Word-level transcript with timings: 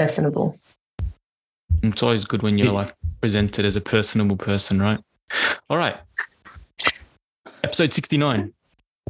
personable. 0.00 0.56
It's 1.82 2.02
always 2.02 2.24
good 2.24 2.42
when 2.42 2.56
you're 2.56 2.72
like 2.72 2.94
presented 3.20 3.66
as 3.66 3.76
a 3.76 3.82
personable 3.82 4.38
person, 4.38 4.80
right? 4.80 4.98
All 5.68 5.76
right. 5.76 5.98
Episode 7.62 7.92
69. 7.92 8.54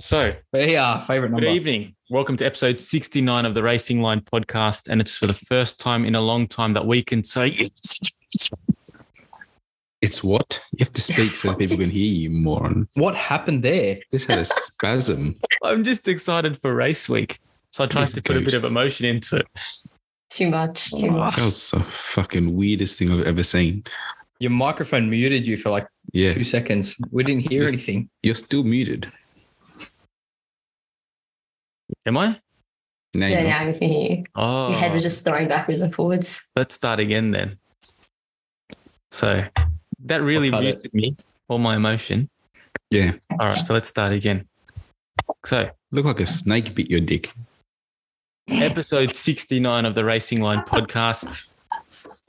So, 0.00 0.34
Yeah, 0.52 0.98
favorite 1.00 1.30
number. 1.30 1.46
good 1.46 1.52
evening. 1.54 1.94
Welcome 2.10 2.36
to 2.38 2.44
episode 2.44 2.80
69 2.80 3.46
of 3.46 3.54
the 3.54 3.62
Racing 3.62 4.02
Line 4.02 4.20
podcast. 4.20 4.88
And 4.88 5.00
it's 5.00 5.16
for 5.16 5.28
the 5.28 5.34
first 5.34 5.78
time 5.78 6.04
in 6.04 6.16
a 6.16 6.20
long 6.20 6.48
time 6.48 6.72
that 6.72 6.84
we 6.84 7.04
can 7.04 7.22
say 7.22 7.70
It's 10.02 10.24
what? 10.24 10.60
You 10.72 10.86
have 10.86 10.92
to 10.92 11.00
speak 11.00 11.36
so 11.36 11.54
people 11.54 11.76
can 11.76 11.90
hear 11.90 12.04
you, 12.04 12.30
moron. 12.30 12.88
What 12.94 13.14
happened 13.14 13.62
there? 13.62 14.00
Just 14.10 14.26
had 14.26 14.40
a 14.40 14.44
spasm. 14.44 15.36
I'm 15.62 15.84
just 15.84 16.08
excited 16.08 16.60
for 16.60 16.74
race 16.74 17.08
week. 17.08 17.38
So 17.70 17.84
I 17.84 17.86
tried 17.86 18.00
Yes, 18.02 18.12
to 18.14 18.22
put 18.22 18.36
a 18.36 18.40
bit 18.40 18.54
of 18.54 18.64
emotion 18.64 19.06
into 19.06 19.36
it. 19.36 19.46
Too 20.30 20.48
much, 20.50 20.90
too 20.92 21.08
Oh. 21.08 21.10
much. 21.18 21.36
That 21.36 21.44
was 21.46 21.70
the 21.72 21.80
fucking 21.80 22.54
weirdest 22.56 22.98
thing 22.98 23.10
I've 23.10 23.26
ever 23.26 23.42
seen. 23.42 23.82
Your 24.38 24.50
microphone 24.52 25.10
muted 25.10 25.46
you 25.46 25.56
for 25.56 25.70
like 25.70 25.86
Yeah, 26.12 26.32
two 26.32 26.44
seconds. 26.44 26.96
We 27.10 27.24
didn't 27.24 27.50
hear 27.50 27.62
Yes. 27.64 27.72
anything. 27.74 28.08
you're 28.22 28.34
still 28.34 28.62
muted. 28.62 29.12
Am 32.06 32.16
I? 32.16 32.40
No, 33.14 33.26
Yeah, 33.26 33.42
now 33.42 33.68
I 33.68 33.72
can 33.72 33.90
hear 33.90 34.10
you. 34.18 34.24
Oh, 34.36 34.70
Your 34.70 34.78
head 34.78 34.92
was 34.92 35.02
oh. 35.02 35.06
just 35.08 35.24
throwing 35.24 35.48
backwards 35.48 35.80
and 35.82 35.92
forwards. 35.94 36.50
let's 36.56 36.74
start 36.74 37.00
again 37.00 37.32
then. 37.32 37.58
So 39.10 39.44
that 40.04 40.22
really 40.22 40.52
I'll 40.52 40.60
it. 40.60 40.64
muted 40.64 40.94
me, 40.94 41.16
all 41.48 41.58
my 41.58 41.74
emotion. 41.76 42.30
Yeah, 42.90 43.12
All 43.38 43.48
right, 43.48 43.58
so 43.58 43.74
let's 43.74 43.88
start 43.88 44.12
again. 44.12 44.46
So, 45.44 45.70
look 45.92 46.04
like 46.06 46.20
a 46.20 46.26
snake 46.26 46.74
bit 46.74 46.90
your 46.90 47.00
dick. 47.00 47.32
Episode 48.52 49.14
69 49.14 49.86
of 49.86 49.94
the 49.94 50.04
Racing 50.04 50.40
Line 50.40 50.60
podcast. 50.60 51.48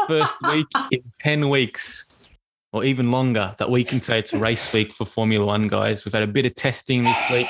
First 0.07 0.37
week 0.51 0.67
in 0.91 1.01
10 1.21 1.49
weeks, 1.49 2.27
or 2.71 2.83
even 2.83 3.11
longer, 3.11 3.55
that 3.57 3.69
we 3.69 3.83
can 3.83 4.01
say 4.01 4.19
it's 4.19 4.33
race 4.33 4.71
week 4.71 4.93
for 4.93 5.05
Formula 5.05 5.45
One 5.45 5.67
guys. 5.67 6.05
We've 6.05 6.13
had 6.13 6.23
a 6.23 6.27
bit 6.27 6.45
of 6.45 6.55
testing 6.55 7.03
this 7.03 7.23
week. 7.31 7.47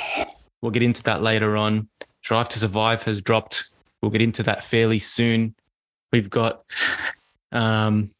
We'll 0.61 0.71
get 0.71 0.83
into 0.83 1.03
that 1.03 1.21
later 1.21 1.57
on. 1.57 1.89
Drive 2.21 2.49
to 2.49 2.59
Survive 2.59 3.03
has 3.03 3.21
dropped. 3.21 3.73
We'll 4.01 4.11
get 4.11 4.21
into 4.21 4.43
that 4.43 4.63
fairly 4.63 4.99
soon. 4.99 5.55
We've 6.11 6.29
got 6.29 6.63
um, 7.51 8.11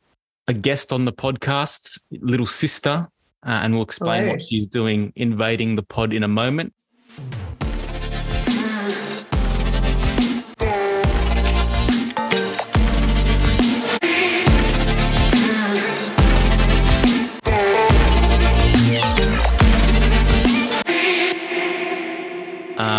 a 0.48 0.54
guest 0.54 0.94
on 0.94 1.06
the 1.06 1.14
podcast, 1.14 2.04
little 2.12 2.46
sister, 2.46 3.08
uh, 3.46 3.50
and 3.50 3.74
we'll 3.74 3.84
explain 3.84 4.24
Hello. 4.24 4.34
what 4.34 4.42
she's 4.42 4.66
doing 4.66 5.14
invading 5.16 5.76
the 5.76 5.84
pod 5.84 6.14
in 6.14 6.24
a 6.24 6.28
moment. 6.28 6.74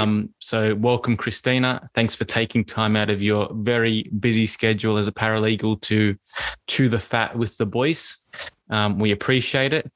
Um, 0.02 0.30
so, 0.40 0.74
welcome, 0.74 1.16
Christina. 1.16 1.88
Thanks 1.94 2.14
for 2.14 2.24
taking 2.24 2.64
time 2.64 2.96
out 2.96 3.10
of 3.10 3.22
your 3.22 3.48
very 3.52 4.04
busy 4.18 4.46
schedule 4.46 4.96
as 4.96 5.06
a 5.06 5.12
paralegal 5.12 5.80
to 5.82 6.16
chew 6.66 6.88
the 6.88 6.98
fat 6.98 7.36
with 7.36 7.56
the 7.56 7.66
boys. 7.66 8.26
Um, 8.68 8.98
we 8.98 9.12
appreciate 9.12 9.72
it. 9.72 9.90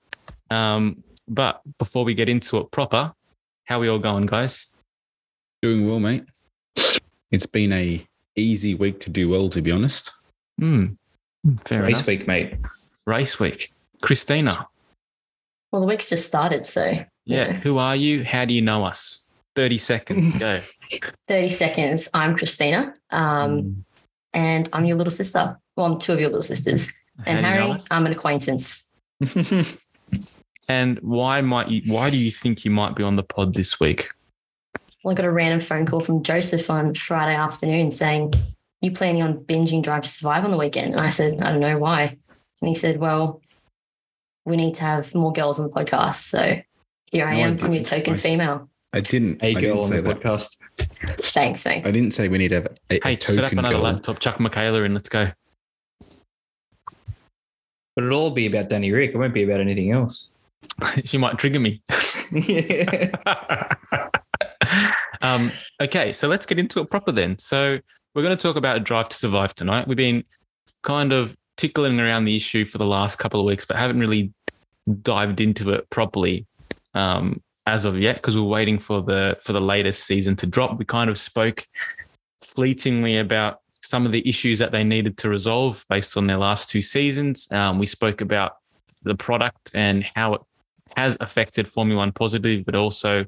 Um, 0.51 1.03
but 1.29 1.61
before 1.79 2.05
we 2.05 2.15
get 2.15 2.29
into 2.29 2.59
it 2.59 2.71
proper, 2.71 3.13
how 3.65 3.79
are 3.79 3.81
we 3.81 3.89
all 3.89 3.99
going, 3.99 4.27
guys? 4.27 4.73
Doing 5.61 5.89
well, 5.89 5.99
mate. 5.99 6.25
It's 7.33 7.47
been 7.47 7.73
a 7.73 8.07
easy 8.37 8.75
week 8.75 9.01
to 9.01 9.11
do 9.11 9.29
well, 9.29 9.49
to 9.49 9.61
be 9.61 9.73
honest. 9.73 10.13
Hmm. 10.61 10.87
Fair 11.65 11.83
Race 11.83 11.97
enough. 11.97 12.07
week, 12.07 12.27
mate. 12.29 12.55
Race 13.07 13.41
week. 13.41 13.73
Christina. 14.03 14.69
Well, 15.73 15.81
the 15.81 15.89
week's 15.89 16.09
just 16.09 16.27
started, 16.27 16.65
so 16.65 16.85
Yeah. 16.85 17.07
Yeah. 17.25 17.53
Who 17.55 17.79
are 17.79 17.97
you? 17.97 18.25
How 18.25 18.45
do 18.45 18.55
you 18.55 18.63
know 18.63 18.85
us? 18.85 19.26
30 19.57 19.79
seconds. 19.79 20.39
Go. 20.39 20.61
30 21.29 21.49
seconds. 21.49 22.09
I'm 22.15 22.37
Christina, 22.37 22.95
um, 23.11 23.59
Mm. 23.63 23.75
and 24.35 24.69
I'm 24.73 24.85
your 24.85 24.97
little 24.97 25.11
sister. 25.11 25.59
Well, 25.77 25.87
I'm 25.87 25.99
two 25.99 26.13
of 26.13 26.21
your 26.21 26.29
little 26.29 26.43
sisters. 26.43 26.93
And 27.25 27.39
do 27.39 27.45
Harry? 27.45 27.79
I'm 27.91 28.05
an 28.07 28.13
acquaintance. 28.13 28.91
and 30.69 30.99
why 31.01 31.41
might 31.41 31.69
you 31.69 31.83
why 31.93 32.11
do 32.11 32.17
you 32.17 32.31
think 32.31 32.65
you 32.65 32.71
might 32.71 32.95
be 32.95 33.03
on 33.03 33.17
the 33.17 33.23
pod 33.23 33.55
this 33.55 33.81
week? 33.81 34.11
Well, 35.03 35.13
I 35.13 35.15
got 35.17 35.25
a 35.25 35.31
random 35.33 35.61
phone 35.61 35.87
call 35.87 36.01
from 36.01 36.23
Joseph 36.23 36.69
on 36.69 36.95
Friday 36.95 37.35
afternoon 37.35 37.91
saying, 37.91 38.35
You 38.83 38.91
planning 38.91 39.23
on 39.23 39.39
binging 39.39 39.83
Drive 39.83 40.03
to 40.03 40.09
Survive 40.09 40.45
on 40.45 40.51
the 40.51 40.59
weekend? 40.59 40.93
And 40.93 41.01
I 41.01 41.09
said, 41.09 41.41
I 41.41 41.51
don't 41.51 41.61
know 41.61 41.79
why. 41.79 42.19
And 42.61 42.69
he 42.69 42.75
said, 42.75 42.99
Well, 42.99 43.41
we 44.45 44.57
need 44.57 44.75
to 44.77 44.83
have 44.83 45.15
more 45.15 45.33
girls 45.33 45.59
on 45.59 45.67
the 45.69 45.73
podcast. 45.73 46.17
So 46.17 46.61
here 47.11 47.27
I 47.27 47.37
am. 47.37 47.59
I'm 47.63 47.73
your 47.73 47.83
token 47.83 48.15
I 48.15 48.19
female. 48.19 48.69
I 48.97 49.01
didn't. 49.01 49.43
a 49.43 49.49
I 49.49 49.53
girl 49.53 49.61
didn't 49.61 49.79
on 49.79 49.85
say 49.85 49.97
the 49.97 50.03
that. 50.03 50.21
podcast. 50.21 50.57
Thanks, 51.19 51.63
thanks. 51.63 51.87
I 51.87 51.93
didn't 51.93 52.13
say 52.13 52.29
we 52.29 52.39
need 52.39 52.49
to 52.49 52.55
have 52.57 52.67
a, 52.91 52.97
a 52.97 53.01
Hey, 53.03 53.19
set 53.21 53.37
up 53.39 53.45
token 53.45 53.59
another 53.59 53.75
girl. 53.75 53.85
laptop, 53.85 54.19
chuck 54.21 54.41
Michaela 54.41 54.83
in, 54.85 54.95
let's 54.95 55.11
go. 55.11 55.31
But 57.95 58.05
it'll 58.05 58.19
all 58.19 58.31
be 58.31 58.47
about 58.47 58.71
Danny 58.71 58.91
Rick. 58.93 59.11
It 59.13 59.19
won't 59.19 59.35
be 59.35 59.43
about 59.43 59.61
anything 59.61 59.91
else. 59.91 60.31
she 61.05 61.19
might 61.19 61.37
trigger 61.39 61.61
me. 61.61 61.83
um, 65.21 65.53
okay, 65.83 66.13
so 66.15 66.27
let's 66.27 66.47
get 66.47 66.59
into 66.59 66.81
it 66.81 66.91
proper 66.91 67.13
then. 67.13 67.39
So 67.39 67.79
we're 68.15 68.23
going 68.23 68.35
to 68.37 68.43
talk 68.43 68.57
about 68.57 68.79
a 68.79 68.81
Drive 68.81 69.11
to 69.11 69.17
Survive 69.17 69.55
tonight. 69.55 69.87
We've 69.87 69.97
been 69.97 70.25
kind 70.83 71.13
of 71.13 71.37
tickling 71.59 72.01
around 72.01 72.25
the 72.25 72.35
issue 72.35 72.65
for 72.65 72.79
the 72.79 72.87
last 72.87 73.19
couple 73.19 73.41
of 73.41 73.47
weeks, 73.47 73.67
but 73.67 73.77
haven't 73.77 74.01
really 74.01 74.33
dived 75.03 75.43
into 75.43 75.71
it 75.73 75.89
properly 75.91 76.47
um, 76.95 77.43
as 77.67 77.85
of 77.85 77.99
yet 77.99 78.17
because 78.17 78.37
we're 78.37 78.45
waiting 78.45 78.79
for 78.79 79.03
the 79.03 79.37
for 79.43 79.53
the 79.53 79.61
latest 79.61 80.07
season 80.07 80.37
to 80.37 80.47
drop. 80.47 80.79
We 80.79 80.85
kind 80.85 81.11
of 81.11 81.19
spoke 81.19 81.67
fleetingly 82.43 83.19
about 83.19 83.61
some 83.81 84.07
of 84.07 84.13
the 84.13 84.27
issues 84.29 84.59
that 84.59 84.73
they 84.73 84.85
needed 84.85 85.17
to 85.19 85.29
resolve 85.29 85.85
based 85.89 86.17
on 86.17 86.27
their 86.27 86.39
last 86.39 86.71
two 86.71 86.83
seasons. 86.83 87.51
Um, 87.53 87.79
we 87.79 87.87
spoke 87.87 88.21
about 88.21 88.57
the 89.03 89.15
product 89.15 89.71
and 89.75 90.05
how 90.15 90.35
it 90.35 90.41
has 90.97 91.17
affected 91.21 91.69
Formula 91.69 91.99
One 91.99 92.13
positively, 92.13 92.63
but 92.63 92.75
also 92.75 93.27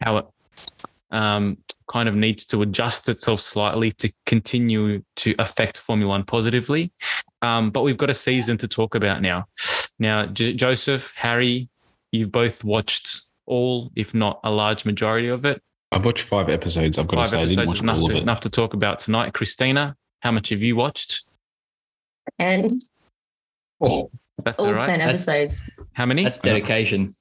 how 0.00 0.18
it 0.18 0.26
um, 1.10 1.58
kind 1.88 2.08
of 2.08 2.14
needs 2.14 2.44
to 2.46 2.62
adjust 2.62 3.08
itself 3.08 3.40
slightly 3.40 3.90
to 3.92 4.12
continue 4.26 5.02
to 5.16 5.34
affect 5.38 5.76
Formula 5.76 6.08
One 6.08 6.24
positively. 6.24 6.92
Um, 7.42 7.70
but 7.70 7.82
we've 7.82 7.96
got 7.96 8.10
a 8.10 8.14
season 8.14 8.56
to 8.58 8.68
talk 8.68 8.94
about 8.94 9.22
now. 9.22 9.46
Now, 9.98 10.26
J- 10.26 10.54
Joseph, 10.54 11.12
Harry, 11.16 11.68
you've 12.12 12.32
both 12.32 12.64
watched 12.64 13.19
all, 13.50 13.90
if 13.96 14.14
not 14.14 14.40
a 14.44 14.50
large 14.50 14.84
majority 14.84 15.28
of 15.28 15.44
it. 15.44 15.60
I've 15.92 16.04
watched 16.04 16.22
five 16.22 16.48
episodes. 16.48 16.98
I've 16.98 17.08
got 17.08 17.16
Five 17.16 17.24
to 17.26 17.30
say, 17.30 17.36
I 17.36 17.40
episodes 17.42 17.56
didn't 17.56 17.68
watch 17.68 17.80
enough 17.82 17.98
all 17.98 18.06
to, 18.06 18.12
of 18.12 18.16
it. 18.18 18.22
enough 18.22 18.40
to 18.40 18.50
talk 18.50 18.74
about 18.74 19.00
tonight. 19.00 19.34
Christina, 19.34 19.96
how 20.22 20.30
much 20.30 20.50
have 20.50 20.62
you 20.62 20.76
watched? 20.76 21.22
And 22.38 22.80
oh, 23.80 24.10
That's 24.44 24.58
all 24.60 24.66
all 24.66 24.72
right. 24.74 24.86
10 24.86 24.98
That's- 25.00 25.08
episodes. 25.28 25.68
How 25.94 26.06
many? 26.06 26.22
that's 26.24 26.38
dedication. 26.38 27.14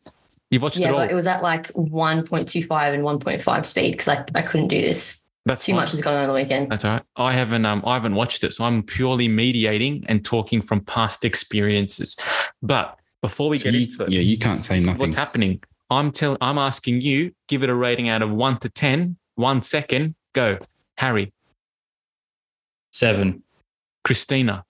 You've 0.51 0.61
watched 0.61 0.77
Yeah, 0.77 0.89
it 0.89 0.91
all. 0.91 0.97
but 0.99 1.11
it 1.11 1.15
was 1.15 1.27
at 1.27 1.41
like 1.43 1.71
1.25 1.73 2.93
and 2.93 3.03
1.5 3.03 3.65
speed 3.65 3.91
because 3.91 4.07
I, 4.07 4.23
I 4.35 4.41
couldn't 4.43 4.67
do 4.67 4.81
this. 4.81 5.23
That's 5.45 5.65
Too 5.65 5.71
fine. 5.71 5.81
much 5.81 5.93
is 5.93 6.01
going 6.01 6.17
on 6.17 6.27
the 6.27 6.33
weekend. 6.33 6.71
That's 6.71 6.85
all 6.85 6.91
right. 6.93 7.03
I 7.15 7.33
haven't 7.33 7.65
um 7.65 7.81
I 7.85 7.95
haven't 7.95 8.13
watched 8.15 8.43
it, 8.43 8.53
so 8.53 8.65
I'm 8.65 8.83
purely 8.83 9.27
mediating 9.27 10.05
and 10.07 10.23
talking 10.23 10.61
from 10.61 10.81
past 10.81 11.25
experiences. 11.25 12.15
But 12.61 12.97
before 13.21 13.49
we 13.49 13.57
So 13.57 13.65
get 13.65 13.73
you- 13.73 13.85
into 13.87 14.03
it, 14.03 14.11
yeah, 14.11 14.21
you 14.21 14.37
can't 14.37 14.63
say 14.63 14.79
nothing. 14.79 14.99
what's 14.99 15.15
happening? 15.15 15.63
I'm 15.89 16.11
telling 16.11 16.37
I'm 16.41 16.57
asking 16.57 17.01
you, 17.01 17.33
give 17.47 17.63
it 17.63 17.69
a 17.69 17.75
rating 17.75 18.09
out 18.09 18.21
of 18.21 18.29
one 18.31 18.57
to 18.59 18.69
10. 18.69 19.17
One 19.35 19.61
second. 19.61 20.15
Go. 20.33 20.57
Harry, 20.97 21.33
Seven. 22.91 23.43
Christina, 24.03 24.65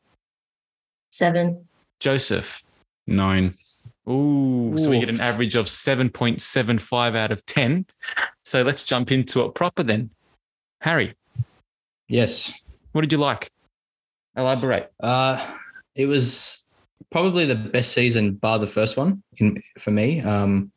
Seven. 1.11 1.65
Joseph. 1.99 2.63
Nine. 3.07 3.55
Ooh, 4.09 4.75
so 4.77 4.89
we 4.89 4.99
get 4.99 5.09
an 5.09 5.21
average 5.21 5.55
of 5.55 5.65
7.75 5.67 7.15
out 7.15 7.31
of 7.31 7.45
10. 7.45 7.85
So 8.43 8.61
let's 8.63 8.83
jump 8.83 9.11
into 9.11 9.43
it 9.45 9.53
proper 9.55 9.83
then. 9.83 10.09
Harry, 10.81 11.15
Yes. 12.07 12.51
what 12.91 13.01
did 13.01 13.11
you 13.11 13.17
like? 13.19 13.51
Elaborate. 14.35 14.91
Uh, 14.99 15.45
it 15.95 16.05
was 16.07 16.63
probably 17.11 17.45
the 17.45 17.55
best 17.55 17.93
season, 17.93 18.33
bar 18.33 18.59
the 18.59 18.67
first 18.67 18.97
one 18.97 19.23
in, 19.37 19.61
for 19.77 19.91
me. 19.91 20.21
Um, 20.21 20.71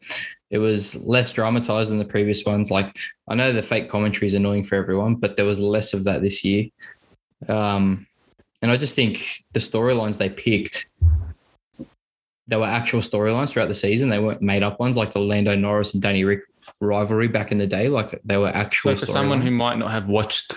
it 0.51 0.59
was 0.59 0.97
less 1.05 1.33
dramatized 1.33 1.91
than 1.91 1.99
the 1.99 2.05
previous 2.05 2.45
ones. 2.45 2.71
Like 2.71 2.97
I 3.29 3.35
know 3.35 3.53
the 3.53 3.63
fake 3.63 3.89
commentary 3.89 4.27
is 4.27 4.35
annoying 4.35 4.65
for 4.65 4.77
everyone, 4.77 5.17
but 5.17 5.37
there 5.37 5.47
was 5.47 5.61
less 5.61 5.95
of 5.95 6.05
that 6.05 6.23
this 6.23 6.45
year. 6.45 6.67
Um, 7.49 8.07
and 8.61 8.71
I 8.71 8.77
just 8.77 8.95
think 8.95 9.45
the 9.53 9.61
storylines 9.61 10.19
they 10.19 10.29
picked, 10.29 10.89
they 12.47 12.57
were 12.57 12.67
actual 12.67 13.01
storylines 13.01 13.51
throughout 13.51 13.69
the 13.69 13.75
season. 13.75 14.09
They 14.09 14.19
weren't 14.19 14.43
made 14.43 14.63
up 14.63 14.79
ones 14.79 14.97
like 14.97 15.13
the 15.13 15.21
Lando 15.21 15.57
Norris 15.57 15.95
and 15.95 16.03
Danny 16.03 16.25
Rick 16.25 16.43
rivalry 16.81 17.29
back 17.29 17.51
in 17.51 17.59
the 17.59 17.67
day. 17.67 17.89
Like 17.89 18.21
they 18.25 18.37
were 18.37 18.49
actual. 18.49 18.95
So 18.95 19.01
for 19.01 19.07
someone 19.07 19.41
who 19.41 19.51
might 19.51 19.79
not 19.79 19.91
have 19.91 20.07
watched 20.07 20.55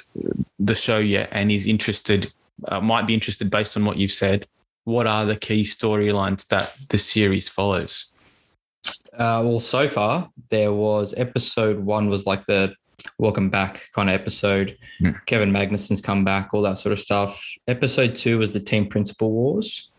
the 0.60 0.76
show 0.76 1.00
yet 1.00 1.30
and 1.32 1.52
is 1.52 1.66
interested 1.66 2.34
uh, 2.68 2.80
might 2.80 3.08
be 3.08 3.14
interested 3.14 3.50
based 3.50 3.76
on 3.78 3.86
what 3.86 3.98
you've 3.98 4.12
said. 4.12 4.48
What 4.86 5.08
are 5.08 5.26
the 5.26 5.36
key 5.36 5.62
storylines 5.62 6.48
that 6.48 6.74
the 6.90 6.98
series 6.98 7.50
follows? 7.50 8.14
Uh, 9.14 9.42
well, 9.44 9.60
so 9.60 9.88
far 9.88 10.30
there 10.50 10.72
was 10.72 11.14
episode 11.18 11.80
one 11.80 12.10
was 12.10 12.26
like 12.26 12.46
the 12.46 12.76
welcome 13.18 13.50
back 13.50 13.90
kind 13.94 14.10
of 14.10 14.14
episode. 14.14 14.78
Hmm. 15.00 15.12
Kevin 15.26 15.52
Magnussen's 15.52 16.02
come 16.02 16.24
back, 16.24 16.50
all 16.54 16.62
that 16.62 16.78
sort 16.78 16.94
of 16.94 17.00
stuff. 17.00 17.44
Episode 17.68 18.16
two 18.16 18.38
was 18.38 18.54
the 18.54 18.60
team 18.60 18.88
principal 18.88 19.32
wars. 19.32 19.90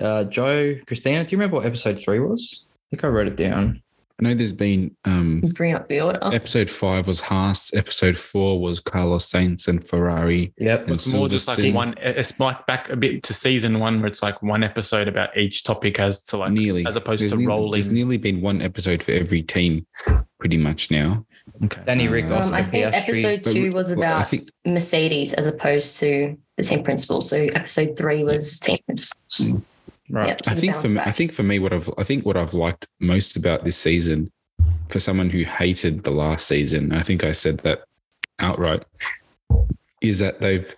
Uh, 0.00 0.24
Joe, 0.24 0.76
Christina, 0.86 1.24
do 1.24 1.34
you 1.34 1.38
remember 1.38 1.56
what 1.56 1.66
episode 1.66 2.00
three 2.00 2.20
was? 2.20 2.66
I 2.74 2.96
think 2.96 3.04
I 3.04 3.08
wrote 3.08 3.26
it 3.26 3.36
down. 3.36 3.82
I 4.20 4.24
know 4.24 4.34
there's 4.34 4.50
been 4.52 4.96
um, 5.04 5.40
Bring 5.54 5.74
up 5.74 5.86
the 5.86 6.00
order. 6.00 6.18
episode 6.22 6.68
five 6.68 7.06
was 7.06 7.20
Haas, 7.20 7.72
episode 7.72 8.18
four 8.18 8.60
was 8.60 8.80
Carlos 8.80 9.30
Sainz 9.30 9.68
and 9.68 9.86
Ferrari. 9.86 10.52
Yep. 10.58 10.82
And 10.88 10.90
It's 10.96 11.12
more 11.12 11.28
just 11.28 11.46
like 11.46 11.58
Sea. 11.58 11.72
one. 11.72 11.94
It's 11.98 12.38
like 12.40 12.66
back 12.66 12.90
a 12.90 12.96
bit 12.96 13.22
to 13.22 13.32
season 13.34 13.78
one, 13.78 13.98
where 14.00 14.08
it's 14.08 14.20
like 14.20 14.42
one 14.42 14.64
episode 14.64 15.06
about 15.06 15.36
each 15.36 15.62
topic 15.62 16.00
as 16.00 16.20
to 16.24 16.36
like 16.38 16.50
nearly 16.50 16.84
as 16.84 16.96
opposed 16.96 17.22
There's 17.22 17.30
to 17.32 17.38
nearly- 17.38 17.46
rolling. 17.48 17.72
There's 17.72 17.90
nearly 17.90 18.16
been 18.16 18.40
one 18.40 18.60
episode 18.60 19.04
for 19.04 19.12
every 19.12 19.42
team, 19.42 19.86
pretty 20.40 20.56
much 20.56 20.90
now. 20.90 21.24
Okay. 21.66 21.80
Danny 21.86 22.08
Uh, 22.08 22.10
Rick, 22.10 22.24
Um, 22.24 22.32
Um, 22.32 22.54
I 22.54 22.62
think 22.62 22.86
Piastri. 22.86 22.94
episode 23.08 23.42
But 23.44 23.52
two 23.52 23.70
was 23.70 23.90
about 23.90 24.20
I 24.20 24.24
think 24.24 24.48
Mercedes 24.66 25.32
as 25.34 25.46
opposed 25.46 25.96
to 26.00 26.36
the 26.56 26.64
team 26.64 26.82
principal. 26.82 27.20
So 27.20 27.36
episode 27.54 27.96
three 27.96 28.24
was 28.24 28.58
team 28.58 28.78
principals. 28.84 29.62
Right. 30.10 30.28
Yep, 30.28 30.44
so 30.44 30.52
I 30.52 30.54
think 30.54 30.76
for 30.76 30.82
bounce 30.82 30.94
me, 30.94 31.00
I 31.04 31.12
think 31.12 31.32
for 31.32 31.42
me, 31.42 31.58
what 31.58 31.72
I've 31.72 31.90
I 31.98 32.04
think 32.04 32.24
what 32.24 32.36
I've 32.36 32.54
liked 32.54 32.88
most 33.00 33.36
about 33.36 33.64
this 33.64 33.76
season, 33.76 34.30
for 34.88 35.00
someone 35.00 35.30
who 35.30 35.44
hated 35.44 36.04
the 36.04 36.10
last 36.10 36.46
season, 36.46 36.92
I 36.92 37.02
think 37.02 37.24
I 37.24 37.32
said 37.32 37.58
that 37.58 37.84
outright, 38.38 38.84
is 40.00 40.18
that 40.20 40.40
they've 40.40 40.74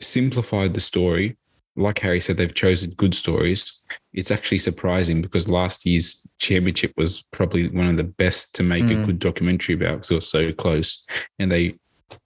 simplified 0.00 0.74
the 0.74 0.80
story. 0.80 1.36
Like 1.76 2.00
Harry 2.00 2.20
said, 2.20 2.36
they've 2.36 2.54
chosen 2.54 2.90
good 2.90 3.14
stories. 3.14 3.82
It's 4.12 4.32
actually 4.32 4.58
surprising 4.58 5.22
because 5.22 5.48
last 5.48 5.86
year's 5.86 6.26
championship 6.38 6.92
was 6.96 7.22
probably 7.30 7.68
one 7.68 7.88
of 7.88 7.96
the 7.96 8.04
best 8.04 8.54
to 8.56 8.64
make 8.64 8.84
a 8.84 8.94
Mm. 8.94 9.06
good 9.06 9.18
documentary 9.20 9.76
about 9.76 9.98
because 9.98 10.10
it 10.10 10.14
was 10.16 10.28
so 10.28 10.52
close, 10.52 11.06
and 11.38 11.52
they, 11.52 11.76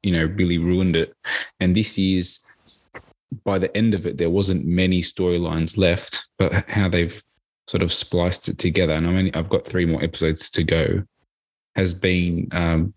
you 0.02 0.12
know, 0.12 0.24
really 0.24 0.58
ruined 0.58 0.96
it. 0.96 1.14
And 1.60 1.76
this 1.76 1.98
year's 1.98 2.40
by 3.44 3.58
the 3.58 3.74
end 3.76 3.94
of 3.94 4.06
it, 4.06 4.18
there 4.18 4.30
wasn't 4.30 4.64
many 4.66 5.02
storylines 5.02 5.76
left, 5.76 6.28
but 6.38 6.68
how 6.68 6.88
they've 6.88 7.22
sort 7.66 7.82
of 7.82 7.92
spliced 7.92 8.48
it 8.48 8.58
together, 8.58 8.92
and 8.92 9.06
I 9.06 9.10
mean, 9.10 9.30
I've 9.34 9.48
got 9.48 9.64
three 9.64 9.86
more 9.86 10.02
episodes 10.02 10.50
to 10.50 10.64
go, 10.64 11.04
has 11.76 11.94
been 11.94 12.48
um, 12.52 12.94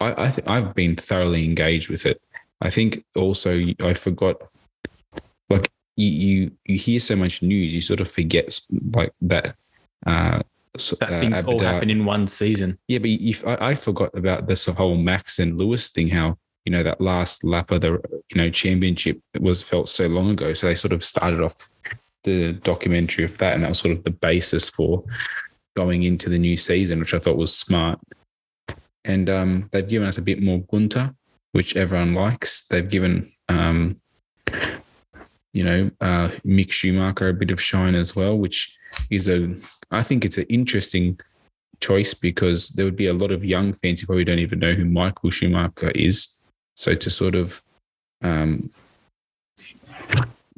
I, 0.00 0.26
I 0.26 0.30
th- 0.30 0.48
I've 0.48 0.74
been 0.74 0.96
thoroughly 0.96 1.44
engaged 1.44 1.90
with 1.90 2.06
it. 2.06 2.20
I 2.60 2.70
think 2.70 3.04
also 3.16 3.60
I 3.80 3.94
forgot, 3.94 4.36
like 5.50 5.70
you 5.96 6.06
you 6.08 6.52
you 6.64 6.76
hear 6.78 7.00
so 7.00 7.16
much 7.16 7.42
news, 7.42 7.74
you 7.74 7.80
sort 7.80 8.00
of 8.00 8.10
forget 8.10 8.58
like 8.94 9.12
that. 9.22 9.56
Uh, 10.06 10.42
so- 10.78 10.96
that 11.00 11.12
uh, 11.12 11.20
things 11.20 11.44
all 11.44 11.58
happen 11.58 11.90
in 11.90 12.04
one 12.04 12.26
season. 12.26 12.78
yeah, 12.88 12.98
but 12.98 13.10
if 13.10 13.46
I, 13.46 13.56
I 13.60 13.74
forgot 13.74 14.16
about 14.16 14.46
this 14.46 14.64
whole 14.66 14.96
Max 14.96 15.38
and 15.38 15.58
Lewis 15.58 15.90
thing, 15.90 16.08
how 16.08 16.38
you 16.64 16.72
know 16.72 16.82
that 16.82 17.00
last 17.00 17.44
lap 17.44 17.70
of 17.70 17.80
the 17.80 18.00
you 18.30 18.36
know 18.36 18.50
championship 18.50 19.20
was 19.40 19.62
felt 19.62 19.88
so 19.88 20.06
long 20.06 20.30
ago. 20.30 20.52
So 20.52 20.66
they 20.66 20.74
sort 20.74 20.92
of 20.92 21.02
started 21.02 21.40
off 21.40 21.70
the 22.24 22.52
documentary 22.52 23.24
of 23.24 23.36
that, 23.38 23.54
and 23.54 23.64
that 23.64 23.70
was 23.70 23.78
sort 23.78 23.96
of 23.96 24.04
the 24.04 24.10
basis 24.10 24.68
for 24.68 25.04
going 25.76 26.02
into 26.02 26.28
the 26.28 26.38
new 26.38 26.56
season, 26.56 27.00
which 27.00 27.14
I 27.14 27.18
thought 27.18 27.36
was 27.36 27.56
smart. 27.56 27.98
And 29.04 29.28
um, 29.28 29.68
they've 29.72 29.88
given 29.88 30.06
us 30.06 30.18
a 30.18 30.22
bit 30.22 30.40
more 30.40 30.60
Gunter, 30.60 31.14
which 31.52 31.74
everyone 31.76 32.14
likes. 32.14 32.66
They've 32.68 32.88
given 32.88 33.28
um, 33.48 34.00
you 35.52 35.64
know 35.64 35.90
uh, 36.00 36.28
Mick 36.46 36.70
Schumacher 36.70 37.28
a 37.28 37.34
bit 37.34 37.50
of 37.50 37.60
shine 37.60 37.94
as 37.94 38.14
well, 38.14 38.38
which 38.38 38.76
is 39.10 39.28
a 39.28 39.54
I 39.90 40.02
think 40.02 40.24
it's 40.24 40.38
an 40.38 40.46
interesting 40.48 41.18
choice 41.80 42.14
because 42.14 42.68
there 42.70 42.84
would 42.84 42.96
be 42.96 43.08
a 43.08 43.12
lot 43.14 43.32
of 43.32 43.44
young 43.44 43.72
fans 43.74 44.00
who 44.00 44.06
probably 44.06 44.24
don't 44.24 44.38
even 44.38 44.60
know 44.60 44.72
who 44.72 44.84
Michael 44.84 45.30
Schumacher 45.30 45.90
is. 45.90 46.38
So 46.82 46.96
to 46.96 47.10
sort 47.10 47.36
of 47.36 47.62
um, 48.22 48.68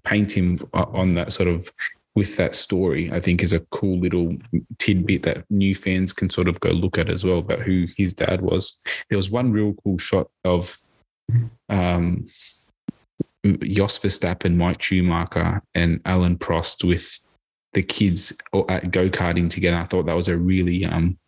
paint 0.05 0.33
him 0.33 0.67
on 0.73 1.15
that 1.17 1.35
sort 1.35 1.51
of 1.51 1.71
with 2.15 2.37
that 2.39 2.57
story, 2.57 3.13
I 3.13 3.21
think 3.21 3.43
is 3.43 3.53
a 3.53 3.61
cool 3.61 3.99
little 3.99 4.39
tidbit 4.79 5.25
that 5.25 5.45
new 5.51 5.75
fans 5.75 6.15
can 6.15 6.31
sort 6.31 6.49
of 6.49 6.59
go 6.61 6.71
look 6.71 6.97
at 6.97 7.11
as 7.11 7.25
well 7.25 7.41
about 7.41 7.61
who 7.61 7.89
his 7.99 8.15
dad 8.15 8.41
was. 8.41 8.79
There 9.11 9.19
was 9.19 9.31
one 9.31 9.53
real 9.53 9.75
cool 9.85 9.99
shot 9.99 10.29
of 10.47 10.79
um, 11.69 12.25
Jos 13.45 13.99
Verstappen, 13.99 14.57
Mike 14.57 14.81
Schumacher, 14.81 15.63
and 15.75 16.01
Alain 16.07 16.39
Prost 16.39 16.85
with 16.89 17.19
the 17.75 17.83
kids 17.83 18.33
go 18.51 19.11
karting 19.11 19.51
together. 19.51 19.77
I 19.77 19.85
thought 19.85 20.07
that 20.07 20.17
was 20.17 20.29
a 20.29 20.39
really 20.39 20.87
um 20.87 21.19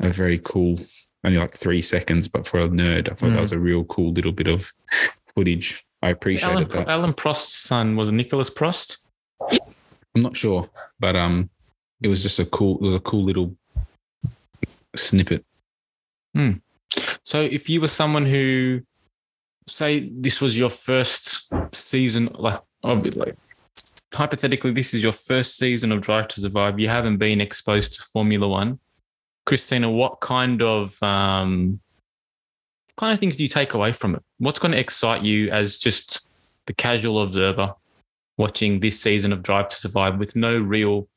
a 0.00 0.10
very 0.10 0.38
cool, 0.38 0.80
only 1.24 1.38
like 1.38 1.56
three 1.56 1.82
seconds, 1.82 2.28
but 2.28 2.46
for 2.46 2.60
a 2.60 2.68
nerd, 2.68 3.10
I 3.10 3.14
thought 3.14 3.30
that 3.30 3.38
Mm. 3.38 3.40
was 3.40 3.52
a 3.52 3.58
real 3.58 3.84
cool 3.84 4.12
little 4.12 4.32
bit 4.32 4.46
of 4.46 4.72
footage. 5.34 5.84
I 6.02 6.06
Alain, 6.06 6.12
appreciated 6.14 6.68
Pro- 6.70 6.84
that. 6.84 6.96
Alain 6.96 7.12
Prost's 7.12 7.54
son 7.58 7.96
was 7.96 8.12
Nicolas 8.12 8.50
Prost. 8.50 8.98
I'm 9.50 10.22
not 10.22 10.36
sure, 10.36 10.70
but 11.00 11.16
um, 11.16 11.50
it 12.00 12.08
was 12.08 12.22
just 12.22 12.38
a 12.38 12.44
cool. 12.46 12.76
It 12.78 12.82
was 12.82 12.94
a 12.94 13.00
cool 13.00 13.24
little 13.24 13.56
snippet. 14.96 15.44
So 17.24 17.40
if 17.42 17.68
you 17.68 17.80
were 17.80 17.88
someone 17.88 18.24
who, 18.26 18.82
say, 19.68 20.08
this 20.12 20.40
was 20.40 20.56
your 20.58 20.70
first 20.70 21.50
season, 21.74 22.28
like, 22.38 22.60
like 22.84 23.36
hypothetically, 24.14 24.70
this 24.70 24.94
is 24.94 25.02
your 25.02 25.12
first 25.12 25.56
season 25.58 25.90
of 25.92 26.00
Drive 26.00 26.28
to 26.28 26.40
Survive. 26.40 26.78
You 26.78 26.88
haven't 26.88 27.16
been 27.18 27.40
exposed 27.40 27.94
to 27.94 28.02
Formula 28.02 28.46
One. 28.48 28.78
Christina, 29.48 29.90
what 29.90 30.20
kind 30.20 30.60
of 30.60 31.02
um, 31.02 31.80
kind 32.98 33.14
of 33.14 33.18
things 33.18 33.38
do 33.38 33.42
you 33.42 33.48
take 33.48 33.72
away 33.72 33.92
from 33.92 34.14
it? 34.14 34.22
What's 34.36 34.58
going 34.58 34.72
to 34.72 34.78
excite 34.78 35.22
you 35.22 35.50
as 35.50 35.78
just 35.78 36.26
the 36.66 36.74
casual 36.74 37.22
observer 37.22 37.74
watching 38.36 38.80
this 38.80 39.00
season 39.00 39.32
of 39.32 39.42
Drive 39.42 39.70
to 39.70 39.76
Survive 39.76 40.18
with 40.18 40.36
no 40.36 40.58
real 40.58 41.08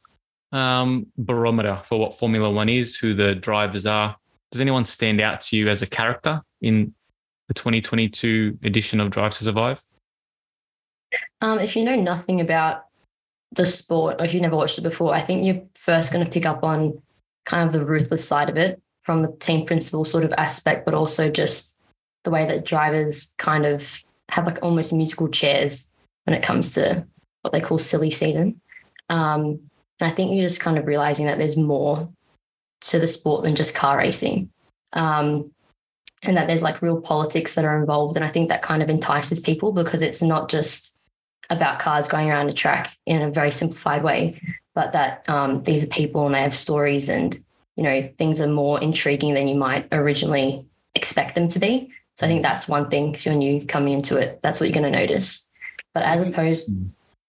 um, 0.54 1.08
barometer 1.18 1.82
for 1.84 2.00
what 2.00 2.18
Formula 2.18 2.50
One 2.50 2.70
is, 2.70 2.96
who 2.96 3.14
the 3.14 3.36
drivers 3.36 3.86
are? 3.86 4.16
Does 4.54 4.62
anyone 4.62 4.86
stand 4.86 5.20
out 5.20 5.42
to 5.42 5.58
you 5.58 5.68
as 5.68 5.82
a 5.82 5.88
character 5.88 6.42
in 6.62 6.94
the 7.50 7.54
2022 7.54 8.60
edition 8.64 9.02
of 9.02 9.10
Drive 9.10 9.34
to 9.34 9.44
Survive? 9.44 9.82
Um, 11.42 11.60
if 11.60 11.76
you 11.76 11.84
know 11.84 11.98
nothing 11.98 12.40
about 12.40 12.86
the 13.52 13.66
sport 13.66 14.22
or 14.22 14.24
if 14.24 14.34
you've 14.34 14.42
never 14.42 14.56
watched 14.56 14.78
it 14.78 14.84
before, 14.84 15.14
I 15.14 15.20
think 15.20 15.44
you're 15.44 15.64
first 15.76 16.14
going 16.14 16.24
to 16.24 16.32
pick 16.32 16.46
up 16.46 16.64
on 16.64 17.02
kind 17.46 17.66
of 17.66 17.74
the 17.74 17.86
ruthless 17.86 18.28
side 18.28 18.50
of 18.50 18.58
it 18.58 18.82
from 19.04 19.22
the 19.22 19.32
team 19.40 19.66
principal 19.66 20.06
sort 20.06 20.24
of 20.24 20.34
aspect, 20.34 20.86
but 20.86 20.94
also 20.94 21.30
just 21.30 21.80
the 22.24 22.32
way 22.32 22.46
that 22.46 22.66
drivers 22.66 23.34
kind 23.38 23.66
of 23.66 24.04
have 24.30 24.46
like 24.46 24.60
almost 24.62 24.94
musical 24.94 25.28
chairs 25.28 25.94
when 26.26 26.36
it 26.36 26.44
comes 26.44 26.74
to 26.74 27.06
what 27.42 27.52
they 27.52 27.62
call 27.62 27.78
silly 27.78 28.12
season. 28.12 28.62
Um, 29.10 29.60
and 30.00 30.10
I 30.10 30.10
think 30.10 30.32
you're 30.32 30.48
just 30.48 30.62
kind 30.62 30.78
of 30.78 30.86
realizing 30.88 31.26
that 31.26 31.38
there's 31.38 31.58
more 31.58 32.10
to 32.82 33.00
the 33.00 33.08
sport 33.08 33.44
than 33.44 33.56
just 33.56 33.76
car 33.76 33.98
racing. 33.98 34.50
Um, 34.94 35.52
and 36.24 36.38
that 36.38 36.48
there's 36.48 36.64
like 36.64 36.82
real 36.82 37.02
politics 37.02 37.56
that 37.56 37.66
are 37.66 37.80
involved. 37.80 38.16
And 38.16 38.24
I 38.24 38.30
think 38.30 38.50
that 38.50 38.62
kind 38.62 38.84
of 38.84 38.90
entices 38.90 39.40
people 39.40 39.72
because 39.72 40.02
it's 40.02 40.22
not 40.22 40.50
just 40.50 41.00
about 41.50 41.80
cars 41.80 42.08
going 42.08 42.30
around 42.30 42.50
a 42.50 42.54
track 42.54 42.96
in 43.06 43.22
a 43.22 43.32
very 43.32 43.52
simplified 43.52 44.04
way, 44.04 44.40
but 44.74 44.94
that 44.94 45.28
um, 45.30 45.64
these 45.64 45.84
are 45.84 45.88
people 45.88 46.26
and 46.26 46.36
they 46.36 46.42
have 46.42 46.56
stories 46.56 47.10
and, 47.10 47.38
you 47.76 47.84
know, 47.84 48.02
things 48.02 48.40
are 48.40 48.48
more 48.48 48.82
intriguing 48.82 49.34
than 49.34 49.48
you 49.48 49.56
might 49.56 49.88
originally 49.92 50.66
expect 50.96 51.36
them 51.36 51.48
to 51.50 51.60
be. 51.60 51.92
So 52.16 52.26
I 52.26 52.30
think 52.30 52.44
that's 52.44 52.68
one 52.68 52.90
thing 52.90 53.14
if 53.14 53.26
you're 53.26 53.36
new 53.36 53.66
coming 53.66 53.94
into 53.94 54.18
it, 54.18 54.42
that's 54.42 54.60
what 54.60 54.68
you're 54.70 54.80
going 54.80 54.92
to 54.92 55.00
notice. 55.00 55.50
But 55.94 56.04
as 56.04 56.22
opposed, 56.22 56.70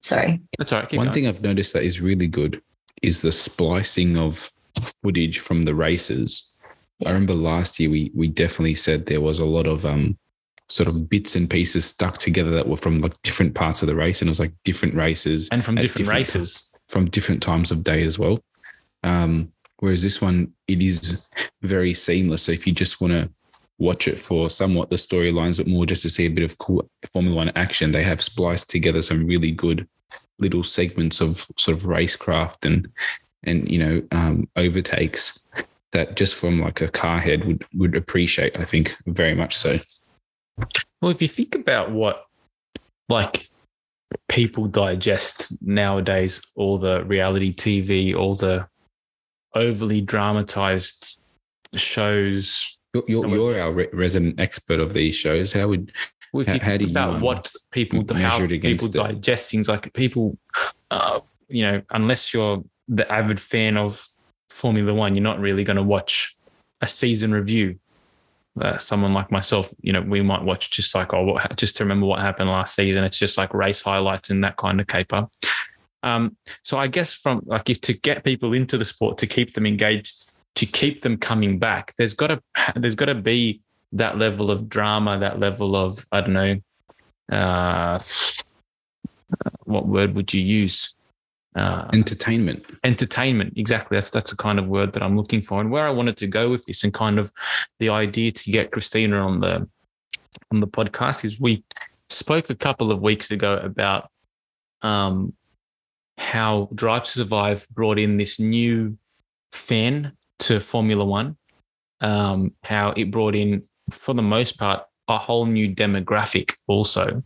sorry. 0.03 0.41
That's 0.59 0.73
all 0.73 0.81
right. 0.81 0.93
One 0.93 1.07
going. 1.07 1.15
thing 1.15 1.27
I've 1.27 1.43
noticed 1.43 1.73
that 1.73 1.83
is 1.83 2.01
really 2.01 2.27
good 2.27 2.63
is 3.03 3.23
the 3.23 3.33
splicing 3.33 4.17
of 4.17 4.51
footage 5.03 5.39
from 5.39 5.65
the 5.65 5.75
races. 5.75 6.53
Yeah. 6.99 7.09
I 7.09 7.13
remember 7.13 7.35
last 7.35 7.81
year 7.81 7.91
we 7.91 8.13
we 8.15 8.29
definitely 8.29 8.75
said 8.75 9.07
there 9.07 9.21
was 9.21 9.39
a 9.39 9.45
lot 9.45 9.67
of 9.67 9.85
um 9.85 10.17
sort 10.69 10.89
of 10.89 11.09
bits 11.09 11.35
and 11.37 11.51
pieces 11.51 11.85
stuck 11.85 12.19
together 12.19 12.51
that 12.51 12.69
were 12.69 12.77
from 12.77 13.01
like 13.01 13.21
different 13.23 13.55
parts 13.55 13.83
of 13.83 13.89
the 13.89 13.95
race, 13.95 14.21
and 14.21 14.29
it 14.29 14.31
was 14.31 14.41
like 14.41 14.53
different 14.65 14.95
races 14.95 15.49
and 15.51 15.65
from 15.65 15.75
different, 15.77 16.07
different 16.07 16.17
races. 16.17 16.72
From 16.93 17.09
different 17.09 17.43
times 17.43 17.71
of 17.71 17.83
day 17.83 18.05
as 18.05 18.19
well. 18.19 18.39
Um, 19.03 19.51
whereas 19.79 20.03
this 20.03 20.21
one, 20.21 20.53
it 20.69 20.83
is 20.83 21.27
very 21.63 21.95
seamless. 21.95 22.43
So 22.43 22.53
if 22.53 22.67
you 22.67 22.75
just 22.75 23.01
want 23.01 23.15
to 23.15 23.31
watch 23.79 24.07
it 24.07 24.19
for 24.19 24.51
somewhat 24.51 24.91
the 24.91 24.97
storylines, 24.97 25.57
but 25.57 25.67
more 25.67 25.87
just 25.87 26.03
to 26.03 26.11
see 26.11 26.27
a 26.27 26.31
bit 26.31 26.45
of 26.45 26.59
cool 26.59 26.89
Formula 27.13 27.35
One 27.35 27.53
action, 27.57 27.93
they 27.93 28.05
have 28.05 28.23
spliced 28.23 28.71
together 28.71 29.01
some 29.01 29.27
really 29.27 29.51
good 29.51 29.89
little 30.39 30.63
segments 30.63 31.21
of 31.21 31.47
sort 31.57 31.77
of 31.77 31.85
racecraft 31.85 32.67
and 32.67 32.89
and 33.45 33.71
you 33.71 33.79
know 33.79 34.03
um, 34.13 34.49
overtakes 34.57 35.45
that 35.93 36.17
just 36.17 36.35
from 36.35 36.61
like 36.61 36.81
a 36.81 36.89
car 36.89 37.19
head 37.19 37.47
would 37.47 37.65
would 37.75 37.97
appreciate. 37.97 38.59
I 38.59 38.65
think 38.67 38.97
very 39.07 39.35
much 39.35 39.57
so. 39.57 39.81
Well, 41.01 41.11
if 41.11 41.23
you 41.23 41.29
think 41.29 41.55
about 41.55 41.91
what 41.91 42.27
like 43.09 43.49
people 44.29 44.67
digest 44.67 45.57
nowadays 45.63 46.43
all 46.57 46.79
the 46.79 47.05
reality 47.05 47.55
TV, 47.55 48.15
all 48.17 48.35
the 48.35 48.67
overly 49.55 50.01
dramatized 50.01 51.19
shows. 51.75 52.81
You're, 52.95 53.05
you're, 53.09 53.27
you're 53.29 53.61
our 53.61 53.73
re- 53.73 53.89
resident 53.93 54.39
expert 54.41 54.81
of 54.81 54.93
these 54.93 55.15
shows. 55.15 55.53
How 55.53 55.69
would 55.69 55.93
If 56.35 56.47
How- 56.47 56.55
you 56.55 56.61
how 56.61 56.77
do 56.77 56.85
you, 56.87 56.91
about 56.91 57.15
um, 57.17 57.21
what 57.21 57.53
people 57.71 58.03
measure 58.05 58.27
how 58.27 58.45
it 58.45 58.63
people 58.63 58.87
it? 58.89 58.93
digest 58.93 59.51
things, 59.51 59.69
like 59.69 59.93
people, 59.93 60.39
uh, 60.91 61.21
you 61.49 61.63
know, 61.63 61.83
unless 61.91 62.33
you're 62.33 62.63
the 62.89 63.11
avid 63.13 63.41
fan 63.41 63.77
of 63.77 64.07
Formula 64.51 64.93
One, 64.95 65.15
you're 65.15 65.23
not 65.23 65.41
really 65.41 65.65
going 65.65 65.77
to 65.77 65.83
watch 65.83 66.37
a 66.81 66.89
season 66.89 67.33
review. 67.33 67.79
Uh, 68.61 68.77
someone 68.77 69.15
like 69.15 69.31
myself, 69.31 69.73
you 69.81 69.95
know, 69.95 70.03
we 70.03 70.21
might 70.21 70.43
watch 70.43 70.71
just 70.71 70.95
like 70.95 71.15
oh, 71.15 71.25
what, 71.25 71.57
just 71.57 71.75
to 71.77 71.85
remember 71.85 72.05
what 72.05 72.21
happened 72.21 72.51
last 72.51 72.75
season. 72.75 73.03
It's 73.03 73.19
just 73.19 73.39
like 73.39 73.55
race 73.55 73.81
highlights 73.81 74.29
and 74.29 74.45
that 74.45 74.57
kind 74.57 74.79
of 74.79 74.87
caper. 74.87 75.27
Um, 76.03 76.37
so 76.63 76.79
I 76.79 76.89
guess 76.89 77.15
from 77.15 77.43
like 77.47 77.71
if 77.71 77.81
to 77.83 77.95
get 77.95 78.25
people 78.25 78.53
into 78.53 78.77
the 78.77 78.85
sport 78.85 79.19
to 79.19 79.27
keep 79.27 79.55
them 79.55 79.67
engaged, 79.67 80.35
to 80.57 80.67
keep 80.67 81.01
them 81.03 81.17
coming 81.17 81.59
back, 81.59 81.95
there's 81.97 82.15
got 82.15 82.27
to 82.27 82.43
there's 82.77 82.95
got 82.95 83.07
to 83.07 83.15
be 83.15 83.63
that 83.93 84.19
level 84.19 84.51
of 84.51 84.69
drama, 84.69 85.19
that 85.19 85.39
level 85.39 85.77
of 85.77 86.07
I 86.13 86.21
don't 86.21 86.33
know, 86.33 86.61
uh, 87.31 88.01
what 89.65 89.87
word 89.87 90.15
would 90.15 90.35
you 90.35 90.43
use? 90.43 90.95
Uh, 91.55 91.87
entertainment? 91.93 92.65
entertainment 92.83 93.53
exactly. 93.57 93.97
That's 93.97 94.09
that's 94.09 94.31
the 94.31 94.37
kind 94.39 94.59
of 94.59 94.69
word 94.69 94.95
that 94.95 95.03
i'm 95.03 95.19
looking 95.19 95.43
for. 95.43 95.61
And 95.61 95.71
where 95.71 95.87
i 95.87 95.91
wanted 95.91 96.17
to 96.19 96.27
go 96.27 96.51
with 96.51 96.65
this 96.65 96.83
and 96.83 96.95
kind 96.95 97.19
of 97.19 97.31
the 97.79 97.91
idea 97.91 98.33
to 98.33 98.51
get 98.51 98.71
christina 98.73 99.19
on 99.19 99.41
the 99.41 99.69
on 100.51 100.61
the 100.61 100.67
podcast 100.67 101.25
is 101.25 101.39
we 101.39 101.63
spoke 102.09 102.51
a 102.51 102.55
couple 102.55 102.91
of 102.91 103.01
weeks 103.03 103.31
ago 103.31 103.57
about 103.57 104.09
um 104.83 105.35
how 106.19 106.69
drive 106.75 107.05
to 107.05 107.11
survive 107.11 107.67
brought 107.71 107.99
in 107.99 108.17
this 108.17 108.39
new 108.39 108.97
fan 109.51 110.13
to 110.39 110.61
formula 110.61 111.05
one. 111.05 111.37
Um 112.01 112.55
how 112.63 112.93
it 112.97 113.11
brought 113.11 113.35
in 113.35 113.63
for 113.91 114.15
the 114.15 114.23
most 114.23 114.59
part 114.59 114.85
a 115.09 115.19
whole 115.19 115.47
new 115.47 115.69
demographic 115.75 116.53
also 116.67 117.23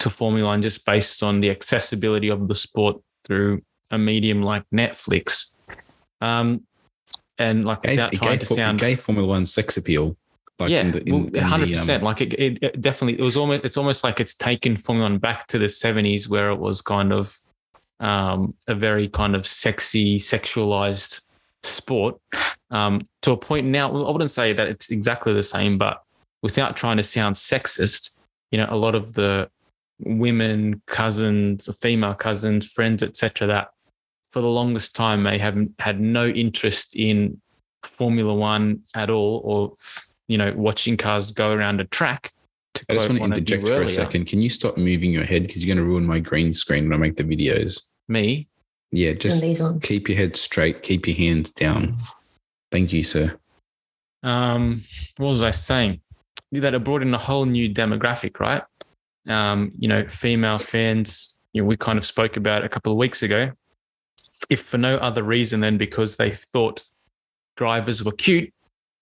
to 0.00 0.10
formula 0.10 0.48
one 0.48 0.62
just 0.62 0.84
based 0.84 1.22
on 1.22 1.40
the 1.40 1.50
accessibility 1.50 2.28
of 2.28 2.48
the 2.48 2.54
sport 2.54 2.96
through 3.24 3.62
a 3.90 3.98
medium 3.98 4.42
like 4.42 4.64
Netflix. 4.72 5.54
Um, 6.20 6.62
and 7.38 7.64
like 7.64 7.82
without 7.82 8.14
it 8.14 8.18
trying 8.18 8.38
gave, 8.38 8.48
to 8.48 8.54
sound, 8.54 8.78
gave 8.78 9.00
Formula 9.00 9.26
One 9.26 9.46
sex 9.46 9.76
appeal. 9.76 10.16
Like 10.58 10.70
yeah, 10.70 10.82
in 10.82 10.90
the, 10.92 11.02
in, 11.02 11.36
in 11.36 11.42
hundred 11.42 11.70
um, 11.70 11.74
percent. 11.74 12.02
Like 12.04 12.20
it, 12.20 12.32
it, 12.34 12.58
it 12.62 12.80
definitely, 12.80 13.18
it 13.18 13.24
was 13.24 13.36
almost, 13.36 13.64
it's 13.64 13.76
almost 13.76 14.04
like 14.04 14.20
it's 14.20 14.34
taken 14.34 14.76
Formula 14.76 15.10
One 15.10 15.18
back 15.18 15.48
to 15.48 15.58
the 15.58 15.68
seventies, 15.68 16.28
where 16.28 16.50
it 16.50 16.58
was 16.58 16.80
kind 16.80 17.12
of 17.12 17.36
um, 17.98 18.54
a 18.68 18.74
very 18.74 19.08
kind 19.08 19.34
of 19.34 19.46
sexy, 19.46 20.18
sexualized 20.18 21.26
sport. 21.62 22.20
Um, 22.70 23.00
to 23.22 23.32
a 23.32 23.36
point 23.36 23.66
now, 23.66 23.88
I 23.90 24.10
wouldn't 24.10 24.30
say 24.30 24.52
that 24.52 24.68
it's 24.68 24.90
exactly 24.90 25.32
the 25.32 25.42
same, 25.42 25.78
but 25.78 26.02
without 26.42 26.76
trying 26.76 26.98
to 26.98 27.02
sound 27.02 27.36
sexist, 27.36 28.16
you 28.50 28.58
know, 28.58 28.66
a 28.68 28.76
lot 28.76 28.94
of 28.94 29.14
the 29.14 29.48
women, 30.04 30.82
cousins, 30.86 31.74
female 31.80 32.14
cousins, 32.14 32.66
friends, 32.66 33.02
etc., 33.02 33.46
that 33.48 33.68
for 34.32 34.40
the 34.40 34.48
longest 34.48 34.94
time 34.96 35.22
may 35.22 35.38
have 35.38 35.56
had 35.78 36.00
no 36.00 36.26
interest 36.28 36.96
in 36.96 37.40
Formula 37.84 38.34
One 38.34 38.80
at 38.94 39.10
all, 39.10 39.40
or 39.44 39.72
you 40.28 40.38
know, 40.38 40.52
watching 40.56 40.96
cars 40.96 41.30
go 41.30 41.52
around 41.52 41.80
a 41.80 41.84
track. 41.84 42.32
To 42.74 42.84
I 42.88 42.94
just 42.94 43.08
want 43.08 43.18
to 43.18 43.20
one 43.20 43.32
of 43.32 43.38
you 43.38 43.40
interject 43.42 43.68
for 43.68 43.82
a 43.82 43.88
second. 43.88 44.26
Can 44.26 44.42
you 44.42 44.50
stop 44.50 44.76
moving 44.76 45.12
your 45.12 45.24
head 45.24 45.46
because 45.46 45.64
you're 45.64 45.74
going 45.74 45.84
to 45.84 45.88
ruin 45.88 46.04
my 46.04 46.18
green 46.18 46.52
screen 46.52 46.84
when 46.88 46.92
I 46.92 46.96
make 46.96 47.16
the 47.16 47.22
videos? 47.22 47.82
Me, 48.08 48.48
Yeah, 48.90 49.12
just 49.12 49.40
these 49.40 49.62
ones. 49.62 49.84
keep 49.84 50.08
your 50.08 50.18
head 50.18 50.36
straight. 50.36 50.82
Keep 50.82 51.06
your 51.06 51.16
hands 51.16 51.50
down. 51.52 51.96
Thank 52.72 52.92
you, 52.92 53.04
sir. 53.04 53.38
um, 54.24 54.82
what 55.18 55.28
was 55.28 55.42
I 55.42 55.52
saying? 55.52 56.00
That 56.50 56.74
it 56.74 56.82
brought 56.84 57.02
in 57.02 57.12
a 57.14 57.18
whole 57.18 57.44
new 57.44 57.72
demographic, 57.72 58.40
right? 58.40 58.62
Um, 59.28 59.72
you 59.78 59.88
know, 59.88 60.06
female 60.06 60.58
fans. 60.58 61.38
You 61.52 61.62
know, 61.62 61.66
we 61.66 61.76
kind 61.76 61.98
of 61.98 62.04
spoke 62.04 62.36
about 62.36 62.64
a 62.64 62.68
couple 62.68 62.92
of 62.92 62.98
weeks 62.98 63.22
ago. 63.22 63.52
If 64.50 64.62
for 64.62 64.78
no 64.78 64.96
other 64.96 65.22
reason 65.22 65.60
than 65.60 65.78
because 65.78 66.16
they 66.16 66.30
thought 66.30 66.82
drivers 67.56 68.04
were 68.04 68.12
cute, 68.12 68.52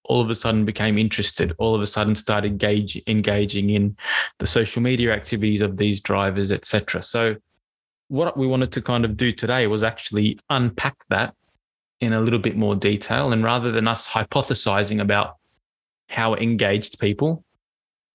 all 0.04 0.20
of 0.20 0.30
a 0.30 0.34
sudden 0.34 0.64
became 0.64 0.98
interested. 0.98 1.54
All 1.58 1.74
of 1.74 1.80
a 1.80 1.86
sudden 1.86 2.14
started 2.14 2.52
engage, 2.52 3.00
engaging 3.06 3.70
in 3.70 3.96
the 4.38 4.46
social 4.46 4.82
media 4.82 5.12
activities 5.12 5.62
of 5.62 5.76
these 5.76 6.00
drivers, 6.00 6.52
etc. 6.52 7.02
So, 7.02 7.36
what 8.08 8.36
we 8.36 8.46
wanted 8.46 8.72
to 8.72 8.82
kind 8.82 9.04
of 9.04 9.16
do 9.16 9.32
today 9.32 9.66
was 9.66 9.82
actually 9.82 10.38
unpack 10.50 10.96
that 11.08 11.34
in 12.00 12.12
a 12.12 12.20
little 12.20 12.38
bit 12.38 12.56
more 12.56 12.76
detail. 12.76 13.32
And 13.32 13.42
rather 13.42 13.72
than 13.72 13.88
us 13.88 14.08
hypothesizing 14.08 15.00
about 15.00 15.36
how 16.08 16.34
engaged 16.34 16.98
people, 16.98 17.44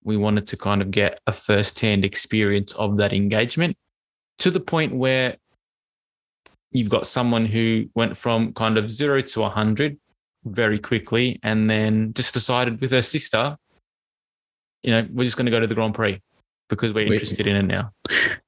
we 0.07 0.15
wanted 0.15 0.47
to 0.47 0.55
kind 0.55 0.81
of 0.81 0.89
get 0.89 1.19
a 1.27 1.33
first-hand 1.33 2.05
experience 2.05 2.71
of 2.73 2.95
that 2.95 3.11
engagement 3.11 3.75
to 4.39 4.49
the 4.49 4.59
point 4.61 4.95
where 4.95 5.35
you've 6.71 6.89
got 6.89 7.05
someone 7.05 7.45
who 7.45 7.89
went 7.93 8.15
from 8.15 8.53
kind 8.53 8.77
of 8.77 8.89
zero 8.89 9.19
to 9.19 9.41
100 9.41 9.97
very 10.45 10.79
quickly 10.79 11.37
and 11.43 11.69
then 11.69 12.13
just 12.13 12.33
decided 12.33 12.79
with 12.79 12.91
her 12.91 13.01
sister, 13.01 13.57
you 14.81 14.91
know, 14.91 15.05
we're 15.11 15.25
just 15.25 15.35
going 15.35 15.45
to 15.45 15.51
go 15.51 15.59
to 15.59 15.67
the 15.67 15.75
Grand 15.75 15.93
Prix 15.93 16.21
because 16.69 16.93
we're 16.93 17.05
Wait. 17.05 17.13
interested 17.13 17.45
in 17.45 17.57
it 17.57 17.63
now. 17.63 17.91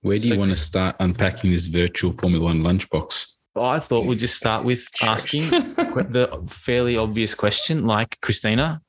Where 0.01 0.17
do 0.17 0.29
you 0.29 0.39
want 0.39 0.51
to 0.51 0.57
start 0.57 0.95
unpacking 1.01 1.51
this 1.51 1.65
virtual 1.65 2.13
Formula 2.13 2.45
One 2.45 2.61
lunchbox? 2.61 3.35
I 3.57 3.79
thought 3.79 4.05
we'd 4.05 4.19
just 4.19 4.37
start 4.37 4.65
with 4.65 4.87
asking 5.01 5.41
the 5.49 6.41
fairly 6.47 6.95
obvious 6.95 7.35
question 7.35 7.85
like 7.85 8.17
Christina, 8.21 8.81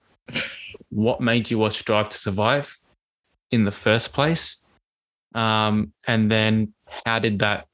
what 0.90 1.20
made 1.20 1.50
you 1.50 1.58
watch 1.58 1.84
Drive 1.84 2.08
to 2.10 2.18
Survive 2.18 2.76
in 3.50 3.64
the 3.64 3.70
first 3.70 4.12
place? 4.12 4.62
Um, 5.34 5.92
and 6.06 6.30
then 6.30 6.74
how 7.04 7.18
did 7.18 7.38
that 7.38 7.66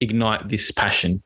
ignite 0.00 0.48
this 0.48 0.70
passion? 0.70 1.22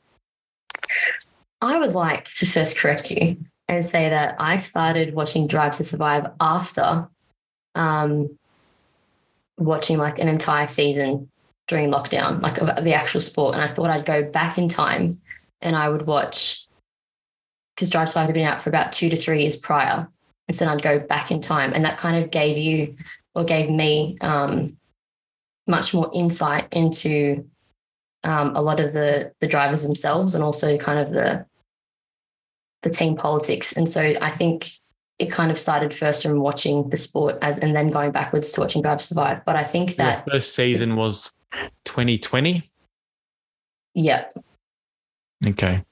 I 1.60 1.78
would 1.78 1.94
like 1.94 2.24
to 2.24 2.46
first 2.46 2.76
correct 2.76 3.10
you 3.10 3.36
and 3.68 3.84
say 3.84 4.10
that 4.10 4.34
I 4.38 4.58
started 4.58 5.14
watching 5.14 5.46
Drive 5.46 5.76
to 5.76 5.84
Survive 5.84 6.26
after 6.40 7.08
um, 7.74 8.36
watching 9.58 9.98
like 9.98 10.18
an 10.18 10.28
entire 10.28 10.66
season 10.66 11.30
during 11.68 11.90
lockdown, 11.90 12.42
like 12.42 12.56
the 12.56 12.94
actual 12.94 13.20
sport. 13.20 13.54
And 13.54 13.62
I 13.62 13.68
thought 13.68 13.90
I'd 13.90 14.04
go 14.04 14.24
back 14.24 14.58
in 14.58 14.68
time 14.68 15.20
and 15.60 15.76
I 15.76 15.88
would 15.88 16.06
watch 16.06 16.66
because 17.74 17.90
Drive 17.90 18.06
to 18.06 18.12
Survive 18.12 18.26
had 18.26 18.34
been 18.34 18.46
out 18.46 18.60
for 18.60 18.70
about 18.70 18.92
two 18.92 19.08
to 19.08 19.16
three 19.16 19.42
years 19.42 19.56
prior. 19.56 20.08
And 20.48 20.54
so 20.54 20.66
I'd 20.66 20.82
go 20.82 20.98
back 20.98 21.30
in 21.30 21.40
time. 21.40 21.72
And 21.72 21.84
that 21.84 21.98
kind 21.98 22.22
of 22.22 22.30
gave 22.30 22.58
you 22.58 22.94
or 23.34 23.44
gave 23.44 23.70
me 23.70 24.18
um, 24.20 24.76
much 25.66 25.94
more 25.94 26.10
insight 26.12 26.72
into 26.72 27.48
um, 28.24 28.54
a 28.54 28.62
lot 28.62 28.78
of 28.78 28.92
the 28.92 29.32
the 29.40 29.48
drivers 29.48 29.82
themselves 29.82 30.34
and 30.34 30.44
also 30.44 30.78
kind 30.78 30.98
of 30.98 31.10
the 31.10 31.46
the 32.82 32.90
team 32.90 33.16
politics. 33.16 33.76
And 33.76 33.88
so 33.88 34.14
I 34.20 34.30
think 34.30 34.70
it 35.18 35.30
kind 35.30 35.50
of 35.50 35.58
started 35.58 35.94
first 35.94 36.22
from 36.22 36.40
watching 36.40 36.88
the 36.90 36.96
sport 36.96 37.38
as 37.42 37.58
and 37.58 37.74
then 37.76 37.90
going 37.90 38.10
backwards 38.10 38.50
to 38.52 38.60
watching 38.60 38.82
Drive 38.82 38.98
to 38.98 39.04
Survive. 39.04 39.44
But 39.44 39.56
I 39.56 39.64
think 39.64 39.96
that 39.96 40.24
the 40.24 40.32
first 40.32 40.54
season 40.54 40.96
was 40.96 41.32
2020. 41.84 42.62
yeah, 43.94 44.24
Okay. 45.46 45.84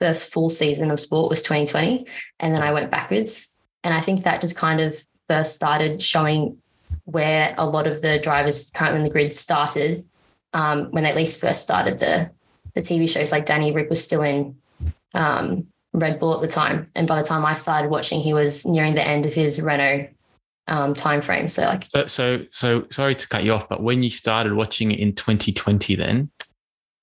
First 0.00 0.32
full 0.32 0.50
season 0.50 0.90
of 0.90 1.00
sport 1.00 1.30
was 1.30 1.42
2020. 1.42 2.06
And 2.40 2.54
then 2.54 2.62
I 2.62 2.72
went 2.72 2.90
backwards. 2.90 3.56
And 3.84 3.94
I 3.94 4.00
think 4.00 4.22
that 4.22 4.40
just 4.40 4.56
kind 4.56 4.80
of 4.80 4.96
first 5.28 5.54
started 5.54 6.02
showing 6.02 6.58
where 7.04 7.54
a 7.56 7.66
lot 7.66 7.86
of 7.86 8.02
the 8.02 8.18
drivers 8.18 8.70
currently 8.72 9.00
in 9.00 9.04
the 9.04 9.10
grid 9.10 9.32
started 9.32 10.04
um, 10.52 10.90
when 10.90 11.04
they 11.04 11.10
at 11.10 11.16
least 11.16 11.40
first 11.40 11.62
started 11.62 11.98
the 11.98 12.30
the 12.74 12.80
TV 12.80 13.08
shows. 13.08 13.32
Like 13.32 13.46
Danny 13.46 13.72
Rick 13.72 13.90
was 13.90 14.02
still 14.02 14.22
in 14.22 14.56
um, 15.14 15.66
Red 15.92 16.18
Bull 16.18 16.34
at 16.34 16.40
the 16.40 16.48
time, 16.48 16.90
and 16.94 17.08
by 17.08 17.20
the 17.20 17.26
time 17.26 17.44
I 17.44 17.54
started 17.54 17.90
watching, 17.90 18.20
he 18.20 18.34
was 18.34 18.66
nearing 18.66 18.94
the 18.94 19.06
end 19.06 19.26
of 19.26 19.34
his 19.34 19.60
Renault 19.60 20.08
um, 20.68 20.94
time 20.94 21.22
frame. 21.22 21.48
So 21.48 21.62
like, 21.62 21.84
So, 21.90 22.06
so, 22.06 22.44
so 22.50 22.86
sorry 22.90 23.14
to 23.14 23.28
cut 23.28 23.44
you 23.44 23.52
off, 23.52 23.68
but 23.68 23.82
when 23.82 24.02
you 24.02 24.10
started 24.10 24.52
watching 24.52 24.92
it 24.92 24.98
in 24.98 25.14
2020, 25.14 25.94
then 25.94 26.30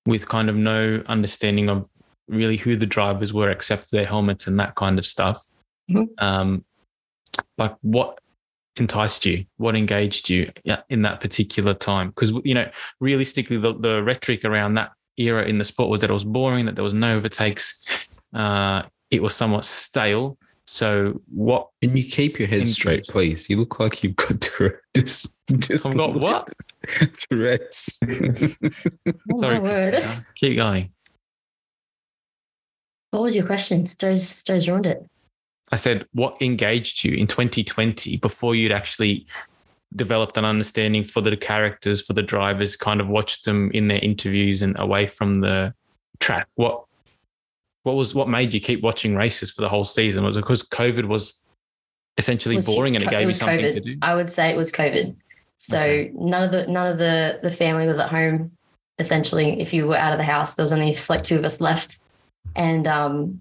with 0.06 0.28
kind 0.28 0.48
of 0.48 0.56
no 0.56 1.02
understanding 1.06 1.68
of 1.68 1.88
really 2.28 2.56
who 2.56 2.76
the 2.76 2.86
drivers 2.86 3.32
were 3.32 3.50
except 3.50 3.84
for 3.90 3.96
their 3.96 4.06
helmets 4.06 4.46
and 4.46 4.58
that 4.58 4.74
kind 4.74 4.98
of 4.98 5.06
stuff, 5.06 5.46
Mhm. 5.90 6.08
um, 6.18 6.64
like 7.58 7.74
what 7.82 8.18
enticed 8.76 9.24
you? 9.26 9.44
What 9.58 9.76
engaged 9.76 10.28
you 10.30 10.50
in 10.88 11.02
that 11.02 11.20
particular 11.20 11.74
time? 11.74 12.08
Because, 12.08 12.32
you 12.44 12.54
know, 12.54 12.68
realistically, 13.00 13.56
the, 13.56 13.74
the 13.74 14.02
rhetoric 14.02 14.44
around 14.44 14.74
that 14.74 14.92
era 15.16 15.44
in 15.44 15.58
the 15.58 15.64
sport 15.64 15.90
was 15.90 16.00
that 16.00 16.10
it 16.10 16.14
was 16.14 16.24
boring, 16.24 16.66
that 16.66 16.74
there 16.74 16.82
was 16.84 16.94
no 16.94 17.16
overtakes, 17.16 18.08
uh, 18.32 18.82
it 19.10 19.22
was 19.22 19.34
somewhat 19.34 19.64
stale. 19.64 20.36
So 20.66 21.20
what? 21.30 21.68
Can 21.82 21.96
you 21.96 22.02
keep 22.02 22.38
your 22.38 22.48
head 22.48 22.60
Injuries. 22.60 22.74
straight, 22.74 23.04
please? 23.06 23.48
You 23.50 23.58
look 23.58 23.78
like 23.78 24.02
you've 24.02 24.16
got 24.16 24.40
Tourette's. 24.40 24.80
Just, 24.96 25.30
just 25.58 25.86
I've 25.86 25.96
got 25.96 26.14
what? 26.14 26.48
at 27.02 27.10
Tourette's. 27.30 27.98
Sorry. 29.38 29.60
Christina. 29.60 30.26
Keep 30.36 30.56
going. 30.56 30.90
What 33.14 33.22
was 33.22 33.36
your 33.36 33.46
question? 33.46 33.88
Joe's 34.00 34.42
Joe's 34.42 34.66
ruined 34.68 34.86
it. 34.86 35.08
I 35.70 35.76
said, 35.76 36.04
what 36.14 36.36
engaged 36.42 37.04
you 37.04 37.16
in 37.16 37.28
2020 37.28 38.16
before 38.16 38.56
you'd 38.56 38.72
actually 38.72 39.24
developed 39.94 40.36
an 40.36 40.44
understanding 40.44 41.04
for 41.04 41.20
the 41.20 41.36
characters, 41.36 42.04
for 42.04 42.12
the 42.12 42.22
drivers, 42.22 42.74
kind 42.74 43.00
of 43.00 43.06
watched 43.06 43.44
them 43.44 43.70
in 43.70 43.86
their 43.86 44.00
interviews 44.00 44.62
and 44.62 44.76
away 44.80 45.06
from 45.06 45.42
the 45.42 45.72
track? 46.18 46.48
What 46.56 46.86
what 47.84 47.94
was 47.94 48.16
what 48.16 48.28
made 48.28 48.52
you 48.52 48.58
keep 48.58 48.82
watching 48.82 49.14
races 49.14 49.52
for 49.52 49.60
the 49.60 49.68
whole 49.68 49.84
season? 49.84 50.24
Was 50.24 50.36
it 50.36 50.40
because 50.40 50.68
COVID 50.68 51.04
was 51.04 51.44
essentially 52.18 52.56
Was 52.56 52.66
boring 52.66 52.96
and 52.96 53.04
it 53.04 53.10
gave 53.10 53.20
you 53.20 53.26
was 53.26 53.36
something 53.38 53.60
COVID. 53.60 53.72
to 53.74 53.80
do? 53.80 53.96
I 54.02 54.16
would 54.16 54.28
say 54.28 54.50
it 54.50 54.56
was 54.56 54.72
COVID. 54.72 55.14
So 55.58 55.78
Okay. 55.78 56.10
none 56.14 56.42
of 56.42 56.50
the 56.50 56.66
none 56.66 56.88
of 56.88 56.98
the 56.98 57.38
the 57.44 57.50
family 57.52 57.86
was 57.86 58.00
at 58.00 58.10
home. 58.10 58.50
Essentially, 58.98 59.60
if 59.60 59.72
you 59.72 59.86
were 59.86 59.96
out 59.96 60.10
of 60.12 60.18
the 60.18 60.24
house, 60.24 60.54
there 60.54 60.64
was 60.64 60.72
only 60.72 60.94
select 60.94 61.26
two 61.26 61.38
of 61.38 61.44
us 61.44 61.60
left, 61.60 62.00
and 62.54 62.86
um, 62.86 63.40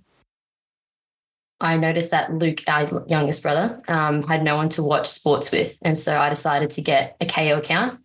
I 1.60 1.78
noticed 1.78 2.12
that 2.12 2.34
Luke, 2.34 2.64
our 2.68 3.06
youngest 3.08 3.42
brother, 3.42 3.82
um, 3.88 4.24
had 4.24 4.44
no 4.44 4.56
one 4.56 4.70
to 4.70 4.84
watch 4.84 5.08
sports 5.08 5.52
with, 5.52 5.78
and 5.82 5.98
so 5.98 6.18
I 6.18 6.30
decided 6.30 6.72
to 6.72 6.82
get 6.82 7.16
a 7.22 7.26
Kayo 7.26 7.58
account, 7.58 8.00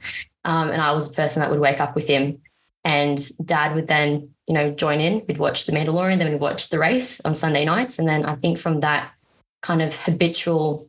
um, 0.44 0.70
and 0.70 0.80
I 0.80 0.92
was 0.92 1.08
the 1.08 1.16
person 1.16 1.40
that 1.40 1.50
would 1.50 1.60
wake 1.60 1.80
up 1.80 1.94
with 1.94 2.06
him, 2.06 2.40
and 2.84 3.18
Dad 3.44 3.74
would 3.74 3.88
then 3.88 4.30
you 4.46 4.54
know 4.54 4.70
join 4.70 5.00
in. 5.00 5.24
We'd 5.26 5.38
watch 5.38 5.66
the 5.66 5.72
Mandalorian, 5.72 6.18
then 6.18 6.30
we'd 6.30 6.40
watch 6.40 6.68
the 6.70 6.78
race 6.78 7.20
on 7.22 7.34
Sunday 7.34 7.64
nights, 7.64 7.98
and 7.98 8.08
then 8.08 8.24
I 8.24 8.36
think 8.36 8.58
from 8.58 8.80
that 8.80 9.12
kind 9.62 9.82
of 9.82 9.94
habitual 10.04 10.88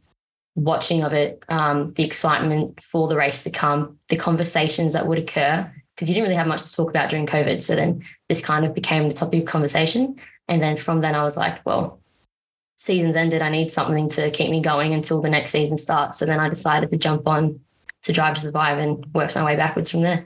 watching 0.56 1.04
of 1.04 1.14
it, 1.14 1.44
um, 1.50 1.94
the 1.94 2.04
excitement 2.04 2.82
for 2.84 3.08
the 3.08 3.16
race 3.16 3.44
to 3.44 3.50
come, 3.50 3.98
the 4.10 4.18
conversations 4.18 4.94
that 4.94 5.08
would 5.08 5.18
occur, 5.18 5.72
because 6.00 6.08
you 6.08 6.16
didn't 6.16 6.30
really 6.30 6.38
have 6.38 6.48
much 6.48 6.64
to 6.64 6.74
talk 6.74 6.90
about 6.90 7.10
during 7.10 7.28
COVID. 7.28 7.62
So 7.62 7.76
then 7.76 8.06
this 8.30 8.42
kind 8.42 8.66
of 8.66 8.74
became 8.74 9.10
the 9.10 9.16
topic 9.16 9.42
of 9.42 9.50
conversation. 9.50 10.16
And 10.48 10.64
then 10.64 10.78
from 10.78 11.02
then 11.02 11.14
I 11.14 11.24
was 11.24 11.36
like, 11.36 11.66
well, 11.66 12.00
season's 12.78 13.18
ended. 13.18 13.42
I 13.42 13.50
need 13.50 13.70
something 13.70 14.08
to 14.12 14.32
keep 14.32 14.50
me 14.50 14.62
going 14.62 14.94
until 14.94 15.22
the 15.22 15.30
next 15.30 15.52
season 15.52 15.78
starts. 15.78 16.18
So 16.18 16.26
then 16.26 16.40
I 16.40 16.48
decided 16.48 16.90
to 16.92 16.98
jump 16.98 17.28
on 17.28 17.60
to 18.04 18.14
Drive 18.14 18.36
to 18.36 18.40
Survive 18.40 18.78
and 18.78 19.06
work 19.14 19.36
my 19.36 19.44
way 19.44 19.58
backwards 19.58 19.92
from 19.92 20.04
there. 20.04 20.26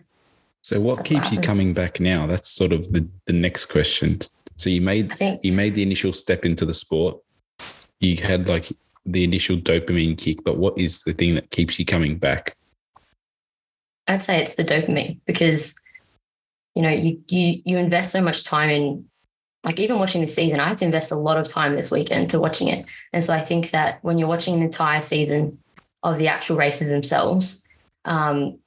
so, 0.61 0.79
what 0.79 0.97
That's 0.97 1.09
keeps 1.09 1.23
what 1.23 1.33
you 1.33 1.41
coming 1.41 1.73
back 1.73 1.99
now? 1.99 2.27
That's 2.27 2.49
sort 2.49 2.71
of 2.71 2.93
the, 2.93 3.07
the 3.25 3.33
next 3.33 3.65
question. 3.65 4.21
So, 4.57 4.69
you 4.69 4.79
made 4.79 5.11
think 5.13 5.43
you 5.43 5.53
made 5.53 5.73
the 5.73 5.81
initial 5.81 6.13
step 6.13 6.45
into 6.45 6.67
the 6.67 6.73
sport. 6.75 7.17
You 7.99 8.17
had 8.17 8.45
like 8.45 8.71
the 9.07 9.23
initial 9.23 9.57
dopamine 9.57 10.19
kick, 10.19 10.43
but 10.43 10.57
what 10.57 10.77
is 10.77 11.01
the 11.01 11.13
thing 11.13 11.33
that 11.33 11.49
keeps 11.49 11.79
you 11.79 11.85
coming 11.85 12.19
back? 12.19 12.55
I'd 14.07 14.23
say 14.23 14.41
it's 14.41 14.55
the 14.55 14.63
dopamine 14.63 15.19
because 15.25 15.79
you 16.75 16.81
know 16.81 16.89
you 16.89 17.21
you 17.29 17.61
you 17.65 17.77
invest 17.77 18.11
so 18.11 18.21
much 18.21 18.43
time 18.43 18.69
in 18.69 19.05
like 19.63 19.79
even 19.79 19.99
watching 19.99 20.21
this 20.21 20.35
season 20.35 20.59
I 20.59 20.67
have 20.67 20.77
to 20.77 20.85
invest 20.85 21.11
a 21.11 21.15
lot 21.15 21.37
of 21.37 21.47
time 21.47 21.75
this 21.75 21.91
weekend 21.91 22.29
to 22.31 22.39
watching 22.39 22.67
it. 22.67 22.85
And 23.13 23.23
so 23.23 23.33
I 23.33 23.39
think 23.39 23.71
that 23.71 24.03
when 24.03 24.17
you're 24.17 24.27
watching 24.27 24.55
an 24.55 24.61
entire 24.61 25.01
season 25.01 25.57
of 26.03 26.17
the 26.17 26.27
actual 26.27 26.57
races 26.57 26.89
themselves 26.89 27.63
um, 28.05 28.59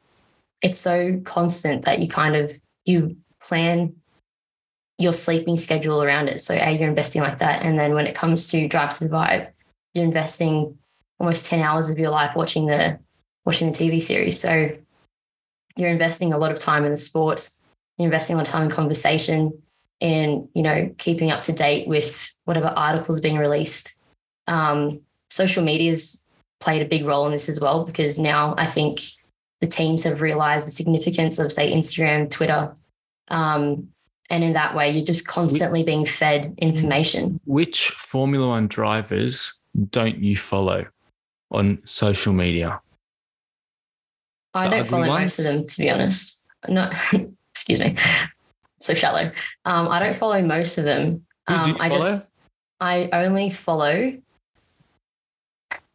it's 0.62 0.78
so 0.78 1.20
constant 1.24 1.84
that 1.84 2.00
you 2.00 2.08
kind 2.08 2.34
of 2.34 2.58
you 2.84 3.16
plan 3.40 3.94
your 4.98 5.12
sleeping 5.12 5.58
schedule 5.58 6.02
around 6.02 6.28
it. 6.28 6.40
So 6.40 6.54
a 6.54 6.70
you're 6.70 6.88
investing 6.88 7.20
like 7.20 7.36
that. 7.38 7.62
And 7.62 7.78
then 7.78 7.92
when 7.92 8.06
it 8.06 8.14
comes 8.14 8.48
to 8.48 8.66
drive 8.66 8.92
survive 8.92 9.48
you're 9.96 10.04
investing 10.04 10.76
almost 11.18 11.46
10 11.46 11.62
hours 11.62 11.88
of 11.88 11.98
your 11.98 12.10
life 12.10 12.36
watching 12.36 12.66
the 12.66 12.98
watching 13.44 13.72
the 13.72 13.78
TV 13.78 14.00
series. 14.00 14.38
So 14.38 14.76
you're 15.76 15.90
investing 15.90 16.32
a 16.32 16.38
lot 16.38 16.52
of 16.52 16.58
time 16.58 16.84
in 16.84 16.90
the 16.90 16.96
sport 16.96 17.48
you're 17.98 18.06
investing 18.06 18.34
a 18.34 18.38
lot 18.38 18.46
of 18.46 18.52
time 18.52 18.64
in 18.64 18.70
conversation 18.70 19.52
in 20.00 20.48
you 20.54 20.62
know 20.62 20.92
keeping 20.98 21.30
up 21.30 21.42
to 21.42 21.52
date 21.52 21.88
with 21.88 22.36
whatever 22.44 22.72
articles 22.76 23.20
being 23.20 23.38
released 23.38 23.96
um, 24.48 25.00
social 25.30 25.64
media's 25.64 26.26
played 26.60 26.82
a 26.82 26.86
big 26.86 27.04
role 27.04 27.26
in 27.26 27.32
this 27.32 27.48
as 27.48 27.60
well 27.60 27.84
because 27.84 28.18
now 28.18 28.54
i 28.58 28.66
think 28.66 29.00
the 29.60 29.66
teams 29.66 30.04
have 30.04 30.20
realized 30.20 30.66
the 30.66 30.70
significance 30.70 31.38
of 31.38 31.52
say 31.52 31.72
instagram 31.72 32.30
twitter 32.30 32.74
um, 33.28 33.88
and 34.30 34.44
in 34.44 34.52
that 34.52 34.74
way 34.74 34.90
you're 34.90 35.04
just 35.04 35.26
constantly 35.26 35.82
being 35.82 36.04
fed 36.04 36.54
information 36.58 37.40
Which 37.44 37.90
Formula 37.90 38.48
One 38.48 38.68
drivers 38.68 39.62
don't 39.90 40.18
you 40.22 40.36
follow 40.36 40.86
on 41.50 41.80
social 41.84 42.32
media? 42.32 42.80
I 44.56 44.68
don't 44.68 44.80
ugly 44.80 44.90
follow 44.90 45.08
ones? 45.08 45.22
most 45.22 45.38
of 45.38 45.44
them 45.44 45.66
to 45.66 45.78
be 45.78 45.90
honest 45.90 46.46
no 46.68 46.90
excuse 47.54 47.78
me 47.80 47.96
so 48.80 48.94
shallow 48.94 49.30
um, 49.64 49.88
i 49.88 50.02
don't 50.02 50.16
follow 50.16 50.42
most 50.42 50.78
of 50.78 50.84
them 50.84 51.24
Who 51.48 51.54
do 51.54 51.60
um, 51.60 51.68
you 51.70 51.76
i 51.80 51.88
follow? 51.88 52.00
just 52.00 52.32
I 52.80 53.08
only 53.12 53.50
follow. 53.50 54.18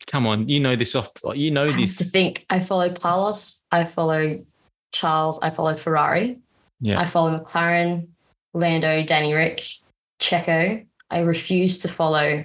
Come 0.08 0.28
on, 0.28 0.50
you 0.50 0.60
know 0.60 0.76
this 0.76 0.96
off. 0.96 1.10
You 1.36 1.52
know 1.52 1.66
I 1.66 1.72
have 1.80 1.98
to 1.98 2.04
think. 2.04 2.46
I 2.50 2.60
follow 2.60 2.92
Carlos. 2.92 3.66
I 3.72 3.86
follow 3.86 4.44
Charles. 4.92 5.42
I 5.42 5.52
follow 5.52 5.76
Ferrari. 5.76 6.40
Yeah. 6.82 7.00
I 7.00 7.06
follow 7.06 7.38
McLaren, 7.38 8.08
Lando, 8.54 9.04
Danny 9.04 9.34
Rick, 9.34 9.62
Checo. 10.20 10.86
I 11.10 11.20
refuse 11.20 11.78
to 11.80 11.88
follow 11.88 12.44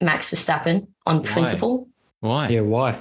Max 0.00 0.30
Verstappen 0.30 0.88
on 1.06 1.18
Why? 1.18 1.24
principle, 1.24 1.88
Why? 2.20 2.48
Yeah, 2.48 2.60
why? 2.62 2.98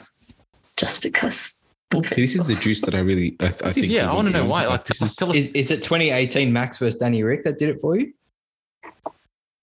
just 0.77 1.01
because. 1.03 1.60
On 1.93 2.03
See, 2.03 2.15
this 2.15 2.35
is 2.35 2.47
the 2.47 2.55
juice 2.55 2.81
that 2.81 2.95
I 2.95 2.99
really, 2.99 3.35
I, 3.39 3.45
I 3.45 3.49
This 3.49 3.77
is- 3.77 3.83
think. 3.85 3.93
yeah, 3.93 4.09
I 4.09 4.13
want 4.13 4.27
to 4.27 4.33
know 4.33 4.45
why. 4.45 4.65
Like, 4.67 4.85
this 4.85 5.01
is, 5.01 5.15
tell 5.15 5.29
us. 5.29 5.35
Is, 5.35 5.47
is 5.49 5.71
it 5.71 5.77
2018 5.83 6.51
Max 6.53 6.77
versus 6.77 6.99
Danny 6.99 7.23
Rick 7.23 7.43
that 7.43 7.57
did 7.57 7.69
it 7.69 7.79
for 7.81 7.97
you? 7.97 8.13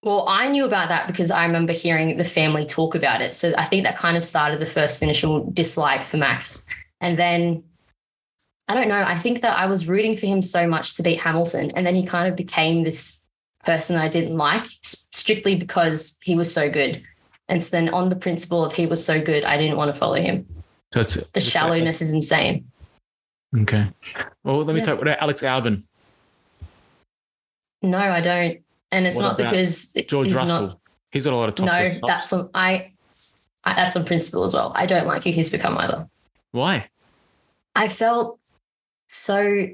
Well, 0.02 0.26
I 0.28 0.48
knew 0.48 0.64
about 0.64 0.88
that 0.90 1.06
because 1.08 1.30
I 1.30 1.44
remember 1.44 1.72
hearing 1.72 2.16
the 2.16 2.24
family 2.24 2.64
talk 2.64 2.94
about 2.94 3.20
it. 3.20 3.34
So 3.34 3.52
I 3.58 3.64
think 3.64 3.84
that 3.84 3.96
kind 3.96 4.16
of 4.16 4.24
started 4.24 4.60
the 4.60 4.66
first 4.66 5.02
initial 5.02 5.50
dislike 5.50 6.02
for 6.02 6.16
Max. 6.18 6.66
And 7.00 7.18
then 7.18 7.64
I 8.68 8.74
don't 8.74 8.88
know, 8.88 9.02
I 9.02 9.14
think 9.14 9.40
that 9.40 9.56
I 9.58 9.66
was 9.66 9.88
rooting 9.88 10.16
for 10.16 10.26
him 10.26 10.42
so 10.42 10.68
much 10.68 10.96
to 10.96 11.02
beat 11.02 11.18
Hamilton. 11.20 11.72
And 11.74 11.84
then 11.86 11.94
he 11.96 12.04
kind 12.04 12.28
of 12.28 12.36
became 12.36 12.84
this 12.84 13.26
person 13.64 13.96
I 13.96 14.08
didn't 14.08 14.36
like 14.36 14.66
strictly 14.66 15.56
because 15.56 16.18
he 16.22 16.36
was 16.36 16.52
so 16.52 16.70
good. 16.70 17.02
And 17.48 17.62
so 17.62 17.76
then 17.76 17.88
on 17.88 18.08
the 18.08 18.16
principle 18.16 18.64
of 18.64 18.74
he 18.74 18.86
was 18.86 19.04
so 19.04 19.20
good, 19.20 19.42
I 19.42 19.56
didn't 19.56 19.78
want 19.78 19.92
to 19.92 19.98
follow 19.98 20.14
him. 20.20 20.46
So 20.92 21.00
it's, 21.00 21.18
The 21.34 21.40
shallowness 21.40 22.00
is 22.02 22.12
insane. 22.14 22.70
Okay. 23.56 23.88
Well, 24.44 24.64
let 24.64 24.74
me 24.74 24.80
Yeah. 24.80 24.86
talk 24.86 25.00
about 25.02 25.18
Alex 25.20 25.42
Albon, 25.42 25.82
No, 27.82 27.98
I 27.98 28.20
don't. 28.20 28.58
And 28.90 29.06
it's 29.06 29.16
What 29.16 29.22
not 29.22 29.36
because 29.36 29.92
George 30.08 30.28
he's 30.28 30.34
not- 30.36 30.40
Russell. 30.42 30.80
he's 31.12 31.24
got 31.24 31.32
a 31.32 31.36
lot 31.36 31.48
of 31.48 31.54
top 31.54 31.66
no, 31.66 31.84
stops. 31.84 32.00
that's 32.06 32.32
on 32.32 32.50
I, 32.54 32.92
I 33.64 33.74
that's 33.74 33.94
on 33.96 34.04
principle 34.04 34.44
as 34.44 34.54
well. 34.54 34.72
I 34.74 34.86
don't 34.86 35.06
like 35.06 35.22
who 35.24 35.30
he's 35.30 35.50
become 35.50 35.76
either. 35.78 36.08
Why? 36.52 36.88
I 37.76 37.88
felt 37.88 38.38
so 39.08 39.68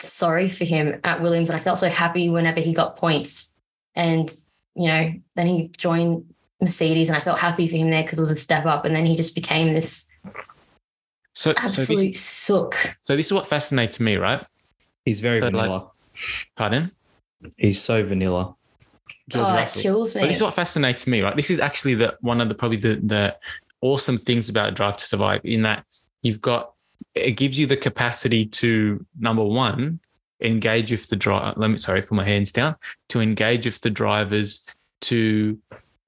sorry 0.00 0.48
for 0.48 0.64
him 0.64 1.00
at 1.04 1.22
Williams, 1.22 1.50
and 1.50 1.56
I 1.56 1.60
felt 1.62 1.78
so 1.78 1.88
happy 1.88 2.28
whenever 2.28 2.60
he 2.60 2.72
got 2.72 2.96
points. 2.96 3.56
And 3.94 4.30
you 4.74 4.88
know, 4.88 5.12
then 5.36 5.46
he 5.46 5.68
joined 5.76 6.29
Mercedes, 6.60 7.08
and 7.08 7.16
I 7.16 7.20
felt 7.20 7.38
happy 7.38 7.66
for 7.68 7.76
him 7.76 7.90
there 7.90 8.02
because 8.02 8.18
it 8.18 8.22
was 8.22 8.30
a 8.30 8.36
step 8.36 8.66
up. 8.66 8.84
And 8.84 8.94
then 8.94 9.06
he 9.06 9.16
just 9.16 9.34
became 9.34 9.74
this 9.74 10.14
So, 11.32 11.52
so 11.52 11.54
absolute 11.58 12.12
this, 12.12 12.20
sook. 12.20 12.74
so 13.02 13.16
this 13.16 13.26
is 13.26 13.32
what 13.32 13.46
fascinates 13.46 14.00
me, 14.00 14.16
right? 14.16 14.44
He's 15.04 15.20
very 15.20 15.40
So, 15.40 15.46
like- 15.46 15.54
vanilla. 15.54 15.90
Pardon, 16.56 16.90
He's 17.56 17.80
so 17.80 18.04
vanilla. 18.04 18.48
Oh, 18.50 18.56
George 19.28 19.46
oh, 19.46 19.54
Russell. 19.54 19.78
it 19.78 19.82
kills 19.82 20.14
me. 20.14 20.20
But 20.22 20.26
this 20.28 20.36
is 20.36 20.42
what 20.42 20.54
fascinates 20.54 21.06
me, 21.06 21.22
right? 21.22 21.34
This 21.34 21.50
is 21.50 21.60
actually 21.60 21.94
the 21.94 22.16
one 22.20 22.40
of 22.40 22.48
the 22.48 22.54
probably 22.54 22.76
the 22.76 22.96
the 23.02 23.36
awesome 23.80 24.18
things 24.18 24.48
about 24.50 24.74
Drive 24.74 24.96
to 24.98 25.04
Survive 25.06 25.40
in 25.44 25.62
that 25.62 25.86
you've 26.22 26.40
got 26.42 26.72
it 27.14 27.32
gives 27.32 27.58
you 27.58 27.66
the 27.66 27.76
capacity 27.76 28.44
to 28.44 29.04
number 29.18 29.42
one 29.42 30.00
engage 30.42 30.90
with 30.90 31.08
the 31.08 31.16
driver. 31.16 31.54
Let 31.58 31.68
me 31.70 31.78
sorry, 31.78 32.02
put 32.02 32.12
my 32.12 32.24
hands 32.24 32.52
down 32.52 32.76
to 33.08 33.20
engage 33.20 33.64
with 33.64 33.80
the 33.80 33.90
drivers 33.90 34.66
to 35.02 35.58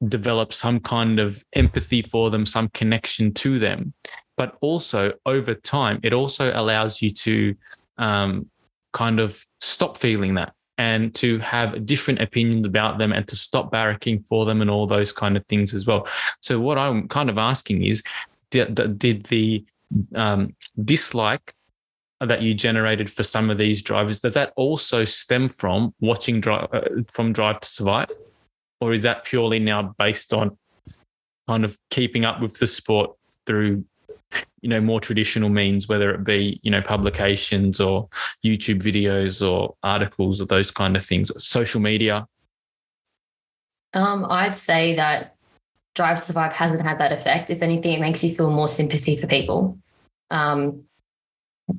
develop 0.09 0.53
some 0.53 0.81
kind 0.81 1.19
of 1.19 1.45
empathy 1.55 2.03
for 2.03 2.31
them, 2.31 2.47
some 2.47 2.69
connection 2.71 3.33
to 3.35 3.59
them. 3.59 3.93
But 4.37 4.57
also 4.61 5.13
over 5.27 5.55
time, 5.55 6.01
it 6.03 6.13
also 6.13 6.53
allows 6.55 7.03
you 7.03 7.11
to 7.11 7.55
um, 7.99 8.51
kind 8.93 9.21
of 9.21 9.47
stop 9.61 9.97
feeling 9.97 10.35
that 10.35 10.55
and 10.79 11.15
to 11.15 11.39
have 11.41 11.85
different 11.87 12.21
opinions 12.21 12.67
about 12.67 12.99
them 12.99 13.13
and 13.13 13.29
to 13.29 13.37
stop 13.37 13.71
barracking 13.71 14.27
for 14.27 14.45
them 14.45 14.61
and 14.61 14.71
all 14.71 14.87
those 14.87 15.13
kind 15.13 15.37
of 15.37 15.47
things 15.47 15.75
as 15.75 15.87
well. 15.87 16.07
So 16.41 16.59
what 16.59 16.79
I'm 16.79 17.09
kind 17.09 17.31
of 17.31 17.39
asking 17.39 17.85
is, 17.85 18.03
did, 18.51 18.99
did 18.99 19.25
the 19.25 19.65
um, 20.15 20.57
dislike 20.85 21.55
that 22.21 22.43
you 22.43 22.55
generated 22.55 23.11
for 23.11 23.23
some 23.23 23.51
of 23.51 23.59
these 23.59 23.83
drivers 23.83 24.21
does 24.21 24.35
that 24.35 24.53
also 24.57 25.05
stem 25.05 25.49
from 25.49 25.93
watching 26.01 26.41
drive 26.41 26.69
uh, 26.73 26.81
from 27.11 27.33
Drive 27.33 27.61
to 27.61 27.69
Survive, 27.69 28.11
or 28.83 28.93
is 28.93 29.05
that 29.05 29.25
purely 29.25 29.61
now 29.61 29.95
based 29.97 30.35
on 30.35 30.59
kind 31.49 31.65
of 31.65 31.79
keeping 31.91 32.25
up 32.25 32.41
with 32.41 32.59
the 32.59 32.67
sport 32.67 33.13
through 33.47 33.85
you 34.61 34.69
know 34.69 34.81
more 34.81 34.99
traditional 34.99 35.49
means 35.49 35.89
whether 35.89 36.11
it 36.11 36.25
be 36.25 36.59
you 36.63 36.71
know 36.71 36.81
publications 36.81 37.81
or 37.81 38.09
youtube 38.45 38.83
videos 38.83 39.47
or 39.47 39.77
articles 39.85 40.41
or 40.41 40.47
those 40.47 40.73
kind 40.73 40.97
of 40.97 41.05
things? 41.05 41.31
Social 41.39 41.81
media? 41.81 42.27
Um, 43.95 44.27
I'd 44.29 44.57
say 44.57 44.97
that 44.97 45.37
Drive 45.95 46.19
to 46.19 46.25
Survive 46.25 46.53
hasn't 46.55 46.83
had 46.83 46.99
that 46.99 47.13
effect. 47.13 47.51
If 47.51 47.63
anything, 47.63 47.93
it 47.93 48.01
makes 48.01 48.25
you 48.25 48.35
feel 48.35 48.51
more 48.51 48.69
sympathy 48.69 49.17
for 49.17 49.27
people, 49.27 49.79
um, 50.31 50.85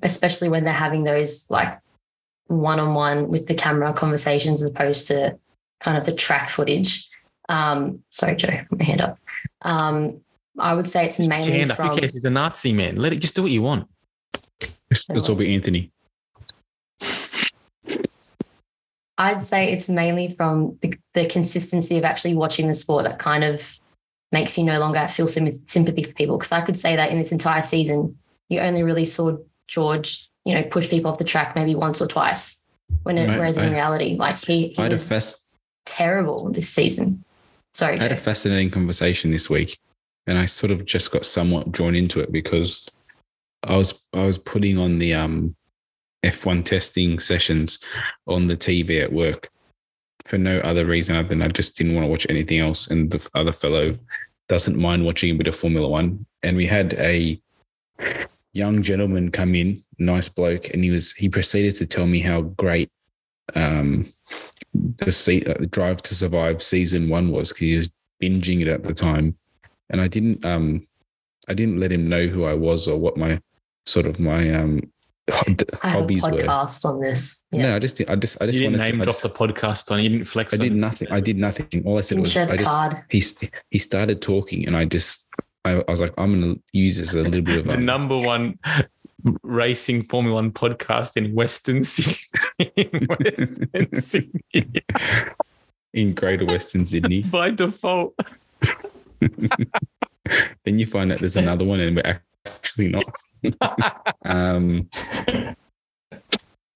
especially 0.04 0.48
when 0.48 0.64
they're 0.64 0.74
having 0.74 1.04
those 1.04 1.50
like 1.50 1.80
one-on-one 2.48 3.30
with 3.30 3.48
the 3.48 3.56
camera 3.56 3.92
conversations 3.92 4.64
as 4.64 4.70
opposed 4.70 5.08
to 5.08 5.38
kind 5.84 5.98
of 5.98 6.06
the 6.06 6.14
track 6.14 6.50
footage. 6.50 7.10
Um, 7.50 8.04
sorry, 8.10 8.36
Joe, 8.36 8.62
put 8.70 8.80
my 8.80 8.86
hand 8.86 9.02
up. 9.02 9.20
Um, 9.62 10.22
I 10.58 10.74
would 10.74 10.88
say 10.88 11.06
it's 11.06 11.18
Just 11.18 11.30
mainly 11.30 11.52
hand 11.52 11.72
up. 11.72 11.78
from. 11.78 11.90
Who 11.90 12.00
cares? 12.00 12.14
He's 12.14 12.26
a 12.26 12.30
Nazi 12.30 12.74
man. 12.74 12.96
Let 12.96 13.14
it 13.14 13.18
just 13.20 13.36
do 13.36 13.44
what 13.44 13.52
you 13.52 13.62
want. 13.62 13.88
This 14.90 15.30
all 15.30 15.36
be 15.36 15.54
Anthony. 15.54 15.92
I'd 19.18 19.44
say 19.44 19.72
it's 19.72 19.90
mainly 19.90 20.32
from 20.32 20.78
the, 20.82 20.96
the 21.14 21.28
consistency 21.28 21.98
of 21.98 22.04
actually 22.04 22.34
watching 22.36 22.68
the 22.68 22.74
sport 22.74 23.04
that 23.06 23.20
kind 23.20 23.44
of 23.44 23.80
makes 24.32 24.58
you 24.58 24.64
no 24.64 24.80
longer 24.80 25.08
feel 25.08 25.28
sym- 25.28 25.52
sympathy 25.52 26.04
for 26.04 26.14
people. 26.14 26.38
Because 26.38 26.52
I 26.52 26.62
could 26.62 26.78
say 26.78 26.96
that 26.96 27.12
in 27.12 27.20
this 27.20 27.32
entire 27.32 27.64
season, 27.64 28.18
you 28.50 28.60
only 28.60 28.84
really 28.84 29.06
saw 29.06 29.38
George, 29.68 30.28
you 30.46 30.56
know, 30.56 30.64
push 30.64 30.90
people 30.90 31.12
off 31.12 31.20
the 31.20 31.24
track 31.24 31.56
maybe 31.56 31.76
once 31.76 32.02
or 32.02 32.08
twice. 32.08 32.66
When 33.04 33.18
it, 33.18 33.28
Right, 33.28 33.38
whereas 33.38 33.58
in 33.58 33.72
reality, 33.72 34.18
like 34.18 34.38
he, 34.38 34.70
he 34.70 34.84
I 34.84 34.90
was 34.90 35.08
terrible 35.86 36.50
this 36.52 36.70
season. 36.70 37.24
Sorry, 37.74 38.00
I 38.00 38.04
had 38.04 38.12
a 38.12 38.18
fascinating 38.18 38.70
conversation 38.70 39.32
this 39.32 39.50
week, 39.50 39.80
and 40.28 40.38
I 40.38 40.46
sort 40.46 40.72
of 40.72 40.86
just 40.86 41.12
got 41.12 41.26
somewhat 41.26 41.72
drawn 41.72 41.96
into 41.96 42.20
it 42.20 42.32
because 42.32 42.90
I 43.64 43.78
was 43.78 44.06
I 44.14 44.26
was 44.26 44.38
putting 44.38 44.78
on 44.78 45.00
the 45.00 45.14
um 45.14 45.56
F1 46.24 46.64
testing 46.66 47.20
sessions 47.20 47.80
on 48.28 48.48
the 48.48 48.56
TV 48.56 49.02
at 49.02 49.12
work 49.12 49.50
for 50.26 50.38
no 50.38 50.60
other 50.60 50.86
reason 50.86 51.16
other 51.16 51.28
than 51.28 51.42
I 51.42 51.50
just 51.50 51.78
didn't 51.78 51.96
want 51.96 52.06
to 52.06 52.10
watch 52.10 52.28
anything 52.30 52.60
else, 52.60 52.88
and 52.88 53.12
the 53.12 53.28
other 53.34 53.52
fellow 53.52 53.98
doesn't 54.50 54.78
mind 54.78 55.06
watching 55.06 55.32
a 55.32 55.38
bit 55.38 55.48
of 55.48 55.56
Formula 55.56 55.88
One, 55.88 56.26
and 56.44 56.56
we 56.56 56.66
had 56.66 56.94
a 56.94 57.42
young 58.54 58.82
gentleman 58.82 59.32
come 59.32 59.56
in, 59.56 59.84
nice 59.98 60.30
bloke, 60.30 60.70
and 60.70 60.84
he 60.84 60.92
was 60.92 61.14
he 61.14 61.28
proceeded 61.28 61.76
to 61.76 61.86
tell 61.86 62.06
me 62.06 62.20
how 62.20 62.42
great 62.42 62.90
um 63.56 64.06
the 64.98 65.12
se- 65.12 65.44
uh, 65.44 65.66
Drive 65.70 66.02
to 66.04 66.16
Survive 66.16 66.64
season 66.64 67.10
one 67.10 67.32
was 67.32 67.50
because 67.50 67.60
he 67.68 67.76
was 67.76 67.90
binging 68.22 68.62
it 68.62 68.68
at 68.68 68.84
the 68.84 68.94
time, 68.94 69.38
and 69.90 70.02
I 70.02 70.08
didn't 70.08 70.44
um 70.46 70.86
I 71.48 71.54
didn't 71.54 71.80
let 71.80 71.92
him 71.92 72.08
know 72.10 72.28
who 72.28 72.46
I 72.46 72.54
was 72.54 72.88
or 72.88 72.98
what 72.98 73.18
my 73.18 73.40
sort 73.86 74.06
of 74.06 74.20
my 74.20 74.50
um 74.54 74.82
ho- 75.30 75.44
d- 75.54 75.66
I 75.82 75.90
have 75.90 75.98
a 75.98 76.02
hobbies 76.02 76.24
were. 76.24 76.32
podcast 76.32 76.86
on 76.86 77.02
this. 77.02 77.46
Yeah. 77.52 77.62
No, 77.64 77.76
I 77.76 77.80
just 77.80 78.02
I 78.10 78.16
just 78.16 78.42
I 78.42 78.46
just 78.48 78.60
you 78.60 78.70
didn't 78.70 78.80
wanted 78.80 78.92
name 78.92 79.00
to. 79.00 79.04
Drop 79.04 79.16
just- 79.16 79.24
the 79.24 79.30
podcast 79.30 79.92
on. 79.92 80.02
You 80.02 80.10
didn't 80.10 80.26
flex. 80.26 80.54
I 80.54 80.58
did 80.58 80.72
on- 80.72 80.80
nothing. 80.80 81.08
I 81.12 81.20
did 81.20 81.38
nothing. 81.38 81.68
All 81.86 81.98
I 81.98 82.02
said 82.02 82.20
was 82.20 82.36
I 82.36 82.56
just 82.58 82.70
card. 82.70 83.04
he 83.10 83.24
he 83.70 83.80
started 83.80 84.22
talking 84.22 84.66
and 84.66 84.76
I 84.78 84.86
just 84.86 85.30
I, 85.66 85.84
I 85.88 85.92
was 85.92 86.02
like 86.02 86.14
I'm 86.18 86.40
gonna 86.40 86.56
use 86.72 86.98
this 86.98 87.10
as 87.10 87.16
a 87.16 87.24
little 87.24 87.42
bit 87.42 87.60
of 87.60 87.66
the 87.68 87.74
um, 87.76 87.86
number 87.86 88.18
one 88.18 88.58
racing 89.44 90.04
Formula 90.04 90.36
One 90.36 90.52
podcast 90.52 91.16
in 91.18 91.34
Western 91.34 91.84
Sydney. 91.94 92.18
In 92.76 93.06
Western 93.08 93.96
Sydney 93.96 94.82
in 95.94 96.14
Greater 96.14 96.46
Western 96.46 96.86
Sydney. 96.86 97.22
by 97.32 97.52
default. 97.52 98.16
then 100.66 100.80
you 100.80 100.86
find 100.86 101.12
out 101.12 101.20
there's 101.20 101.36
another 101.38 101.66
one 101.66 101.80
and 101.80 101.96
we're 101.96 102.22
actually 102.46 102.88
not. 102.88 103.04
um, 104.26 104.90
that 105.28 105.56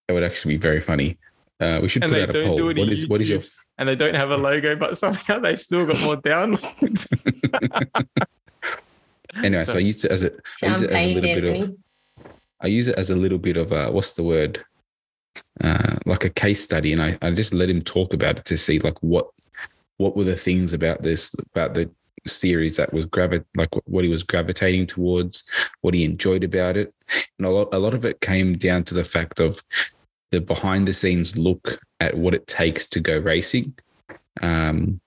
would 0.10 0.24
actually 0.24 0.56
be 0.56 0.62
very 0.62 0.82
funny. 0.82 1.18
Uh, 1.60 1.80
we 1.82 1.90
should 1.90 2.04
And 2.04 2.12
put 2.12 2.18
they 2.18 2.24
out 2.24 2.30
a 2.30 2.34
don't 2.34 2.48
poll. 2.50 2.58
do 2.58 2.66
What 2.68 2.78
it 2.78 2.84
in 2.84 2.90
is 2.90 3.08
what 3.08 3.22
is 3.22 3.30
your 3.30 3.42
and 3.80 3.90
they 3.90 3.96
don't 3.96 4.14
have 4.14 4.30
a 4.30 4.38
logo, 4.38 4.76
but 4.76 4.96
somehow 4.98 5.40
they've 5.40 5.60
still 5.60 5.86
got 5.88 6.00
more 6.02 6.16
downloads. 6.18 7.08
anyway? 9.44 9.64
So 9.64 9.74
I 9.74 9.80
use 9.80 10.06
it 10.06 10.12
as 10.12 10.24
a 10.24 10.32
I 10.64 10.68
use 10.68 10.82
it 10.84 10.92
as 10.92 11.04
a 11.04 11.14
little 11.16 11.22
bit 11.22 11.44
of 11.44 11.56
Anthony. 11.56 11.78
I 12.62 12.68
use 12.68 12.88
it 12.90 12.98
as 12.98 13.10
a 13.10 13.16
little 13.16 13.40
bit 13.40 13.58
of 13.58 13.72
a 13.72 13.92
what's 13.92 14.14
the 14.14 14.24
word? 14.24 14.64
Uh, 15.64 15.98
like 16.06 16.24
a 16.24 16.30
case 16.30 16.64
study, 16.64 16.94
and 16.94 17.02
I, 17.02 17.18
I 17.22 17.32
just 17.32 17.54
let 17.54 17.70
him 17.70 17.82
talk 17.82 18.14
about 18.14 18.38
it 18.38 18.46
to 18.46 18.58
see 18.58 18.80
like 18.80 19.02
what 19.02 19.28
what 19.98 20.16
were 20.16 20.24
the 20.24 20.36
things 20.36 20.72
about 20.74 21.02
this 21.02 21.34
about 21.40 21.74
the 21.74 21.90
series 22.28 22.76
that 22.76 22.94
was 22.94 23.06
gravi- 23.06 23.44
like 23.56 23.70
what 23.86 24.04
he 24.04 24.10
was 24.10 24.22
gravitating 24.22 24.86
towards, 24.86 25.44
what 25.82 25.94
he 25.96 26.04
enjoyed 26.04 26.44
about 26.44 26.78
it, 26.78 26.94
and 27.38 27.48
a 27.48 27.50
lot 27.50 27.70
a 27.74 27.80
lot 27.80 27.94
of 27.96 28.06
it 28.06 28.22
came 28.22 28.58
down 28.58 28.84
to 28.84 28.94
the 28.94 29.04
fact 29.04 29.40
of 29.40 29.64
the 30.32 30.40
behind 30.40 30.88
the 30.88 30.94
scenes 30.94 31.38
look 31.38 31.80
at 32.00 32.18
what 32.18 32.36
it 32.36 32.46
takes 32.46 32.86
to 32.86 33.00
go 33.00 33.18
racing, 33.18 33.74
um, 34.44 35.00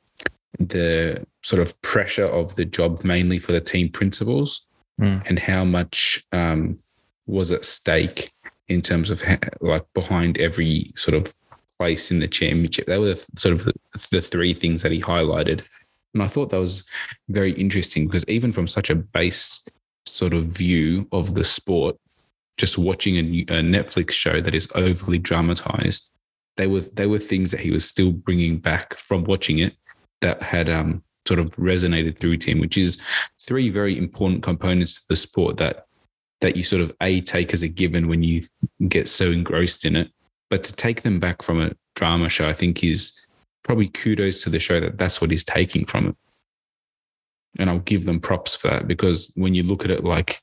the 0.59 1.25
sort 1.43 1.63
of 1.63 1.81
pressure 1.83 2.27
of 2.27 2.57
the 2.57 2.65
job 2.65 3.05
mainly 3.05 3.39
for 3.39 3.53
the 3.53 3.61
team 3.61 3.89
principals, 3.89 4.67
Mm. 5.01 5.23
and 5.29 5.39
how 5.39 5.65
much 5.65 6.27
um, 6.33 6.79
was 7.27 7.53
at 7.53 7.65
stake 7.65 8.33
in 8.71 8.81
terms 8.81 9.11
of 9.11 9.21
ha- 9.21 9.39
like 9.61 9.85
behind 9.93 10.39
every 10.39 10.93
sort 10.97 11.15
of 11.15 11.35
place 11.79 12.11
in 12.11 12.21
the 12.21 12.29
championship. 12.29 12.87
They 12.87 12.99
were 12.99 13.17
sort 13.37 13.55
of 13.55 13.65
the, 13.65 13.75
the 14.11 14.23
three 14.23 14.55
things 14.55 14.83
that 14.83 14.93
he 14.93 15.03
highlighted. 15.03 15.67
And 16.15 16.23
I 16.23 16.29
thought 16.29 16.51
that 16.51 16.61
was 16.61 16.85
very 17.29 17.53
interesting 17.53 18.07
because 18.07 18.25
even 18.29 18.53
from 18.53 18.69
such 18.69 18.89
a 18.89 18.95
base 18.95 19.63
sort 20.07 20.33
of 20.33 20.45
view 20.45 21.09
of 21.13 21.35
the 21.35 21.45
sport, 21.45 21.97
just 22.57 22.79
watching 22.79 23.19
a, 23.19 23.23
new- 23.23 23.47
a 23.49 23.61
Netflix 23.61 24.13
show 24.13 24.41
that 24.41 24.55
is 24.55 24.69
overly 24.75 25.19
dramatized, 25.19 26.13
they 26.57 26.67
were 26.67 26.81
they 26.81 27.07
were 27.07 27.19
things 27.19 27.51
that 27.51 27.61
he 27.61 27.71
was 27.71 27.85
still 27.85 28.13
bringing 28.13 28.59
back 28.59 28.97
from 28.97 29.25
watching 29.25 29.59
it 29.59 29.75
that 30.21 30.43
had 30.43 30.69
um, 30.69 31.03
sort 31.27 31.41
of 31.41 31.51
resonated 31.57 32.19
through 32.19 32.37
to 32.37 32.51
him, 32.51 32.61
which 32.61 32.77
is 32.77 32.99
three 33.41 33.71
very 33.71 33.97
important 33.97 34.43
components 34.43 35.01
to 35.01 35.07
the 35.09 35.17
sport 35.17 35.57
that 35.57 35.87
that 36.41 36.57
you 36.57 36.63
sort 36.63 36.83
of 36.83 36.93
a 37.01 37.21
take 37.21 37.53
as 37.53 37.63
a 37.63 37.69
given 37.69 38.09
when 38.09 38.23
you 38.23 38.47
get 38.89 39.09
so 39.09 39.31
engrossed 39.31 39.85
in 39.85 39.97
it, 39.97 40.11
but 40.49 40.65
to 40.65 40.75
take 40.75 41.03
them 41.03 41.21
back 41.21 41.43
from 41.43 41.61
a 41.61 41.73
drama 41.97 42.29
show, 42.29 42.49
I 42.49 42.53
think 42.53 42.83
is 42.83 43.29
probably 43.63 43.89
kudos 43.89 44.43
to 44.43 44.51
the 44.51 44.59
show 44.59 44.81
that 44.81 44.99
that's 44.99 45.21
what 45.21 45.31
he's 45.31 45.45
taking 45.45 45.85
from 45.85 46.09
it. 46.09 46.17
And 47.59 47.69
I'll 47.69 47.81
give 47.81 48.05
them 48.05 48.21
props 48.21 48.55
for 48.55 48.69
that 48.69 48.89
because 48.89 49.31
when 49.35 49.55
you 49.55 49.63
look 49.63 49.85
at 49.85 49.91
it 49.91 50.05
like 50.05 50.41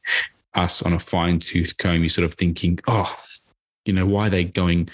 us 0.54 0.82
on 0.82 0.94
a 0.94 1.00
fine 1.00 1.40
tooth 1.40 1.78
comb, 1.78 2.02
you're 2.02 2.10
sort 2.10 2.26
of 2.26 2.34
thinking, 2.34 2.80
oh, 2.88 3.18
you 3.86 3.94
know, 3.94 4.06
why 4.06 4.28
are 4.28 4.30
they 4.30 4.44
going 4.44 4.90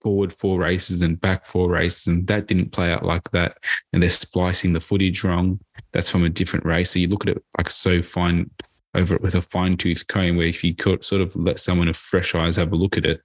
forward 0.00 0.32
four 0.32 0.58
races 0.58 1.02
and 1.02 1.20
back 1.20 1.44
four 1.44 1.68
races? 1.68 2.06
And 2.06 2.26
that 2.28 2.46
didn't 2.46 2.72
play 2.72 2.90
out 2.90 3.04
like 3.04 3.30
that. 3.32 3.58
And 3.92 4.02
they're 4.02 4.10
splicing 4.10 4.72
the 4.72 4.80
footage 4.80 5.22
wrong. 5.22 5.60
That's 5.92 6.08
from 6.08 6.24
a 6.24 6.30
different 6.30 6.64
race. 6.64 6.90
So 6.90 6.98
you 6.98 7.08
look 7.08 7.26
at 7.26 7.36
it 7.36 7.44
like 7.58 7.70
so 7.70 8.02
fine 8.02 8.50
over 8.94 9.14
it 9.14 9.22
with 9.22 9.34
a 9.34 9.42
fine 9.42 9.76
tooth 9.76 10.06
comb, 10.06 10.36
where 10.36 10.46
if 10.46 10.64
you 10.64 10.74
could 10.74 11.04
sort 11.04 11.20
of 11.22 11.34
let 11.36 11.60
someone 11.60 11.88
with 11.88 11.96
fresh 11.96 12.34
eyes 12.34 12.56
have 12.56 12.72
a 12.72 12.76
look 12.76 12.96
at 12.96 13.04
it, 13.06 13.20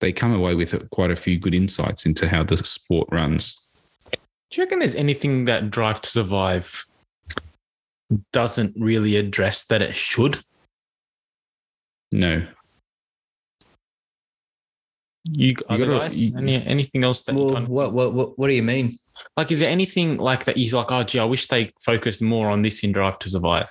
they 0.00 0.12
come 0.12 0.34
away 0.34 0.54
with 0.54 0.88
quite 0.90 1.10
a 1.10 1.16
few 1.16 1.38
good 1.38 1.54
insights 1.54 2.04
into 2.06 2.28
how 2.28 2.42
the 2.44 2.56
sport 2.58 3.08
runs. 3.10 3.88
Do 4.12 4.18
you 4.60 4.62
reckon 4.64 4.78
there's 4.78 4.94
anything 4.94 5.46
that 5.46 5.70
Drive 5.70 6.00
to 6.02 6.08
Survive 6.10 6.84
doesn't 8.32 8.74
really 8.78 9.16
address 9.16 9.64
that 9.66 9.82
it 9.82 9.96
should? 9.96 10.40
No, 12.12 12.46
You, 15.24 15.54
other 15.68 15.86
gotta- 15.86 15.98
guys? 16.00 16.16
you- 16.22 16.36
Any, 16.36 16.64
anything 16.66 17.02
else 17.02 17.22
that 17.22 17.32
you 17.34 17.38
Well, 17.44 17.54
kind 17.54 17.64
of, 17.64 17.68
what, 17.70 17.92
what 17.92 18.12
what 18.14 18.38
what 18.38 18.46
do 18.46 18.52
you 18.54 18.62
mean? 18.62 18.98
like? 19.36 19.50
Is 19.50 19.58
there 19.58 19.68
anything 19.70 20.18
like 20.18 20.44
that? 20.44 20.56
You're 20.56 20.78
like, 20.78 20.92
oh, 20.92 21.02
gee, 21.02 21.18
I 21.18 21.24
wish 21.24 21.48
they 21.48 21.72
focused 21.82 22.22
more 22.22 22.48
on 22.48 22.62
this 22.62 22.84
in 22.84 22.92
Drive 22.92 23.18
to 23.20 23.28
Survive. 23.30 23.68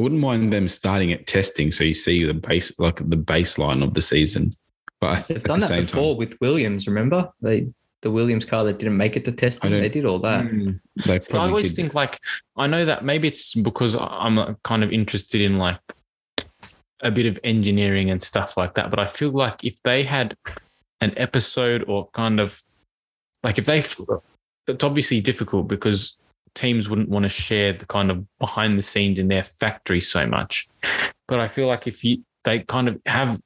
I 0.00 0.02
wouldn't 0.02 0.20
mind 0.22 0.50
them 0.50 0.66
starting 0.66 1.12
at 1.12 1.26
testing, 1.26 1.70
so 1.70 1.84
you 1.84 1.92
see 1.92 2.24
the 2.24 2.32
base, 2.32 2.72
like 2.78 2.96
the 2.96 3.18
baseline 3.18 3.84
of 3.84 3.92
the 3.92 4.00
season. 4.00 4.56
But 4.98 5.06
I 5.10 5.20
They've 5.20 5.42
done 5.42 5.60
the 5.60 5.66
that 5.66 5.68
same 5.68 5.82
before 5.82 6.14
time, 6.14 6.16
with 6.16 6.40
Williams. 6.40 6.86
Remember 6.86 7.30
they 7.42 7.70
the 8.00 8.10
Williams 8.10 8.46
car 8.46 8.64
that 8.64 8.78
didn't 8.78 8.96
make 8.96 9.16
it 9.18 9.26
to 9.26 9.32
testing. 9.32 9.72
They 9.72 9.90
did 9.90 10.06
all 10.06 10.18
that. 10.20 10.46
Mm. 10.46 10.80
See, 11.00 11.34
I 11.34 11.36
always 11.36 11.68
did- 11.68 11.76
think 11.76 11.94
like 11.94 12.18
I 12.56 12.66
know 12.66 12.86
that 12.86 13.04
maybe 13.04 13.28
it's 13.28 13.54
because 13.54 13.94
I'm 13.94 14.56
kind 14.64 14.82
of 14.82 14.90
interested 14.90 15.42
in 15.42 15.58
like 15.58 15.78
a 17.02 17.10
bit 17.10 17.26
of 17.26 17.38
engineering 17.44 18.10
and 18.10 18.22
stuff 18.22 18.56
like 18.56 18.72
that. 18.76 18.88
But 18.88 19.00
I 19.00 19.06
feel 19.06 19.32
like 19.32 19.64
if 19.64 19.82
they 19.82 20.04
had 20.04 20.34
an 21.02 21.12
episode 21.18 21.84
or 21.86 22.08
kind 22.12 22.40
of 22.40 22.62
like 23.42 23.58
if 23.58 23.66
they, 23.66 23.80
it's 23.80 24.84
obviously 24.84 25.20
difficult 25.20 25.68
because 25.68 26.16
teams 26.54 26.88
wouldn't 26.88 27.08
want 27.08 27.24
to 27.24 27.28
share 27.28 27.72
the 27.72 27.86
kind 27.86 28.10
of 28.10 28.24
behind 28.38 28.78
the 28.78 28.82
scenes 28.82 29.18
in 29.18 29.28
their 29.28 29.44
factory 29.44 30.00
so 30.00 30.26
much. 30.26 30.68
But 31.28 31.40
I 31.40 31.48
feel 31.48 31.66
like 31.66 31.86
if 31.86 32.04
you 32.04 32.24
they 32.44 32.60
kind 32.60 32.88
of 32.88 33.00
have 33.06 33.40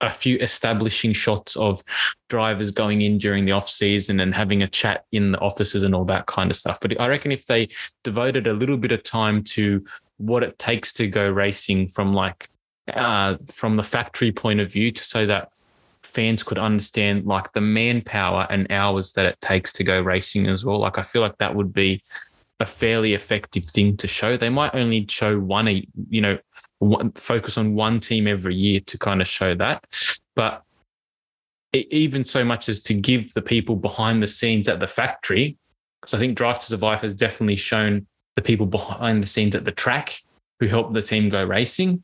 a 0.00 0.10
few 0.10 0.38
establishing 0.38 1.12
shots 1.12 1.56
of 1.56 1.82
drivers 2.28 2.70
going 2.70 3.02
in 3.02 3.18
during 3.18 3.44
the 3.44 3.52
off 3.52 3.68
season 3.68 4.20
and 4.20 4.34
having 4.34 4.62
a 4.62 4.68
chat 4.68 5.04
in 5.12 5.32
the 5.32 5.38
offices 5.40 5.82
and 5.82 5.94
all 5.94 6.06
that 6.06 6.26
kind 6.26 6.50
of 6.50 6.56
stuff. 6.56 6.80
But 6.80 6.98
I 6.98 7.08
reckon 7.08 7.32
if 7.32 7.44
they 7.44 7.68
devoted 8.02 8.46
a 8.46 8.54
little 8.54 8.78
bit 8.78 8.92
of 8.92 9.02
time 9.02 9.44
to 9.44 9.84
what 10.16 10.42
it 10.42 10.58
takes 10.58 10.92
to 10.94 11.06
go 11.06 11.28
racing 11.28 11.88
from 11.88 12.14
like 12.14 12.48
uh, 12.94 13.36
from 13.52 13.76
the 13.76 13.82
factory 13.82 14.32
point 14.32 14.60
of 14.60 14.72
view, 14.72 14.90
to 14.90 15.04
so 15.04 15.26
that 15.26 15.50
fans 16.02 16.42
could 16.42 16.58
understand 16.58 17.24
like 17.24 17.52
the 17.52 17.60
manpower 17.60 18.46
and 18.50 18.70
hours 18.70 19.12
that 19.12 19.26
it 19.26 19.40
takes 19.40 19.72
to 19.74 19.84
go 19.84 20.00
racing 20.00 20.46
as 20.48 20.64
well. 20.64 20.78
Like 20.78 20.98
I 20.98 21.02
feel 21.02 21.22
like 21.22 21.38
that 21.38 21.54
would 21.54 21.72
be 21.72 22.02
a 22.60 22.66
fairly 22.66 23.14
effective 23.14 23.64
thing 23.64 23.96
to 23.96 24.06
show. 24.06 24.36
They 24.36 24.50
might 24.50 24.74
only 24.74 25.06
show 25.08 25.40
one, 25.40 25.66
you 26.08 26.20
know, 26.20 26.38
one, 26.78 27.12
focus 27.12 27.56
on 27.58 27.74
one 27.74 28.00
team 28.00 28.28
every 28.28 28.54
year 28.54 28.80
to 28.80 28.98
kind 28.98 29.20
of 29.20 29.26
show 29.26 29.54
that. 29.56 29.84
But 30.36 30.62
even 31.72 32.24
so 32.24 32.44
much 32.44 32.68
as 32.68 32.80
to 32.82 32.94
give 32.94 33.32
the 33.32 33.42
people 33.42 33.76
behind 33.76 34.22
the 34.22 34.28
scenes 34.28 34.68
at 34.68 34.78
the 34.78 34.86
factory, 34.86 35.56
because 36.00 36.14
I 36.14 36.18
think 36.18 36.36
Drive 36.36 36.58
to 36.60 36.66
Survive 36.66 37.00
has 37.00 37.14
definitely 37.14 37.56
shown 37.56 38.06
the 38.36 38.42
people 38.42 38.66
behind 38.66 39.22
the 39.22 39.26
scenes 39.26 39.54
at 39.54 39.64
the 39.64 39.72
track 39.72 40.20
who 40.58 40.66
helped 40.66 40.92
the 40.92 41.02
team 41.02 41.28
go 41.28 41.44
racing, 41.44 42.02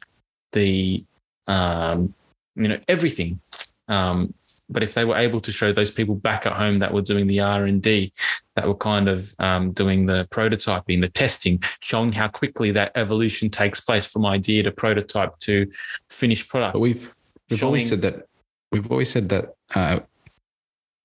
the 0.52 1.04
um, 1.46 2.14
you 2.54 2.68
know 2.68 2.78
everything. 2.88 3.40
Um, 3.88 4.34
but 4.68 4.82
if 4.82 4.94
they 4.94 5.04
were 5.04 5.16
able 5.16 5.40
to 5.40 5.52
show 5.52 5.72
those 5.72 5.90
people 5.90 6.14
back 6.14 6.46
at 6.46 6.54
home 6.54 6.78
that 6.78 6.92
were 6.92 7.02
doing 7.02 7.26
the 7.26 7.40
R 7.40 7.64
and 7.64 7.80
D, 7.80 8.12
that 8.56 8.66
were 8.66 8.74
kind 8.74 9.08
of 9.08 9.34
um, 9.38 9.72
doing 9.72 10.06
the 10.06 10.26
prototyping, 10.30 11.00
the 11.00 11.08
testing, 11.08 11.62
showing 11.80 12.12
how 12.12 12.28
quickly 12.28 12.72
that 12.72 12.92
evolution 12.94 13.48
takes 13.48 13.80
place 13.80 14.06
from 14.06 14.26
idea 14.26 14.62
to 14.64 14.72
prototype 14.72 15.38
to 15.40 15.70
finished 16.10 16.48
product. 16.48 16.74
But 16.74 16.80
we've 16.80 17.14
we've 17.48 17.60
showing, 17.60 17.68
always 17.68 17.88
said 17.88 18.02
that 18.02 18.26
we've 18.72 18.90
always 18.90 19.10
said 19.10 19.28
that 19.28 19.54
uh, 19.74 20.00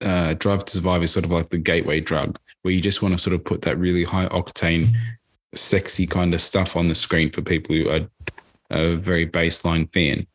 uh, 0.02 0.34
Drive 0.34 0.66
to 0.66 0.74
Survive 0.74 1.04
is 1.04 1.12
sort 1.12 1.26
of 1.26 1.32
like 1.32 1.50
the 1.50 1.58
gateway 1.58 2.00
drug, 2.00 2.40
where 2.64 2.74
you 2.74 2.82
just 2.82 3.02
want 3.02 3.14
to 3.14 3.20
sort 3.20 3.36
of 3.36 3.46
put 3.46 3.62
that 3.62 3.78
really 3.78 4.04
high 4.04 4.28
octane, 4.30 4.90
sexy 5.54 6.08
kind 6.08 6.34
of 6.34 6.42
stuff 6.42 6.76
on 6.76 6.88
the 6.88 6.96
screen 6.96 7.32
for 7.32 7.42
people 7.42 7.76
who 7.76 7.90
are 7.90 8.08
a 8.72 8.96
very 8.96 9.28
baseline 9.28 9.92
fan. 9.94 10.26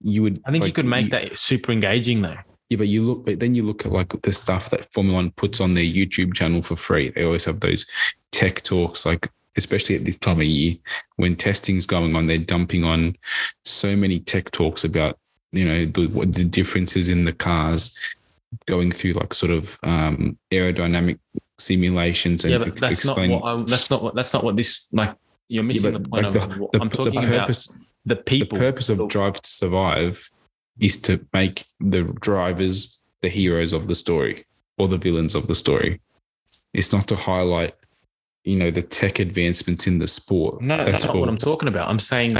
You 0.00 0.22
would. 0.22 0.40
I 0.44 0.50
think 0.50 0.62
like, 0.62 0.68
you 0.68 0.74
could 0.74 0.86
make 0.86 1.04
you, 1.04 1.10
that 1.10 1.38
super 1.38 1.70
engaging 1.70 2.22
though. 2.22 2.36
Yeah, 2.68 2.76
but 2.76 2.88
you 2.88 3.02
look, 3.02 3.24
but 3.24 3.40
then 3.40 3.54
you 3.54 3.62
look 3.62 3.86
at 3.86 3.92
like 3.92 4.20
the 4.22 4.32
stuff 4.32 4.70
that 4.70 4.92
Formula 4.92 5.16
One 5.16 5.30
puts 5.32 5.60
on 5.60 5.74
their 5.74 5.84
YouTube 5.84 6.34
channel 6.34 6.60
for 6.60 6.76
free. 6.76 7.10
They 7.10 7.24
always 7.24 7.46
have 7.46 7.60
those 7.60 7.86
tech 8.30 8.62
talks, 8.62 9.06
like 9.06 9.30
especially 9.56 9.96
at 9.96 10.04
this 10.04 10.18
time 10.18 10.38
of 10.38 10.46
year 10.46 10.76
when 11.16 11.34
testing's 11.34 11.86
going 11.86 12.14
on, 12.14 12.26
they're 12.26 12.38
dumping 12.38 12.84
on 12.84 13.16
so 13.64 13.96
many 13.96 14.20
tech 14.20 14.50
talks 14.52 14.84
about 14.84 15.18
you 15.52 15.64
know 15.64 15.84
the 15.86 16.06
what 16.08 16.34
the 16.34 16.44
differences 16.44 17.08
in 17.08 17.24
the 17.24 17.32
cars, 17.32 17.96
going 18.66 18.92
through 18.92 19.12
like 19.12 19.32
sort 19.34 19.52
of 19.52 19.78
um, 19.82 20.38
aerodynamic 20.50 21.18
simulations. 21.58 22.44
And 22.44 22.52
yeah, 22.52 22.58
but 22.58 22.76
that's 22.76 23.04
explain, 23.04 23.30
not 23.30 23.42
what 23.42 23.48
I'm, 23.48 23.66
that's 23.66 23.90
not 23.90 24.02
what 24.02 24.14
that's 24.14 24.32
not 24.32 24.44
what 24.44 24.56
this 24.56 24.88
like. 24.92 25.14
You're 25.48 25.64
missing 25.64 25.92
yeah, 25.92 25.98
the 25.98 26.08
point 26.08 26.26
like 26.26 26.36
of 26.36 26.50
the, 26.50 26.56
what 26.58 26.72
the, 26.72 26.80
I'm 26.80 26.90
talking 26.90 27.20
the 27.22 27.26
purpose, 27.26 27.66
about. 27.68 27.84
The 28.04 28.16
people. 28.16 28.58
The 28.58 28.64
purpose 28.64 28.88
of 28.90 29.08
Drive 29.08 29.40
to 29.40 29.50
Survive 29.50 30.30
is 30.80 31.00
to 31.02 31.26
make 31.32 31.64
the 31.80 32.02
drivers 32.02 33.00
the 33.20 33.28
heroes 33.28 33.72
of 33.72 33.88
the 33.88 33.94
story 33.94 34.46
or 34.76 34.88
the 34.88 34.98
villains 34.98 35.34
of 35.34 35.48
the 35.48 35.54
story. 35.54 36.00
It's 36.72 36.92
not 36.92 37.08
to 37.08 37.16
highlight, 37.16 37.74
you 38.44 38.56
know, 38.56 38.70
the 38.70 38.82
tech 38.82 39.18
advancements 39.18 39.86
in 39.86 39.98
the 39.98 40.08
sport. 40.08 40.62
No, 40.62 40.76
that's, 40.76 40.90
that's 40.92 41.04
not 41.04 41.16
what 41.16 41.28
I'm 41.28 41.38
talking 41.38 41.68
about. 41.68 41.88
I'm 41.88 42.00
saying 42.00 42.32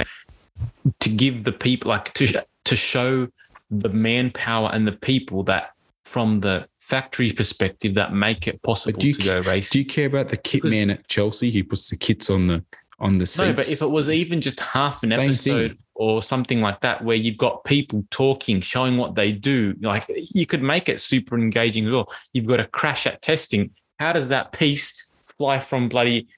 to 1.00 1.08
give 1.08 1.44
the 1.44 1.52
people 1.52 1.88
like 1.88 2.12
to 2.14 2.44
to 2.64 2.76
show 2.76 3.28
the 3.70 3.88
manpower 3.88 4.70
and 4.72 4.86
the 4.86 4.92
people 4.92 5.42
that 5.44 5.72
from 6.04 6.40
the 6.40 6.66
factory 6.80 7.32
perspective 7.32 7.94
that 7.94 8.14
make 8.14 8.48
it 8.48 8.62
possible 8.62 8.98
to 8.98 9.12
go 9.12 9.40
race. 9.40 9.70
Do 9.70 9.78
you 9.78 9.84
care 9.84 10.06
about 10.06 10.30
the 10.30 10.36
kit 10.36 10.62
because, 10.62 10.72
man 10.72 10.90
at 10.90 11.06
Chelsea 11.08 11.50
who 11.50 11.64
puts 11.64 11.90
the 11.90 11.96
kits 11.96 12.30
on 12.30 12.46
the 12.46 12.64
on 12.98 13.18
the 13.18 13.26
seats? 13.26 13.40
No, 13.40 13.52
but 13.52 13.68
if 13.68 13.82
it 13.82 13.90
was 13.90 14.08
even 14.08 14.40
just 14.40 14.60
half 14.60 15.02
an 15.02 15.12
episode 15.12 15.78
or 15.98 16.22
something 16.22 16.60
like 16.60 16.80
that 16.80 17.04
where 17.04 17.16
you've 17.16 17.36
got 17.36 17.64
people 17.64 18.06
talking, 18.10 18.60
showing 18.60 18.96
what 18.96 19.16
they 19.16 19.32
do. 19.32 19.74
Like 19.80 20.06
you 20.08 20.46
could 20.46 20.62
make 20.62 20.88
it 20.88 21.00
super 21.00 21.36
engaging 21.36 21.86
as 21.86 21.92
well. 21.92 22.08
You've 22.32 22.46
got 22.46 22.60
a 22.60 22.66
crash 22.66 23.06
at 23.06 23.20
testing. 23.20 23.72
How 23.98 24.12
does 24.12 24.28
that 24.28 24.52
piece 24.52 25.10
fly 25.36 25.58
from 25.58 25.88
bloody 25.88 26.28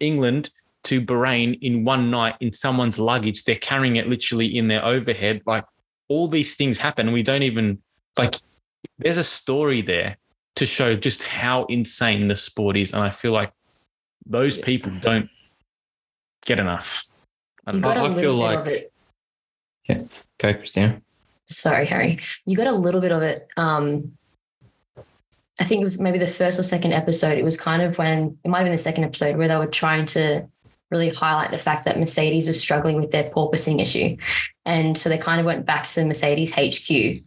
England 0.00 0.50
to 0.84 1.00
Bahrain 1.00 1.58
in 1.62 1.84
one 1.84 2.10
night 2.10 2.36
in 2.40 2.52
someone's 2.52 2.98
luggage? 2.98 3.44
They're 3.44 3.56
carrying 3.56 3.96
it 3.96 4.06
literally 4.06 4.54
in 4.54 4.68
their 4.68 4.84
overhead. 4.84 5.40
Like 5.46 5.64
all 6.08 6.28
these 6.28 6.54
things 6.54 6.76
happen. 6.76 7.06
And 7.06 7.14
we 7.14 7.22
don't 7.22 7.42
even 7.42 7.80
like 8.18 8.36
there's 8.98 9.18
a 9.18 9.24
story 9.24 9.80
there 9.80 10.18
to 10.56 10.66
show 10.66 10.94
just 10.94 11.22
how 11.22 11.64
insane 11.64 12.28
the 12.28 12.36
sport 12.36 12.76
is. 12.76 12.92
And 12.92 13.02
I 13.02 13.08
feel 13.08 13.32
like 13.32 13.50
those 14.26 14.58
people 14.58 14.92
don't 15.00 15.30
get 16.44 16.60
enough. 16.60 17.07
You 17.72 17.80
got 17.80 17.98
I, 17.98 18.06
a 18.06 18.10
I 18.10 18.14
feel 18.14 18.34
like. 18.34 18.90
Yeah. 19.88 20.02
Okay, 20.40 20.58
Christina. 20.58 21.02
Sorry, 21.46 21.86
Harry. 21.86 22.20
You 22.44 22.56
got 22.56 22.66
a 22.66 22.72
little 22.72 23.00
bit 23.00 23.12
of 23.12 23.22
it. 23.22 23.48
Um, 23.56 24.12
I 25.60 25.64
think 25.64 25.80
it 25.80 25.84
was 25.84 25.98
maybe 25.98 26.18
the 26.18 26.26
first 26.26 26.60
or 26.60 26.62
second 26.62 26.92
episode. 26.92 27.38
It 27.38 27.44
was 27.44 27.58
kind 27.58 27.82
of 27.82 27.98
when 27.98 28.38
it 28.44 28.48
might 28.48 28.58
have 28.58 28.66
been 28.66 28.72
the 28.72 28.78
second 28.78 29.04
episode 29.04 29.36
where 29.36 29.48
they 29.48 29.56
were 29.56 29.66
trying 29.66 30.06
to 30.06 30.46
really 30.90 31.10
highlight 31.10 31.50
the 31.50 31.58
fact 31.58 31.84
that 31.84 31.98
Mercedes 31.98 32.48
was 32.48 32.60
struggling 32.60 32.96
with 32.96 33.10
their 33.10 33.30
porpoising 33.30 33.80
issue. 33.80 34.16
And 34.64 34.96
so 34.96 35.08
they 35.08 35.18
kind 35.18 35.40
of 35.40 35.46
went 35.46 35.66
back 35.66 35.86
to 35.86 36.00
the 36.00 36.06
Mercedes 36.06 36.54
HQ. 36.54 37.22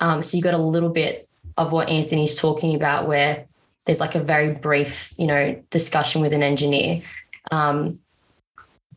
Um, 0.00 0.22
so 0.22 0.36
you 0.36 0.42
got 0.42 0.54
a 0.54 0.58
little 0.58 0.90
bit 0.90 1.28
of 1.56 1.72
what 1.72 1.88
Anthony's 1.88 2.34
talking 2.34 2.74
about 2.74 3.08
where 3.08 3.46
there's 3.86 4.00
like 4.00 4.14
a 4.14 4.20
very 4.20 4.54
brief, 4.54 5.12
you 5.16 5.26
know, 5.26 5.60
discussion 5.70 6.20
with 6.20 6.32
an 6.32 6.42
engineer. 6.42 7.02
Um, 7.50 8.00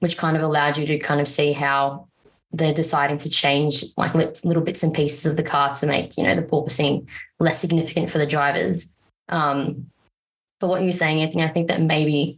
which 0.03 0.17
kind 0.17 0.35
of 0.35 0.43
allowed 0.43 0.77
you 0.77 0.85
to 0.85 0.99
kind 0.99 1.21
of 1.21 1.29
see 1.29 1.53
how 1.53 2.05
they're 2.51 2.73
deciding 2.73 3.17
to 3.17 3.29
change 3.29 3.85
like 3.95 4.13
little 4.13 4.61
bits 4.61 4.83
and 4.83 4.93
pieces 4.93 5.25
of 5.25 5.37
the 5.37 5.43
car 5.43 5.73
to 5.73 5.87
make 5.87 6.17
you 6.17 6.25
know 6.25 6.35
the 6.35 6.41
porpoising 6.41 7.07
less 7.39 7.61
significant 7.61 8.09
for 8.09 8.17
the 8.17 8.25
drivers. 8.25 8.93
Um, 9.29 9.89
but 10.59 10.67
what 10.67 10.81
you 10.81 10.87
were 10.87 10.91
saying, 10.91 11.21
Anthony, 11.21 11.43
I 11.43 11.47
think 11.47 11.69
that 11.69 11.79
maybe 11.79 12.37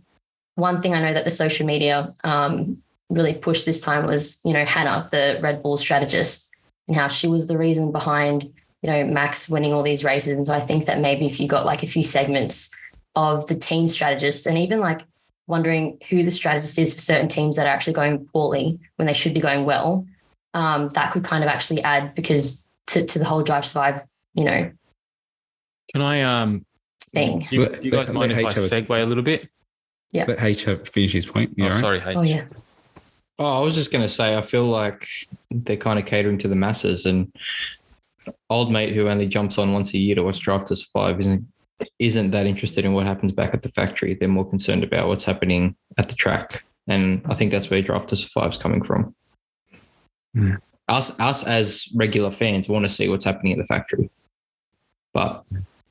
one 0.54 0.80
thing 0.80 0.94
I 0.94 1.02
know 1.02 1.16
that 1.16 1.26
the 1.26 1.32
social 1.32 1.66
media 1.66 2.14
um, 2.24 2.78
really 3.10 3.34
pushed 3.34 3.66
this 3.66 3.82
time 3.82 4.06
was 4.06 4.40
you 4.46 4.54
know 4.54 4.64
Hannah, 4.64 5.08
the 5.10 5.40
Red 5.42 5.64
Bull 5.64 5.76
strategist, 5.76 6.62
and 6.88 6.96
how 6.96 7.08
she 7.08 7.28
was 7.28 7.48
the 7.48 7.58
reason 7.58 7.92
behind 7.92 8.44
you 8.84 8.92
know 8.92 9.06
Max 9.06 9.50
winning 9.50 9.74
all 9.74 9.82
these 9.82 10.04
races. 10.04 10.38
And 10.38 10.46
so 10.46 10.54
I 10.54 10.60
think 10.60 10.86
that 10.86 11.00
maybe 11.00 11.26
if 11.26 11.40
you 11.40 11.48
got 11.48 11.66
like 11.66 11.82
a 11.82 11.88
few 11.88 12.04
segments 12.04 12.72
of 13.16 13.48
the 13.48 13.56
team 13.56 13.88
strategists 13.88 14.46
and 14.46 14.56
even 14.56 14.80
like 14.80 15.02
wondering 15.48 16.00
who 16.10 16.24
the 16.24 16.32
strategist 16.32 16.80
is 16.80 16.94
for 16.94 17.02
certain 17.02 17.28
teams 17.28 17.56
that 17.56 17.68
are 17.68 17.70
actually 17.70 17.94
going 17.94 18.26
poorly 18.26 18.80
when 18.96 19.06
they 19.06 19.14
should 19.14 19.34
be 19.34 19.40
going 19.40 19.66
well, 19.66 20.06
um, 20.54 20.90
that 20.90 21.12
could 21.12 21.24
kind 21.24 21.44
of 21.44 21.50
actually 21.50 21.82
add 21.84 22.16
because 22.16 22.68
to, 22.88 23.06
to 23.06 23.20
the 23.20 23.26
whole 23.26 23.44
drive 23.44 23.66
survive, 23.66 24.02
you 24.34 24.44
know. 24.44 24.72
Can 25.92 26.02
I 26.02 26.22
um 26.22 26.66
thing? 27.00 27.48
You, 27.52 27.70
you 27.82 27.92
guys 27.92 28.10
mind 28.10 28.32
if 28.32 28.38
I 28.40 28.54
segue 28.54 29.02
a 29.02 29.06
little 29.06 29.24
bit? 29.24 29.50
Yeah. 30.12 30.26
Let 30.28 30.42
H 30.42 30.66
finish 30.66 31.14
his 31.14 31.26
point. 31.26 31.54
Yeah, 31.58 31.66
oh, 31.66 31.70
right? 31.70 31.80
sorry, 31.80 32.04
H. 32.06 32.18
Oh 32.18 32.22
yeah. 32.22 32.46
Oh, 33.38 33.58
I 33.58 33.60
was 33.60 33.76
just 33.76 33.92
going 33.92 34.02
to 34.02 34.08
say, 34.08 34.38
I 34.38 34.42
feel 34.42 34.66
like 34.66 35.10
they're 35.52 35.76
kind 35.76 36.00
of 36.00 36.06
catering 36.06 36.38
to 36.38 36.48
the 36.48 36.56
masses, 36.56 37.06
and 37.06 37.34
old 38.50 38.72
mate 38.72 38.94
who 38.94 39.10
only 39.10 39.28
jumps 39.28 39.58
on 39.58 39.74
once 39.74 39.94
a 39.94 39.98
year 39.98 40.16
to 40.16 40.24
watch 40.24 40.40
Drive 40.40 40.66
to 40.66 40.76
Survive 40.76 41.20
isn't 41.20 41.46
isn't 42.00 42.32
that 42.32 42.46
interested 42.46 42.86
in 42.86 42.94
what 42.94 43.06
happens 43.06 43.32
back 43.32 43.54
at 43.54 43.62
the 43.62 43.70
factory. 43.70 44.14
They're 44.14 44.30
more 44.30 44.50
concerned 44.50 44.84
about 44.84 45.08
what's 45.08 45.24
happening 45.24 45.76
at 45.98 46.10
the 46.10 46.16
track. 46.16 46.64
And 46.88 47.22
I 47.26 47.34
think 47.34 47.52
that's 47.52 47.70
where 47.70 47.82
Drive 47.82 48.08
to 48.08 48.16
Survive 48.16 48.52
is 48.52 48.58
coming 48.58 48.84
from. 48.84 49.16
Mm. 50.36 50.60
Us, 50.88 51.20
us 51.20 51.46
as 51.46 51.88
regular 51.96 52.32
fans 52.32 52.70
want 52.70 52.86
to 52.86 52.90
see 52.90 53.10
what's 53.10 53.26
happening 53.26 53.54
at 53.54 53.58
the 53.58 53.66
factory. 53.66 54.10
But, 55.14 55.46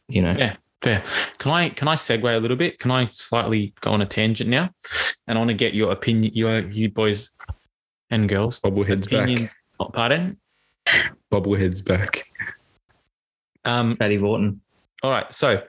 you 0.08 0.22
know. 0.22 0.34
Yeah, 0.38 0.56
fair. 0.82 1.02
Can 1.38 1.50
I 1.50 1.68
can 1.70 1.88
I 1.88 1.96
segue 1.96 2.36
a 2.36 2.38
little 2.38 2.56
bit? 2.56 2.78
Can 2.78 2.90
I 2.90 3.08
slightly 3.10 3.74
go 3.80 3.92
on 3.92 4.02
a 4.02 4.06
tangent 4.06 4.48
now? 4.48 4.70
And 5.26 5.36
I 5.36 5.40
want 5.40 5.48
to 5.48 5.54
get 5.54 5.74
your 5.74 5.90
opinion, 5.90 6.32
your 6.34 6.60
you 6.60 6.90
boys 6.90 7.32
and 8.10 8.28
girls. 8.28 8.60
Bobbleheads 8.60 9.06
opinion, 9.06 9.44
back. 9.44 9.56
Oh, 9.80 9.86
pardon? 9.86 10.38
Bobbleheads 11.32 11.84
back. 11.84 12.30
Um, 13.64 13.96
Paddy 13.96 14.18
Vorton. 14.18 14.60
All 15.02 15.10
right. 15.10 15.32
So 15.34 15.62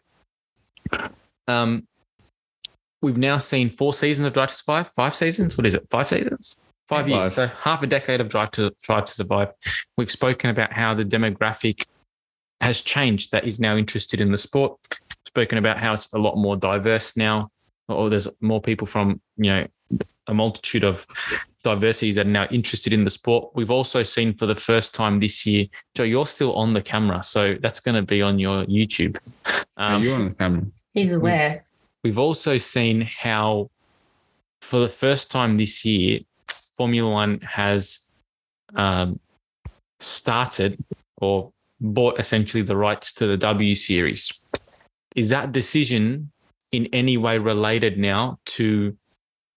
um, 1.48 1.88
we've 3.02 3.18
now 3.18 3.38
seen 3.38 3.70
four 3.70 3.94
seasons 3.94 4.28
of 4.28 4.34
Drive 4.34 4.50
to 4.50 4.56
Survive. 4.56 4.92
Five 4.96 5.16
seasons. 5.16 5.58
What 5.58 5.66
is 5.66 5.76
it? 5.76 5.88
Five 5.90 6.08
seasons. 6.08 6.60
Five, 6.88 7.10
years. 7.10 7.34
So 7.34 7.48
half 7.48 7.82
a 7.82 7.88
decade 7.88 8.22
of 8.22 8.30
Drive 8.30 8.52
to 8.52 8.72
Drive 8.84 9.06
to 9.06 9.14
Survive. 9.14 9.52
We've 9.98 10.12
spoken 10.12 10.52
about 10.52 10.72
how 10.72 10.94
the 10.94 11.04
demographic 11.04 11.86
has 12.62 12.82
changed 12.82 13.32
that 13.32 13.48
is 13.48 13.60
now 13.60 13.76
interested 13.76 14.22
in 14.22 14.32
the 14.32 14.38
sport. 14.38 14.78
Spoken 15.26 15.58
about 15.58 15.80
how 15.80 15.94
it's 15.94 16.14
a 16.14 16.20
lot 16.20 16.38
more 16.38 16.56
diverse 16.56 17.18
now, 17.18 17.50
or 17.88 18.10
there's 18.10 18.28
more 18.40 18.62
people 18.62 18.86
from 18.86 19.20
you 19.38 19.52
know 19.52 19.68
a 20.28 20.34
multitude 20.34 20.84
of 20.84 21.06
diversities 21.64 22.16
that 22.16 22.26
are 22.26 22.30
now 22.30 22.48
interested 22.52 22.94
in 22.94 23.04
the 23.04 23.10
sport. 23.10 23.52
We've 23.56 23.72
also 23.72 24.04
seen 24.04 24.36
for 24.36 24.46
the 24.46 24.56
first 24.56 24.94
time 24.94 25.20
this 25.20 25.46
year, 25.46 25.66
Joe, 25.96 26.04
you're 26.04 26.28
still 26.28 26.54
on 26.56 26.74
the 26.74 26.82
camera, 26.82 27.24
so 27.24 27.56
that's 27.62 27.80
going 27.80 27.96
to 27.96 28.02
be 28.02 28.22
on 28.22 28.40
your 28.40 28.66
YouTube. 28.66 29.18
Are 29.78 29.96
Um, 29.96 30.04
you 30.04 30.14
on 30.14 30.22
the 30.24 30.30
camera? 30.32 30.66
He's 30.94 31.12
aware. 31.14 31.66
we've 32.04 32.20
also 32.20 32.58
seen 32.58 33.02
how, 33.02 33.70
for 34.62 34.80
the 34.80 34.88
first 34.90 35.32
time 35.32 35.58
this 35.58 35.84
year, 35.84 36.20
Formula 36.78 37.10
One 37.10 37.40
has 37.42 38.10
um, 38.76 39.20
started 40.00 40.84
or 41.18 41.52
bought 41.82 42.20
essentially 42.20 42.62
the 42.64 42.76
rights 42.78 43.12
to 43.14 43.28
the 43.28 43.38
W 43.38 43.76
Series. 43.76 44.32
Is 45.16 45.30
that 45.30 45.52
decision 45.52 46.32
in 46.72 46.88
any 46.94 47.18
way 47.18 47.38
related 47.38 47.98
now 47.98 48.38
to 48.46 48.96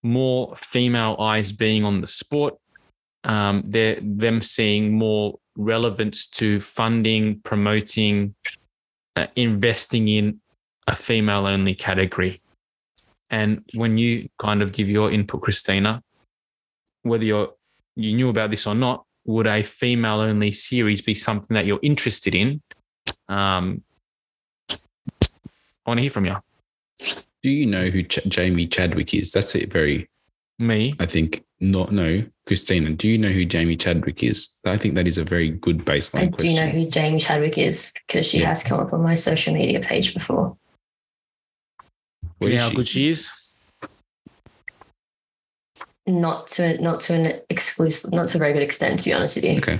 more 0.02 0.54
female 0.56 1.16
eyes 1.18 1.52
being 1.52 1.84
on 1.84 2.00
the 2.00 2.06
sport? 2.06 2.56
Um, 3.24 3.62
they're 3.66 3.98
them 4.00 4.40
seeing 4.40 4.92
more 4.92 5.38
relevance 5.56 6.26
to 6.28 6.60
funding, 6.60 7.40
promoting, 7.40 8.34
uh, 9.16 9.26
investing 9.36 10.08
in 10.08 10.40
a 10.86 10.94
female 10.94 11.46
only 11.46 11.74
category. 11.74 12.40
And 13.30 13.64
when 13.74 13.98
you 13.98 14.28
kind 14.38 14.62
of 14.62 14.72
give 14.72 14.88
your 14.88 15.10
input, 15.10 15.42
Christina, 15.42 16.02
whether 17.02 17.24
you're 17.24 17.52
you 17.96 18.14
knew 18.14 18.28
about 18.28 18.50
this 18.50 18.66
or 18.66 18.74
not, 18.74 19.04
would 19.24 19.46
a 19.46 19.62
female 19.62 20.20
only 20.20 20.52
series 20.52 21.02
be 21.02 21.14
something 21.14 21.54
that 21.54 21.66
you're 21.66 21.80
interested 21.82 22.34
in? 22.34 22.62
Um, 23.28 23.82
I 24.70 24.76
want 25.86 25.98
to 25.98 26.02
hear 26.02 26.10
from 26.10 26.24
you. 26.26 26.36
Do 27.42 27.50
you 27.50 27.66
know 27.66 27.88
who 27.88 28.02
Ch- 28.02 28.24
Jamie 28.28 28.66
Chadwick 28.66 29.14
is? 29.14 29.32
That's 29.32 29.54
it. 29.54 29.72
Very, 29.72 30.08
Me, 30.58 30.94
I 30.98 31.06
think, 31.06 31.44
not 31.60 31.92
no. 31.92 32.24
Christina, 32.46 32.90
do 32.90 33.06
you 33.08 33.18
know 33.18 33.28
who 33.30 33.44
Jamie 33.44 33.76
Chadwick 33.76 34.22
is? 34.22 34.48
I 34.64 34.76
think 34.76 34.94
that 34.94 35.06
is 35.06 35.18
a 35.18 35.24
very 35.24 35.50
good 35.50 35.78
baseline 35.84 36.20
I 36.20 36.24
do 36.26 36.30
question. 36.32 36.54
know 36.56 36.66
who 36.68 36.86
Jamie 36.86 37.20
Chadwick 37.20 37.58
is 37.58 37.92
because 38.06 38.26
she 38.26 38.40
Yeah. 38.40 38.48
has 38.48 38.64
come 38.64 38.80
up 38.80 38.92
on 38.92 39.02
my 39.02 39.14
social 39.14 39.54
media 39.54 39.80
page 39.80 40.14
before. 40.14 40.56
do 42.40 42.48
you 42.50 42.54
know 42.56 42.62
how 42.62 42.70
good 42.70 42.88
she 42.88 43.08
is? 43.08 43.30
Not 46.06 46.46
to 46.48 46.80
not 46.80 47.00
to 47.00 47.14
an 47.14 47.40
exclusive, 47.50 48.12
not 48.12 48.28
to 48.30 48.38
a 48.38 48.40
very 48.40 48.54
good 48.54 48.62
extent, 48.62 49.00
to 49.00 49.10
be 49.10 49.12
honest 49.12 49.36
with 49.36 49.44
you. 49.44 49.58
Okay. 49.58 49.78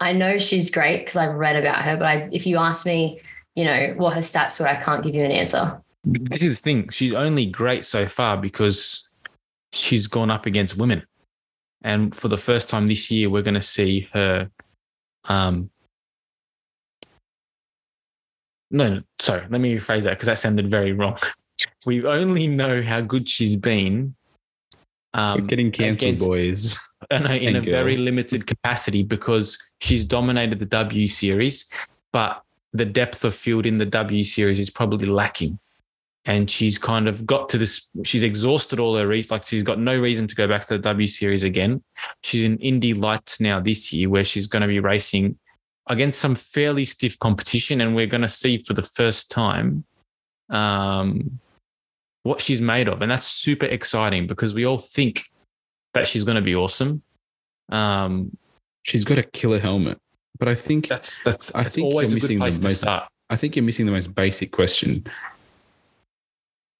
I 0.00 0.12
know 0.14 0.38
she's 0.38 0.70
great 0.70 1.00
because 1.00 1.16
I've 1.16 1.34
read 1.34 1.56
about 1.56 1.82
her, 1.82 1.96
but 1.98 2.06
I, 2.06 2.28
if 2.32 2.46
you 2.46 2.56
ask 2.56 2.86
me, 2.86 3.20
you 3.54 3.64
know, 3.64 3.92
what 3.98 4.14
her 4.14 4.20
stats 4.20 4.58
were, 4.58 4.66
I 4.66 4.76
can't 4.76 5.04
give 5.04 5.14
you 5.14 5.22
an 5.24 5.30
answer. 5.30 5.82
This 6.04 6.42
is 6.42 6.58
the 6.58 6.62
thing. 6.62 6.88
She's 6.88 7.14
only 7.14 7.46
great 7.46 7.84
so 7.84 8.08
far 8.08 8.36
because 8.36 9.10
she's 9.72 10.06
gone 10.06 10.30
up 10.30 10.46
against 10.46 10.76
women. 10.76 11.04
And 11.82 12.14
for 12.14 12.28
the 12.28 12.38
first 12.38 12.68
time 12.68 12.86
this 12.86 13.10
year, 13.10 13.30
we're 13.30 13.42
going 13.42 13.54
to 13.54 13.62
see 13.62 14.08
her. 14.12 14.50
Um, 15.24 15.70
no, 18.70 18.94
no, 18.94 19.02
sorry, 19.20 19.46
let 19.50 19.60
me 19.60 19.76
rephrase 19.76 20.04
that 20.04 20.10
because 20.10 20.26
that 20.26 20.38
sounded 20.38 20.68
very 20.70 20.92
wrong. 20.92 21.18
We 21.84 22.04
only 22.04 22.46
know 22.46 22.80
how 22.80 23.00
good 23.00 23.28
she's 23.28 23.56
been. 23.56 24.14
Um, 25.14 25.40
We're 25.40 25.46
getting 25.46 25.72
cancelled, 25.72 26.14
against- 26.14 26.28
boys. 26.28 26.78
I 27.10 27.18
know 27.18 27.34
in 27.34 27.56
a 27.56 27.60
very 27.60 27.96
limited 27.96 28.46
capacity 28.46 29.02
because 29.02 29.58
she's 29.80 30.04
dominated 30.04 30.60
the 30.60 30.66
W 30.66 31.08
series, 31.08 31.68
but 32.12 32.42
the 32.72 32.84
depth 32.84 33.24
of 33.24 33.34
field 33.34 33.66
in 33.66 33.78
the 33.78 33.86
W 33.86 34.22
series 34.22 34.60
is 34.60 34.70
probably 34.70 35.08
lacking. 35.08 35.58
And 36.24 36.48
she's 36.48 36.78
kind 36.78 37.08
of 37.08 37.26
got 37.26 37.48
to 37.48 37.58
this, 37.58 37.90
she's 38.04 38.22
exhausted 38.22 38.78
all 38.78 38.96
her 38.96 39.06
reasons. 39.06 39.30
Like 39.32 39.44
she's 39.44 39.62
got 39.62 39.78
no 39.78 39.98
reason 39.98 40.26
to 40.28 40.34
go 40.34 40.46
back 40.46 40.62
to 40.62 40.74
the 40.74 40.78
W 40.78 41.08
series 41.08 41.42
again. 41.42 41.82
She's 42.22 42.44
in 42.44 42.58
Indy 42.58 42.94
Lights 42.94 43.40
now 43.40 43.58
this 43.58 43.92
year, 43.92 44.08
where 44.08 44.24
she's 44.24 44.46
going 44.46 44.62
to 44.62 44.68
be 44.68 44.78
racing 44.78 45.38
against 45.88 46.20
some 46.20 46.36
fairly 46.36 46.84
stiff 46.84 47.18
competition. 47.18 47.80
And 47.80 47.96
we're 47.96 48.06
going 48.06 48.22
to 48.22 48.28
see 48.28 48.58
for 48.58 48.74
the 48.74 48.82
first 48.82 49.30
time 49.32 49.84
um, 50.48 51.40
what 52.22 52.40
she's 52.40 52.60
made 52.60 52.88
of. 52.88 53.02
And 53.02 53.10
that's 53.10 53.26
super 53.26 53.66
exciting 53.66 54.28
because 54.28 54.54
we 54.54 54.64
all 54.64 54.78
think 54.78 55.24
that 55.94 56.06
she's 56.06 56.24
going 56.24 56.36
to 56.36 56.42
be 56.42 56.54
awesome. 56.54 57.02
Um, 57.70 58.36
She's 58.84 59.04
got 59.04 59.18
a 59.18 59.22
killer 59.22 59.60
helmet, 59.60 59.98
but 60.38 60.48
I 60.48 60.56
think 60.56 60.88
that's 60.88 61.20
that's 61.20 61.54
I 61.54 61.62
that's 61.62 61.76
think 61.76 61.84
always 61.84 62.10
you're 62.10 62.16
missing 62.16 62.38
the 62.40 62.68
most-. 62.68 62.84
I 62.84 63.36
think 63.36 63.54
you're 63.54 63.64
missing 63.64 63.86
the 63.86 63.92
most 63.92 64.12
basic 64.12 64.50
question. 64.50 65.06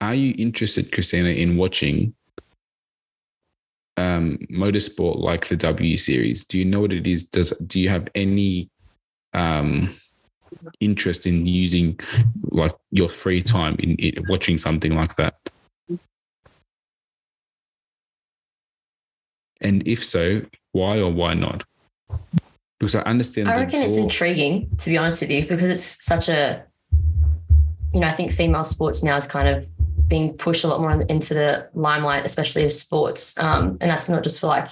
Are 0.03 0.17
you 0.17 0.35
interested, 0.37 0.91
Christina, 0.91 1.29
in 1.29 1.57
watching 1.57 2.15
um, 3.97 4.37
motorsport 4.51 5.21
like 5.21 5.47
the 5.47 5.55
W 5.55 5.97
Series? 5.97 6.45
Do 6.45 6.59
you 6.59 6.65
know 6.65 6.81
what 6.81 6.93
it 6.93 7.07
is? 7.07 7.23
Does 7.23 7.51
do 7.51 7.79
you 7.79 7.89
have 7.89 8.09
any 8.17 8.69
um, 9.33 9.95
interest 10.81 11.25
in 11.25 11.47
using 11.47 12.01
like 12.51 12.75
your 12.91 13.09
free 13.09 13.43
time 13.43 13.77
in, 13.79 13.95
in 13.95 14.25
watching 14.29 14.59
something 14.59 14.97
like 14.97 15.15
that? 15.15 15.37
And 19.61 19.87
if 19.87 20.05
so, 20.05 20.43
why 20.73 20.99
or 20.99 21.13
why 21.13 21.35
not? 21.35 21.63
Because 22.81 22.97
I 22.97 23.03
understand. 23.03 23.49
I 23.49 23.57
reckon 23.57 23.83
it's 23.83 23.99
intriguing, 23.99 24.69
to 24.79 24.91
be 24.91 24.99
honest 24.99 25.21
with 25.21 25.31
you, 25.31 25.47
because 25.47 25.69
it's 25.69 26.05
such 26.05 26.29
a, 26.29 26.65
you 27.93 28.01
know, 28.01 28.07
I 28.07 28.13
think 28.13 28.33
female 28.33 28.65
sports 28.65 29.03
now 29.03 29.17
is 29.17 29.27
kind 29.27 29.49
of 29.49 29.67
being 30.09 30.35
pushed 30.37 30.65
a 30.65 30.69
lot 30.69 30.81
more 30.81 30.93
into 31.03 31.35
the 31.35 31.69
limelight, 31.75 32.25
especially 32.25 32.65
of 32.65 32.73
sports. 32.73 33.39
Um, 33.39 33.79
and 33.81 33.91
that's 33.91 34.09
not 34.09 34.23
just 34.23 34.41
for 34.41 34.47
like 34.47 34.69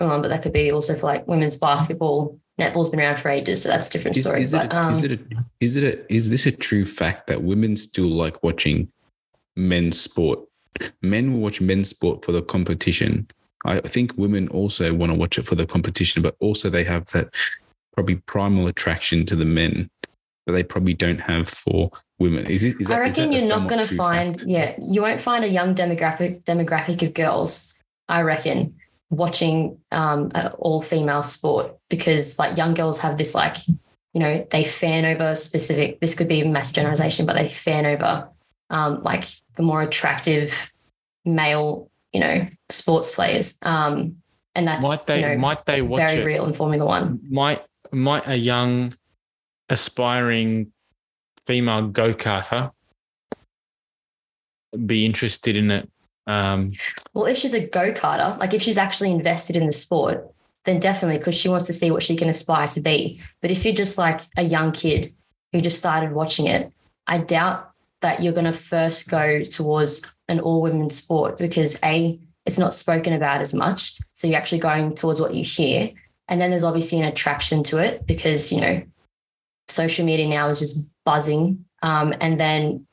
Formula 0.00 0.22
but 0.22 0.28
that 0.28 0.42
could 0.42 0.54
be 0.54 0.72
also 0.72 0.94
for 0.94 1.06
like 1.06 1.28
women's 1.28 1.56
basketball. 1.56 2.38
Netball's 2.58 2.88
been 2.88 3.00
around 3.00 3.18
for 3.18 3.28
ages, 3.28 3.62
so 3.62 3.68
that's 3.68 3.88
a 3.88 3.92
different 3.92 4.16
Is, 4.16 4.22
story. 4.22 4.40
is, 4.40 4.52
but 4.52 4.66
it, 4.66 4.72
um, 4.72 4.94
is 4.94 5.04
it 5.04 5.12
a, 5.12 5.20
is 5.60 5.76
it 5.76 5.84
a, 5.84 6.12
is 6.12 6.30
this 6.30 6.46
a 6.46 6.52
true 6.52 6.86
fact 6.86 7.26
that 7.26 7.42
women 7.42 7.76
still 7.76 8.08
like 8.08 8.42
watching 8.42 8.88
men's 9.56 10.00
sport? 10.00 10.40
Men 11.02 11.34
will 11.34 11.40
watch 11.40 11.60
men's 11.60 11.90
sport 11.90 12.24
for 12.24 12.32
the 12.32 12.40
competition. 12.40 13.28
I 13.66 13.80
think 13.80 14.16
women 14.16 14.48
also 14.48 14.94
want 14.94 15.12
to 15.12 15.18
watch 15.18 15.36
it 15.36 15.46
for 15.46 15.54
the 15.54 15.66
competition, 15.66 16.22
but 16.22 16.34
also 16.40 16.70
they 16.70 16.84
have 16.84 17.04
that 17.10 17.28
probably 17.92 18.16
primal 18.16 18.68
attraction 18.68 19.26
to 19.26 19.36
the 19.36 19.44
men 19.44 19.90
that 20.46 20.52
they 20.52 20.62
probably 20.62 20.94
don't 20.94 21.20
have 21.20 21.46
for 21.46 21.90
women. 22.20 22.46
Is, 22.46 22.62
it, 22.62 22.80
is 22.80 22.86
that, 22.86 23.02
I 23.02 23.06
is 23.06 23.16
that 23.16 23.22
reckon 23.22 23.34
a 23.34 23.38
you're 23.38 23.48
not 23.48 23.68
going 23.68 23.84
to 23.84 23.94
find, 23.94 24.36
fact? 24.36 24.48
yeah, 24.48 24.74
you 24.78 25.02
won't 25.02 25.20
find 25.20 25.44
a 25.44 25.48
young 25.48 25.74
demographic 25.74 26.44
demographic 26.44 27.02
of 27.02 27.14
girls. 27.14 27.78
I 28.08 28.22
reckon 28.22 28.76
watching 29.08 29.78
um, 29.90 30.30
all 30.58 30.80
female 30.80 31.22
sport 31.22 31.76
because 31.88 32.38
like 32.38 32.56
young 32.56 32.74
girls 32.74 33.00
have 33.00 33.18
this 33.18 33.34
like, 33.34 33.56
you 33.66 34.20
know, 34.20 34.46
they 34.50 34.64
fan 34.64 35.04
over 35.04 35.34
specific. 35.34 36.00
This 36.00 36.14
could 36.14 36.28
be 36.28 36.44
mass 36.44 36.70
generalization, 36.70 37.26
but 37.26 37.36
they 37.36 37.48
fan 37.48 37.86
over 37.86 38.28
um, 38.68 39.02
like 39.02 39.24
the 39.56 39.62
more 39.62 39.82
attractive 39.82 40.54
male, 41.24 41.90
you 42.12 42.20
know, 42.20 42.46
sports 42.68 43.12
players. 43.12 43.58
Um, 43.62 44.16
and 44.54 44.66
that's 44.66 44.82
Might 44.82 45.06
they 45.06 45.20
you 45.20 45.28
know, 45.28 45.38
might 45.38 45.64
they 45.64 45.82
watch 45.82 46.00
very 46.00 46.20
it? 46.20 46.24
real 46.24 46.44
in 46.44 46.52
Formula 46.52 46.84
One. 46.84 47.20
Might 47.28 47.64
might 47.92 48.26
a 48.26 48.36
young 48.36 48.92
aspiring 49.68 50.72
female 51.50 51.88
go 51.88 52.14
karter 52.14 52.70
be 54.86 55.04
interested 55.04 55.56
in 55.56 55.72
it? 55.72 55.90
Um, 56.28 56.74
Well, 57.12 57.26
if 57.26 57.36
she's 57.36 57.54
a 57.54 57.66
go 57.66 57.92
karter, 57.92 58.38
like 58.38 58.54
if 58.54 58.62
she's 58.62 58.78
actually 58.78 59.10
invested 59.10 59.56
in 59.56 59.66
the 59.66 59.72
sport, 59.72 60.32
then 60.64 60.78
definitely 60.78 61.18
because 61.18 61.34
she 61.34 61.48
wants 61.48 61.66
to 61.66 61.72
see 61.72 61.90
what 61.90 62.04
she 62.04 62.14
can 62.14 62.28
aspire 62.28 62.68
to 62.68 62.80
be. 62.80 63.20
But 63.40 63.50
if 63.50 63.64
you're 63.64 63.74
just 63.74 63.98
like 63.98 64.20
a 64.36 64.44
young 64.44 64.70
kid 64.70 65.12
who 65.52 65.60
just 65.60 65.78
started 65.78 66.12
watching 66.12 66.46
it, 66.46 66.72
I 67.08 67.18
doubt 67.18 67.72
that 68.02 68.22
you're 68.22 68.32
going 68.32 68.44
to 68.44 68.52
first 68.52 69.10
go 69.10 69.42
towards 69.42 70.16
an 70.28 70.38
all 70.38 70.62
women 70.62 70.88
sport 70.88 71.36
because 71.36 71.80
A, 71.82 72.16
it's 72.46 72.60
not 72.60 72.74
spoken 72.74 73.12
about 73.12 73.40
as 73.40 73.52
much. 73.52 73.98
So 74.14 74.28
you're 74.28 74.38
actually 74.38 74.60
going 74.60 74.94
towards 74.94 75.20
what 75.20 75.34
you 75.34 75.42
hear. 75.42 75.90
And 76.28 76.40
then 76.40 76.50
there's 76.50 76.62
obviously 76.62 77.00
an 77.00 77.08
attraction 77.08 77.64
to 77.64 77.78
it 77.78 78.06
because, 78.06 78.52
you 78.52 78.60
know, 78.60 78.82
social 79.66 80.06
media 80.06 80.28
now 80.28 80.48
is 80.48 80.60
just 80.60 80.90
buzzing. 81.10 81.64
Um, 81.82 82.14
and 82.20 82.38
then 82.38 82.86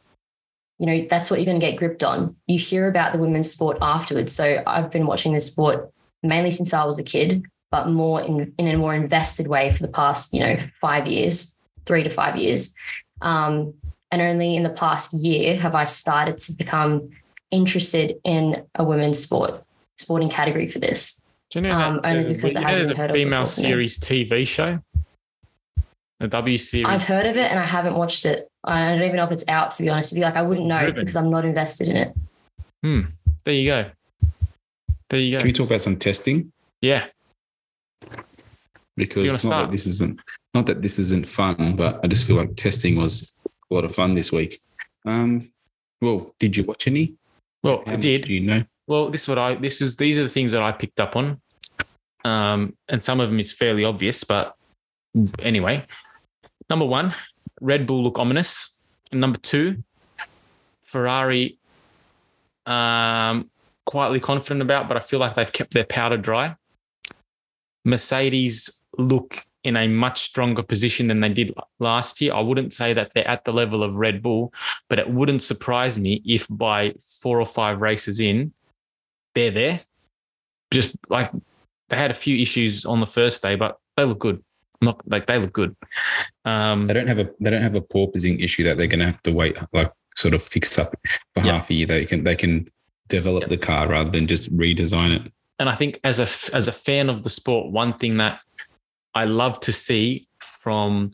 you 0.80 0.86
know, 0.86 1.08
that's 1.10 1.29
what 1.29 1.39
you're 1.39 1.46
going 1.46 1.60
to 1.60 1.65
get 1.65 1.77
gripped 1.77 2.04
on. 2.04 2.35
You 2.46 2.60
hear 2.60 2.87
about 2.87 3.12
the 3.13 3.19
women's 3.19 3.52
sport 3.52 3.77
afterwards. 3.81 4.31
So 4.31 4.62
I've 4.67 4.91
been 4.91 5.08
watching 5.08 5.33
this 5.33 5.48
sport 5.48 5.91
mainly 6.21 6.52
since 6.52 6.73
I 6.73 6.83
was 6.85 7.00
a 7.00 7.04
kid, 7.04 7.44
but 7.71 7.87
more 7.87 8.21
in, 8.21 8.54
in 8.58 8.67
a 8.67 8.77
more 8.77 8.94
invested 8.94 9.48
way 9.48 9.71
for 9.71 9.81
the 9.81 9.87
past, 9.87 10.33
you 10.33 10.39
know, 10.39 10.58
five 10.79 11.08
years, 11.08 11.58
three 11.85 12.04
to 12.04 12.10
five 12.10 12.37
years. 12.37 12.75
Um, 13.21 13.73
and 14.12 14.21
only 14.21 14.56
in 14.56 14.63
the 14.63 14.69
past 14.69 15.13
year 15.13 15.58
have 15.58 15.75
I 15.75 15.85
started 15.85 16.37
to 16.39 16.54
become 16.54 17.10
interested 17.50 18.19
in 18.23 18.63
a 18.75 18.83
women's 18.83 19.19
sport, 19.19 19.63
sporting 19.98 20.29
category 20.29 20.67
for 20.67 20.79
this. 20.79 21.23
do 21.50 21.60
you 21.60 21.63
know 21.67 21.71
Um, 21.75 22.02
only 22.04 22.33
because 22.35 22.54
know 22.54 22.62
hasn't 22.62 22.87
there's 22.87 22.98
heard 22.98 23.10
a 23.10 23.13
of 23.13 23.17
female 23.17 23.41
before 23.41 23.56
for 23.56 23.62
me. 23.62 23.67
series 23.67 24.00
TV 24.00 24.48
show, 24.48 24.79
a 26.19 26.27
W 26.27 26.57
series? 26.57 26.87
I've 26.87 27.03
heard 27.03 27.25
of 27.25 27.35
it 27.37 27.49
and 27.51 27.59
I 27.59 27.65
haven't 27.65 27.95
watched 27.95 28.25
it. 28.25 28.49
I 28.63 28.89
don't 28.95 29.03
even 29.03 29.15
know 29.15 29.23
if 29.25 29.31
it's 29.31 29.47
out, 29.47 29.71
to 29.71 29.83
be 29.83 29.89
honest 29.89 30.11
with 30.11 30.17
you. 30.17 30.23
Like, 30.23 30.35
I 30.35 30.41
wouldn't 30.41 30.67
know 30.67 30.79
Driven. 30.79 31.03
because 31.05 31.15
I'm 31.15 31.29
not 31.29 31.45
invested 31.45 31.87
in 31.89 31.97
it. 31.97 32.13
Hmm. 32.83 33.01
There 33.43 33.53
you 33.53 33.69
go. 33.69 33.89
there 35.09 35.19
you 35.19 35.31
go. 35.31 35.37
Can 35.39 35.47
we 35.47 35.53
talk 35.53 35.67
about 35.67 35.81
some 35.81 35.97
testing? 35.97 36.51
yeah, 36.81 37.05
Because 38.95 39.31
not 39.31 39.41
start? 39.41 39.65
that 39.67 39.71
this 39.71 39.87
isn't 39.87 40.19
not 40.53 40.65
that 40.65 40.81
this 40.81 40.97
isn't 40.99 41.27
fun, 41.27 41.75
but 41.75 41.99
I 42.03 42.07
just 42.07 42.25
feel 42.25 42.35
like 42.37 42.55
testing 42.55 42.95
was 42.97 43.31
a 43.45 43.73
lot 43.73 43.85
of 43.85 43.93
fun 43.93 44.13
this 44.15 44.31
week. 44.31 44.59
Um, 45.05 45.49
well, 46.01 46.33
did 46.39 46.57
you 46.57 46.63
watch 46.63 46.87
any? 46.87 47.13
well, 47.63 47.83
How 47.85 47.93
I 47.93 47.95
did. 47.95 48.25
Do 48.25 48.33
you 48.33 48.41
know? 48.41 48.63
Well, 48.87 49.09
this 49.09 49.23
is 49.23 49.27
what 49.27 49.37
I 49.37 49.55
this 49.55 49.81
is 49.81 49.95
these 49.97 50.17
are 50.17 50.23
the 50.23 50.29
things 50.29 50.51
that 50.51 50.61
I 50.63 50.71
picked 50.71 50.99
up 50.99 51.15
on. 51.15 51.39
Um, 52.25 52.75
and 52.89 53.03
some 53.03 53.19
of 53.19 53.29
them 53.29 53.39
is 53.39 53.53
fairly 53.53 53.85
obvious, 53.85 54.23
but 54.23 54.55
anyway. 55.39 55.85
Number 56.69 56.85
one, 56.85 57.13
Red 57.61 57.87
Bull 57.87 58.03
look 58.03 58.19
ominous. 58.19 58.79
And 59.11 59.21
number 59.21 59.39
two, 59.39 59.83
Ferrari 60.81 61.57
um 62.65 63.49
quietly 63.85 64.19
confident 64.19 64.61
about, 64.61 64.87
but 64.87 64.97
I 64.97 64.99
feel 64.99 65.19
like 65.19 65.35
they've 65.35 65.51
kept 65.51 65.73
their 65.73 65.85
powder 65.85 66.17
dry. 66.17 66.55
Mercedes 67.85 68.83
look 68.97 69.45
in 69.63 69.77
a 69.77 69.87
much 69.87 70.21
stronger 70.21 70.61
position 70.61 71.07
than 71.07 71.21
they 71.21 71.29
did 71.29 71.53
last 71.79 72.21
year. 72.21 72.33
I 72.33 72.41
wouldn't 72.41 72.73
say 72.73 72.93
that 72.93 73.11
they're 73.13 73.27
at 73.27 73.45
the 73.45 73.53
level 73.53 73.83
of 73.83 73.95
Red 73.95 74.21
Bull, 74.21 74.53
but 74.89 74.99
it 74.99 75.09
wouldn't 75.09 75.41
surprise 75.41 75.97
me 75.97 76.21
if 76.25 76.47
by 76.49 76.93
four 77.21 77.39
or 77.39 77.45
five 77.45 77.81
races 77.81 78.19
in, 78.19 78.53
they're 79.33 79.51
there. 79.51 79.79
Just 80.71 80.95
like 81.09 81.31
they 81.89 81.95
had 81.95 82.11
a 82.11 82.13
few 82.13 82.37
issues 82.37 82.85
on 82.85 82.99
the 82.99 83.05
first 83.05 83.41
day, 83.41 83.55
but 83.55 83.79
they 83.95 84.03
look 84.03 84.19
good. 84.19 84.43
Not 84.82 85.02
like 85.10 85.25
they 85.25 85.40
look 85.40 85.54
good. 85.54 85.75
Um, 86.46 86.88
They 86.88 86.94
don't 86.94 87.08
have 87.08 87.19
a 87.19 87.30
they 87.40 87.50
don't 87.50 87.62
have 87.63 87.75
a 87.75 87.82
porpoising 87.82 88.44
issue 88.44 88.63
that 88.65 88.78
they're 88.78 88.88
going 88.88 89.00
to 89.00 89.08
have 89.08 89.23
to 89.23 89.32
wait 89.32 89.58
like 89.73 89.92
sort 90.15 90.34
of 90.34 90.44
fix 90.44 90.78
up 90.78 90.94
for 91.34 91.44
Yeah. 91.44 91.54
half 91.54 91.69
a 91.69 91.73
year. 91.73 91.88
They 91.88 92.06
can 92.06 92.23
they 92.23 92.36
can 92.36 92.67
develop 93.08 93.44
Yeah. 93.44 93.48
the 93.50 93.58
car 93.58 93.88
rather 93.88 94.10
than 94.12 94.28
just 94.28 94.56
redesign 94.56 95.25
it. 95.25 95.32
and 95.60 95.69
I 95.69 95.75
think 95.75 96.00
as 96.04 96.19
a 96.19 96.56
as 96.56 96.67
a 96.67 96.71
fan 96.71 97.10
of 97.10 97.23
the 97.23 97.30
sport, 97.32 97.71
one 97.71 97.94
thing 97.94 98.17
that 98.17 98.40
I 99.15 99.25
love 99.25 99.60
to 99.62 99.73
see 99.73 100.28
from 100.40 101.10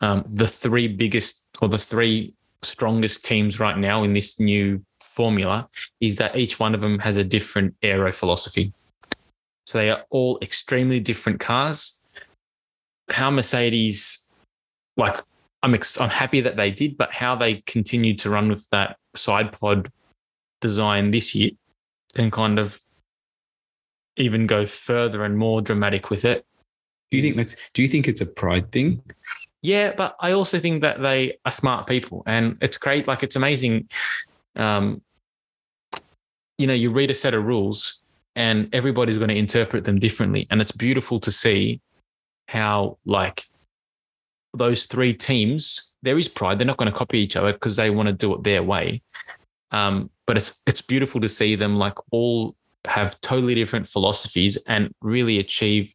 um, 0.00 0.24
the 0.28 0.48
three 0.48 0.88
biggest 0.88 1.46
or 1.62 1.68
the 1.68 1.78
three 1.78 2.34
strongest 2.62 3.24
teams 3.24 3.60
right 3.60 3.78
now 3.78 4.02
in 4.02 4.12
this 4.14 4.40
new 4.40 4.82
formula 5.00 5.68
is 6.00 6.16
that 6.16 6.36
each 6.36 6.58
one 6.58 6.74
of 6.74 6.80
them 6.80 6.98
has 6.98 7.16
a 7.16 7.22
different 7.24 7.74
aero 7.82 8.10
philosophy. 8.12 8.72
So 9.66 9.78
they 9.78 9.90
are 9.90 10.02
all 10.10 10.38
extremely 10.42 10.98
different 11.00 11.38
cars. 11.40 11.95
How 13.10 13.30
Mercedes, 13.30 14.28
like, 14.96 15.18
I'm 15.62 15.74
ex- 15.74 16.00
I'm 16.00 16.10
happy 16.10 16.40
that 16.40 16.56
they 16.56 16.70
did, 16.70 16.96
but 16.96 17.12
how 17.12 17.34
they 17.34 17.62
continued 17.66 18.18
to 18.20 18.30
run 18.30 18.48
with 18.48 18.68
that 18.70 18.96
side 19.14 19.52
pod 19.52 19.90
design 20.60 21.10
this 21.10 21.34
year 21.34 21.50
and 22.14 22.32
kind 22.32 22.58
of 22.58 22.80
even 24.16 24.46
go 24.46 24.66
further 24.66 25.24
and 25.24 25.36
more 25.36 25.60
dramatic 25.60 26.10
with 26.10 26.24
it. 26.24 26.44
Do 27.10 27.16
you 27.16 27.22
think 27.22 27.36
that's 27.36 27.56
do 27.72 27.82
you 27.82 27.88
think 27.88 28.08
it's 28.08 28.20
a 28.20 28.26
pride 28.26 28.72
thing? 28.72 29.02
Yeah, 29.62 29.92
but 29.96 30.16
I 30.20 30.32
also 30.32 30.58
think 30.58 30.82
that 30.82 31.02
they 31.02 31.38
are 31.44 31.50
smart 31.50 31.86
people 31.86 32.22
and 32.26 32.56
it's 32.60 32.78
great. 32.78 33.06
Like 33.06 33.22
it's 33.22 33.36
amazing. 33.36 33.88
Um, 34.54 35.02
you 36.58 36.66
know, 36.66 36.74
you 36.74 36.90
read 36.90 37.10
a 37.10 37.14
set 37.14 37.34
of 37.34 37.44
rules 37.44 38.02
and 38.34 38.74
everybody's 38.74 39.18
going 39.18 39.30
to 39.30 39.36
interpret 39.36 39.84
them 39.84 39.98
differently. 39.98 40.46
And 40.50 40.60
it's 40.60 40.72
beautiful 40.72 41.20
to 41.20 41.32
see 41.32 41.80
how, 42.46 42.98
like, 43.04 43.44
those 44.54 44.86
three 44.86 45.12
teams, 45.12 45.94
there 46.02 46.18
is 46.18 46.28
pride. 46.28 46.58
They're 46.58 46.66
not 46.66 46.76
going 46.76 46.90
to 46.90 46.96
copy 46.96 47.18
each 47.18 47.36
other 47.36 47.52
because 47.52 47.76
they 47.76 47.90
want 47.90 48.08
to 48.08 48.12
do 48.12 48.34
it 48.34 48.42
their 48.42 48.62
way. 48.62 49.02
Um, 49.70 50.10
but 50.26 50.36
it's 50.36 50.62
it's 50.66 50.80
beautiful 50.80 51.20
to 51.20 51.28
see 51.28 51.56
them 51.56 51.76
like 51.76 51.94
all 52.10 52.56
have 52.86 53.20
totally 53.20 53.54
different 53.54 53.86
philosophies 53.86 54.56
and 54.66 54.92
really 55.00 55.38
achieve, 55.38 55.94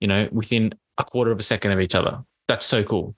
you 0.00 0.08
know, 0.08 0.28
within 0.32 0.72
a 0.98 1.04
quarter 1.04 1.30
of 1.30 1.38
a 1.38 1.42
second 1.42 1.72
of 1.72 1.80
each 1.80 1.94
other. 1.94 2.22
That's 2.46 2.66
so 2.66 2.82
cool. 2.82 3.14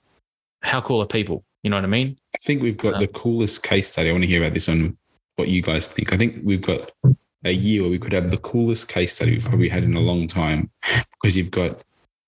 How 0.61 0.81
cool 0.81 1.01
are 1.01 1.07
people? 1.07 1.45
You 1.63 1.69
know 1.69 1.77
what 1.77 1.85
I 1.85 1.87
mean? 1.87 2.17
I 2.35 2.37
think 2.41 2.61
we've 2.61 2.77
got 2.77 2.95
Uh, 2.95 2.99
the 2.99 3.07
coolest 3.07 3.63
case 3.63 3.87
study. 3.87 4.09
I 4.09 4.11
want 4.11 4.23
to 4.23 4.27
hear 4.27 4.43
about 4.43 4.53
this 4.53 4.67
one. 4.67 4.97
What 5.35 5.47
you 5.47 5.61
guys 5.61 5.87
think? 5.87 6.11
I 6.11 6.17
think 6.17 6.41
we've 6.43 6.61
got 6.61 6.91
a 7.45 7.51
year 7.51 7.81
where 7.83 7.91
we 7.91 7.99
could 7.99 8.13
have 8.13 8.29
the 8.29 8.37
coolest 8.37 8.87
case 8.87 9.13
study 9.13 9.31
we've 9.31 9.45
probably 9.45 9.69
had 9.69 9.83
in 9.83 9.95
a 9.95 9.99
long 9.99 10.27
time 10.27 10.69
because 11.13 11.37
you've 11.37 11.51
got 11.51 11.83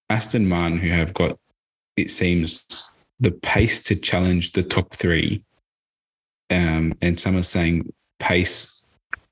Aston 0.09 0.47
Martin 0.47 0.79
who 0.79 0.89
have 0.89 1.13
got 1.13 1.37
it 1.97 2.09
seems 2.11 2.89
the 3.19 3.31
pace 3.31 3.81
to 3.83 3.95
challenge 3.95 4.51
the 4.53 4.63
top 4.63 4.93
three, 4.95 5.43
um, 6.49 6.93
and 7.01 7.19
some 7.19 7.37
are 7.37 7.43
saying 7.43 7.93
pace 8.19 8.83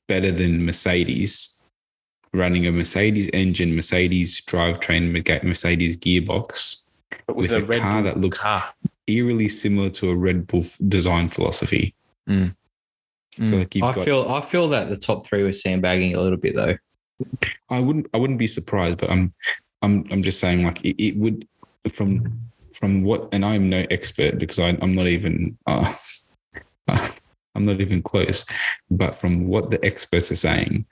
better 0.07 0.32
than 0.32 0.65
Mercedes, 0.65 1.59
running 2.34 2.67
a 2.67 2.72
Mercedes 2.72 3.30
engine, 3.34 3.76
Mercedes 3.76 4.41
drivetrain, 4.41 5.11
Mercedes 5.43 5.97
gearbox, 5.97 6.84
But 7.28 7.36
with 7.36 7.51
a 7.51 7.80
car 7.80 8.01
that 8.03 8.19
looks 8.19 8.41
car. 8.41 8.74
eerily 9.07 9.49
similar 9.49 9.89
to 9.91 10.09
a 10.09 10.15
Red 10.15 10.47
Bull 10.47 10.63
design 10.88 11.30
philosophy. 11.30 11.95
Mm. 12.30 12.55
So 13.38 13.43
Mm. 13.43 13.59
like 13.59 13.76
you've 13.76 13.84
I 13.86 13.93
got, 13.93 14.05
feel 14.05 14.30
I 14.30 14.41
feel 14.41 14.69
that 14.69 14.89
the 14.89 14.97
top 14.97 15.26
three 15.26 15.43
were 15.43 15.53
sandbagging 15.53 16.15
a 16.15 16.22
little 16.22 16.38
bit 16.38 16.53
though. 16.53 16.78
I 17.69 17.80
wouldn't, 17.80 18.07
I 18.13 18.17
wouldn't 18.17 18.39
be 18.39 18.47
surprised, 18.47 18.97
but 18.99 19.09
I'm, 19.09 19.34
I'm, 19.82 20.06
I'm 20.12 20.22
just 20.22 20.40
saying 20.40 20.64
like 20.64 20.84
it, 20.84 21.02
it 21.04 21.18
would 21.18 21.48
from, 21.92 22.40
from 22.74 23.04
what, 23.04 23.30
and 23.32 23.44
I'm 23.44 23.70
no 23.70 23.86
expert 23.90 24.38
because 24.38 24.60
I, 24.60 24.78
I'm 24.82 24.96
not 24.96 25.08
even, 25.08 25.58
uh, 25.68 25.94
I'm 26.88 27.66
not 27.66 27.82
even 27.82 28.02
close, 28.02 28.46
but 28.90 29.16
from 29.16 29.48
what 29.48 29.72
the 29.72 29.84
experts 29.84 30.32
are 30.32 30.36
saying, 30.36 30.86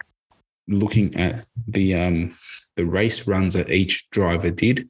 looking 0.67 1.15
at 1.15 1.45
the, 1.67 1.95
um, 1.95 2.35
the 2.75 2.85
race 2.85 3.27
runs 3.27 3.53
that 3.53 3.69
each 3.69 4.09
driver 4.09 4.49
did, 4.49 4.89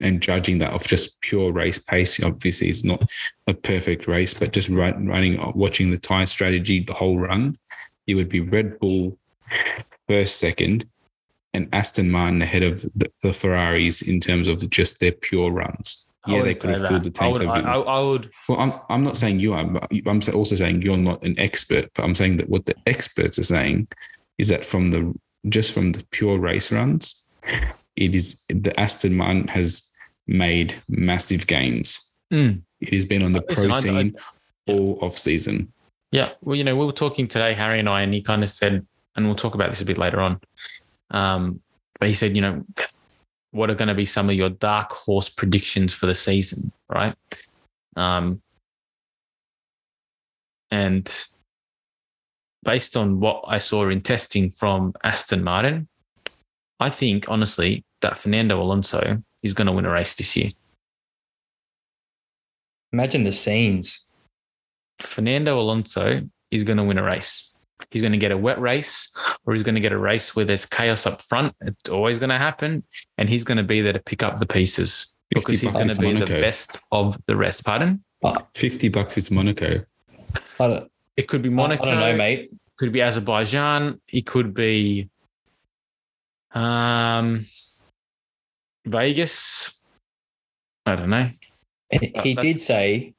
and 0.00 0.22
judging 0.22 0.58
that 0.58 0.72
off 0.72 0.86
just 0.86 1.20
pure 1.20 1.50
race 1.52 1.78
pace. 1.78 2.22
Obviously, 2.22 2.68
it's 2.68 2.84
not 2.84 3.04
a 3.46 3.54
perfect 3.54 4.06
race, 4.06 4.32
but 4.32 4.52
just 4.52 4.68
run, 4.68 5.08
running, 5.08 5.40
watching 5.54 5.90
the 5.90 5.98
tire 5.98 6.26
strategy, 6.26 6.84
the 6.84 6.92
whole 6.92 7.18
run, 7.18 7.56
it 8.06 8.14
would 8.14 8.28
be 8.28 8.40
Red 8.40 8.78
Bull 8.78 9.18
first, 10.08 10.36
second, 10.36 10.88
and 11.58 11.68
Aston 11.74 12.10
Martin 12.10 12.40
ahead 12.40 12.62
of 12.62 12.82
the, 12.94 13.10
the 13.22 13.32
Ferraris 13.32 14.00
in 14.00 14.20
terms 14.20 14.48
of 14.48 14.68
just 14.70 15.00
their 15.00 15.12
pure 15.12 15.50
runs. 15.50 16.08
I 16.24 16.32
Yeah, 16.32 16.42
they 16.42 16.54
could 16.54 16.70
have 16.70 16.88
filled 16.88 17.04
the 17.04 17.10
that. 17.10 17.22
I 17.22 17.24
tanks. 17.24 17.38
would, 17.38 17.48
a 17.48 17.50
I, 17.50 17.60
bit. 17.60 17.66
I, 17.66 18.00
would 18.00 18.30
well, 18.48 18.60
I'm, 18.60 18.72
I'm 18.88 19.04
not 19.04 19.16
saying 19.16 19.40
you 19.40 19.54
are, 19.54 19.64
but 19.64 19.88
I'm 20.06 20.20
also 20.34 20.56
saying 20.56 20.82
you're 20.82 20.96
not 20.96 21.22
an 21.22 21.38
expert. 21.38 21.90
But 21.94 22.04
I'm 22.04 22.14
saying 22.14 22.38
that 22.38 22.48
what 22.48 22.66
the 22.66 22.74
experts 22.86 23.38
are 23.38 23.44
saying 23.44 23.88
is 24.38 24.48
that 24.48 24.64
from 24.64 24.90
the 24.90 25.14
just 25.48 25.72
from 25.72 25.92
the 25.92 26.04
pure 26.10 26.38
race 26.38 26.72
runs, 26.72 27.26
it 27.96 28.14
is 28.14 28.44
the 28.48 28.78
Aston 28.78 29.16
Martin 29.16 29.48
has 29.48 29.90
made 30.26 30.76
massive 30.88 31.46
gains. 31.46 32.14
Mm. 32.32 32.62
It 32.80 32.92
has 32.92 33.04
been 33.04 33.22
on 33.22 33.32
the 33.32 33.42
Listen, 33.48 33.70
protein 33.70 34.16
all 34.66 34.98
off 35.02 35.18
season. 35.18 35.72
Yeah. 36.12 36.32
Well, 36.42 36.56
you 36.56 36.64
know, 36.64 36.76
we 36.76 36.86
were 36.86 36.92
talking 36.92 37.26
today, 37.26 37.54
Harry 37.54 37.80
and 37.80 37.88
I, 37.88 38.02
and 38.02 38.14
he 38.14 38.22
kind 38.22 38.42
of 38.42 38.48
said, 38.48 38.86
and 39.16 39.26
we'll 39.26 39.34
talk 39.34 39.54
about 39.54 39.70
this 39.70 39.80
a 39.80 39.84
bit 39.84 39.98
later 39.98 40.20
on. 40.20 40.40
Um, 41.10 41.60
but 41.98 42.08
he 42.08 42.14
said, 42.14 42.36
you 42.36 42.42
know, 42.42 42.64
what 43.50 43.70
are 43.70 43.74
going 43.74 43.88
to 43.88 43.94
be 43.94 44.04
some 44.04 44.28
of 44.28 44.36
your 44.36 44.50
dark 44.50 44.92
horse 44.92 45.28
predictions 45.28 45.92
for 45.94 46.06
the 46.06 46.14
season, 46.14 46.72
right? 46.88 47.14
Um, 47.96 48.42
and 50.70 51.10
based 52.62 52.96
on 52.96 53.20
what 53.20 53.44
I 53.48 53.58
saw 53.58 53.88
in 53.88 54.02
testing 54.02 54.50
from 54.50 54.92
Aston 55.02 55.42
Martin, 55.42 55.88
I 56.80 56.90
think 56.90 57.28
honestly 57.28 57.84
that 58.02 58.18
Fernando 58.18 58.60
Alonso 58.60 59.22
is 59.42 59.54
going 59.54 59.66
to 59.66 59.72
win 59.72 59.86
a 59.86 59.90
race 59.90 60.14
this 60.14 60.36
year. 60.36 60.50
Imagine 62.92 63.24
the 63.24 63.32
scenes. 63.32 64.06
Fernando 65.02 65.60
Alonso 65.60 66.22
is 66.50 66.64
going 66.64 66.76
to 66.76 66.84
win 66.84 66.98
a 66.98 67.02
race. 67.02 67.47
He's 67.90 68.02
going 68.02 68.12
to 68.12 68.18
get 68.18 68.30
a 68.30 68.36
wet 68.36 68.60
race 68.60 69.14
or 69.44 69.54
he's 69.54 69.62
going 69.62 69.74
to 69.74 69.80
get 69.80 69.92
a 69.92 69.98
race 69.98 70.34
where 70.36 70.44
there's 70.44 70.66
chaos 70.66 71.06
up 71.06 71.22
front. 71.22 71.54
It's 71.60 71.90
always 71.90 72.18
going 72.18 72.30
to 72.30 72.38
happen. 72.38 72.84
And 73.16 73.28
he's 73.28 73.44
going 73.44 73.58
to 73.58 73.64
be 73.64 73.80
there 73.80 73.92
to 73.92 74.00
pick 74.00 74.22
up 74.22 74.38
the 74.38 74.46
pieces 74.46 75.14
because 75.30 75.60
he's 75.60 75.72
going 75.72 75.88
to 75.88 75.98
be 75.98 76.12
the 76.12 76.26
best 76.26 76.80
of 76.92 77.18
the 77.26 77.36
rest. 77.36 77.64
Pardon? 77.64 78.04
50 78.54 78.88
bucks, 78.88 79.16
it's 79.16 79.30
Monaco. 79.30 79.84
I 80.60 80.66
don't, 80.66 80.90
It 81.16 81.28
could 81.28 81.42
be 81.42 81.48
Monaco. 81.48 81.84
I 81.84 81.86
don't 81.86 82.00
know, 82.00 82.16
mate. 82.16 82.50
Could 82.76 82.92
be 82.92 83.02
Azerbaijan. 83.02 84.00
It 84.08 84.26
could 84.26 84.54
be 84.54 85.08
um, 86.52 87.44
Vegas. 88.84 89.82
I 90.86 90.96
don't 90.96 91.10
know. 91.10 91.30
He, 91.90 92.12
Uh, 92.14 92.22
he 92.22 92.34
did 92.34 92.60
say 92.60 93.14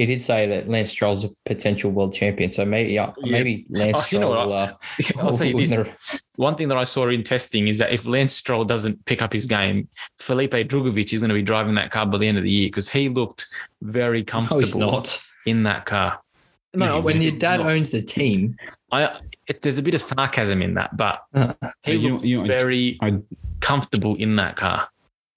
he 0.00 0.06
did 0.06 0.22
say 0.22 0.46
that 0.46 0.66
Lance 0.66 0.90
Stroll's 0.90 1.24
a 1.24 1.30
potential 1.44 1.90
world 1.90 2.14
champion. 2.14 2.50
So 2.50 2.64
maybe 2.64 2.92
yeah, 2.92 3.10
Yeah. 3.22 3.32
maybe 3.32 3.66
Lance 3.70 3.98
Oh, 3.98 4.06
you 4.12 4.18
know 4.18 4.30
Stroll. 4.30 4.48
what? 4.48 4.70
uh, 4.70 4.74
I'll 5.18 5.36
tell 5.36 5.46
you 5.46 5.58
this. 5.60 5.70
win 5.76 5.82
the- 5.84 6.22
One 6.36 6.54
thing 6.54 6.68
that 6.68 6.78
I 6.78 6.84
saw 6.84 7.08
in 7.08 7.22
testing 7.22 7.68
is 7.68 7.76
that 7.78 7.92
if 7.92 8.06
Lance 8.06 8.32
Stroll 8.34 8.64
doesn't 8.64 9.04
pick 9.04 9.20
up 9.20 9.30
his 9.32 9.46
game, 9.46 9.88
Felipe 10.18 10.52
Drugovich 10.52 11.12
is 11.12 11.20
going 11.20 11.28
to 11.28 11.34
be 11.34 11.42
driving 11.42 11.74
that 11.74 11.90
car 11.90 12.06
by 12.06 12.16
the 12.16 12.26
end 12.26 12.38
of 12.38 12.44
the 12.44 12.50
year 12.50 12.68
because 12.68 12.88
he 12.88 13.10
looked 13.10 13.44
very 13.82 14.20
No, 14.20 14.24
comfortable 14.24 14.80
not. 14.92 15.20
in 15.44 15.64
that 15.64 15.84
car. 15.84 16.20
No, 16.72 16.98
when 17.00 17.20
your 17.20 17.32
dad 17.32 17.58
not. 17.60 17.70
owns 17.70 17.90
the 17.90 18.00
team, 18.00 18.56
I 18.90 19.18
it, 19.48 19.60
there's 19.60 19.76
a 19.76 19.82
bit 19.82 19.92
of 19.92 20.00
sarcasm 20.00 20.62
in 20.62 20.74
that, 20.74 20.96
but 20.96 21.20
uh, 21.34 21.52
he 21.82 21.92
You 21.94 21.98
know- 22.02 22.08
looked 22.14 22.24
you 22.24 22.40
know, 22.42 22.46
very 22.48 22.96
I 23.02 23.18
comfortable 23.60 24.14
in 24.16 24.36
that 24.36 24.56
car. 24.56 24.88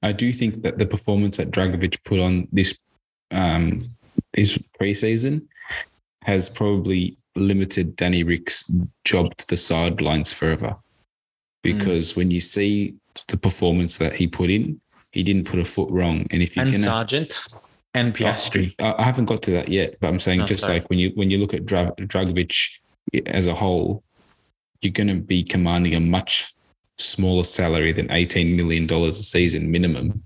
I 0.02 0.14
do 0.14 0.32
think 0.32 0.62
that 0.64 0.78
the 0.78 0.86
performance 0.86 1.36
that 1.38 1.52
Drugovich 1.52 1.98
put 2.06 2.20
on 2.20 2.48
this 2.54 2.78
um 3.32 3.90
this 4.34 4.58
preseason 4.80 5.48
has 6.24 6.50
probably 6.50 7.18
limited 7.36 7.96
Danny 7.96 8.24
Ric's 8.24 8.72
job 9.04 9.36
to 9.38 9.48
the 9.48 9.58
sidelines 9.58 10.32
forever. 10.32 10.78
Because 11.62 12.14
hmm. 12.14 12.22
when 12.22 12.32
you 12.32 12.42
see 12.42 12.96
the 13.28 13.38
performance 13.38 13.98
that 13.98 14.14
he 14.14 14.28
put 14.28 14.50
in, 14.50 14.82
he 15.12 15.24
didn't 15.24 15.46
put 15.46 15.60
a 15.60 15.66
foot 15.66 15.90
wrong. 15.92 16.26
And 16.32 16.42
if 16.42 16.56
you 16.56 16.62
And 16.62 16.72
can 16.72 16.82
Sargent 16.82 17.48
and 17.94 18.10
oh, 18.10 18.12
Piastri. 18.12 18.74
I 18.80 18.96
I 18.98 19.04
haven't 19.04 19.26
got 19.26 19.42
to 19.44 19.52
that 19.52 19.70
yet, 19.70 19.98
but 20.00 20.08
I'm 20.08 20.20
saying 20.20 20.42
Oh, 20.42 20.48
just 20.48 20.62
sorry. 20.62 20.80
like 20.80 20.90
when 20.90 21.00
you 21.00 21.12
when 21.16 21.30
you 21.30 21.38
look 21.38 21.54
at 21.54 21.66
Dra- 21.66 21.94
Drugovich 21.98 22.80
as 23.26 23.48
a 23.48 23.54
whole, 23.54 24.04
you're 24.82 24.92
going 24.92 25.08
to 25.08 25.16
be 25.16 25.44
commanding 25.44 25.96
a 25.96 26.00
much 26.00 26.54
smaller 26.98 27.44
salary 27.44 27.92
than 27.92 28.12
18 28.12 28.56
million 28.56 28.88
dollars 28.88 29.20
a 29.20 29.24
season 29.24 29.72
minimum, 29.72 30.24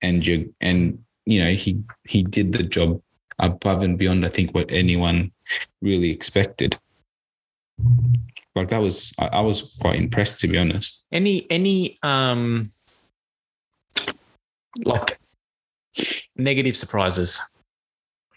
and 0.00 0.26
you 0.26 0.54
and 0.60 1.02
you 1.26 1.42
know 1.42 1.52
he 1.52 1.82
he 2.06 2.22
did 2.22 2.52
the 2.52 2.62
job 2.62 3.00
above 3.38 3.82
and 3.82 3.98
beyond 3.98 4.24
I 4.24 4.28
think 4.28 4.54
what 4.54 4.70
anyone 4.70 5.32
really 5.80 6.10
expected. 6.10 6.78
Like 8.54 8.68
that 8.68 8.82
was 8.82 9.12
I, 9.18 9.26
I 9.26 9.40
was 9.40 9.74
quite 9.80 9.96
impressed 9.96 10.40
to 10.40 10.48
be 10.48 10.58
honest. 10.58 11.04
Any 11.10 11.50
any 11.50 11.98
um 12.02 12.70
like 14.84 15.18
negative 16.36 16.76
surprises? 16.76 17.40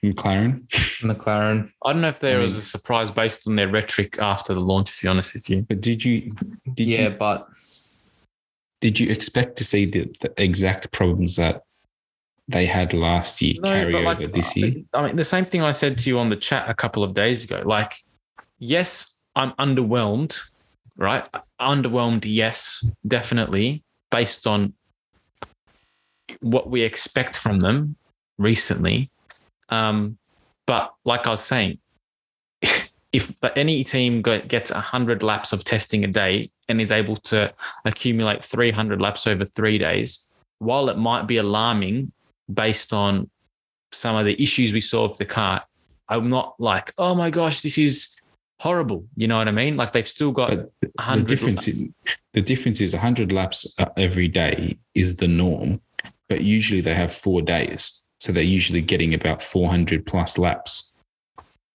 McLaren, 0.04 0.68
McLaren. 1.02 1.72
I 1.84 1.94
don't 1.94 2.02
know 2.02 2.10
if 2.10 2.20
there 2.20 2.40
I 2.40 2.42
was 2.42 2.56
a 2.56 2.62
surprise 2.62 3.10
based 3.10 3.48
on 3.48 3.56
their 3.56 3.68
rhetoric 3.68 4.20
after 4.20 4.54
the 4.54 4.60
launch, 4.60 4.98
to 4.98 5.04
be 5.04 5.08
honest 5.08 5.34
with 5.34 5.50
you. 5.50 5.66
but 5.68 5.82
did 5.82 6.06
you 6.06 6.32
did 6.76 6.88
yeah, 6.88 7.04
you 7.04 7.10
but 7.12 7.48
did 8.82 9.00
you 9.00 9.10
expect 9.10 9.58
to 9.58 9.64
see 9.64 9.86
the, 9.86 10.16
the 10.22 10.32
exact 10.38 10.92
problems 10.92 11.38
that 11.38 11.64
they 12.48 12.66
had 12.66 12.94
last 12.94 13.42
year 13.42 13.56
carry 13.64 13.94
over 13.94 14.28
this 14.28 14.56
year? 14.56 14.84
I 14.94 15.08
mean, 15.08 15.16
the 15.16 15.24
same 15.24 15.46
thing 15.46 15.62
I 15.62 15.72
said 15.72 15.98
to 16.00 16.10
you 16.10 16.20
on 16.20 16.30
the 16.30 16.36
chat 16.36 16.70
a 16.70 16.74
couple 16.74 17.04
of 17.04 17.14
days 17.14 17.44
ago. 17.44 17.62
Like, 17.66 18.04
yes, 18.60 19.20
I'm 19.36 19.52
underwhelmed, 19.54 20.40
right? 20.98 21.24
Underwhelmed, 21.60 22.24
yes, 22.26 22.92
definitely, 23.08 23.84
based 24.12 24.46
on 24.46 24.74
what 26.42 26.70
we 26.70 26.82
expect 26.82 27.38
from 27.38 27.60
them 27.60 27.96
recently. 28.38 29.10
Um, 29.70 30.18
but 30.68 30.94
like 31.04 31.28
I 31.28 31.32
was 31.32 31.44
saying, 31.44 31.80
if 33.12 33.40
but 33.40 33.58
any 33.58 33.84
team 33.84 34.22
gets 34.22 34.72
100 34.72 35.24
laps 35.24 35.54
of 35.54 35.64
testing 35.64 36.04
a 36.04 36.08
day 36.08 36.52
and 36.70 36.80
is 36.82 36.92
able 36.92 37.16
to 37.18 37.54
accumulate 37.86 38.44
300 38.44 39.02
laps 39.02 39.26
over 39.26 39.46
three 39.46 39.78
days, 39.78 40.28
while 40.60 40.90
it 40.90 40.98
might 40.98 41.28
be 41.28 41.38
alarming 41.38 42.12
based 42.52 42.94
on 42.94 43.30
some 43.92 44.16
of 44.16 44.26
the 44.26 44.42
issues 44.42 44.74
we 44.74 44.82
saw 44.82 45.08
with 45.08 45.18
the 45.18 45.26
car, 45.26 45.64
I'm 46.08 46.30
not 46.30 46.56
like, 46.60 46.94
oh 46.98 47.16
my 47.16 47.30
gosh, 47.30 47.62
this 47.62 47.78
is 47.78 48.16
horrible. 48.60 49.06
You 49.16 49.28
know 49.28 49.38
what 49.38 49.48
I 49.48 49.52
mean? 49.52 49.78
Like 49.78 49.94
they've 49.94 50.08
still 50.08 50.32
got 50.32 50.50
the 50.50 50.70
100 50.96 51.28
difference, 51.28 51.68
is, 51.68 51.84
the 52.34 52.42
difference 52.42 52.82
is 52.82 52.94
100 52.94 53.32
laps 53.32 53.74
uh, 53.80 53.86
every 53.98 54.28
day 54.28 54.78
is 54.94 55.18
the 55.18 55.28
norm, 55.28 55.82
but 56.30 56.42
usually 56.42 56.82
they 56.82 56.94
have 56.94 57.14
four 57.14 57.42
days, 57.42 58.06
so 58.20 58.32
they're 58.32 58.44
usually 58.44 58.82
getting 58.82 59.14
about 59.14 59.42
400 59.42 60.06
plus 60.06 60.38
laps. 60.38 60.95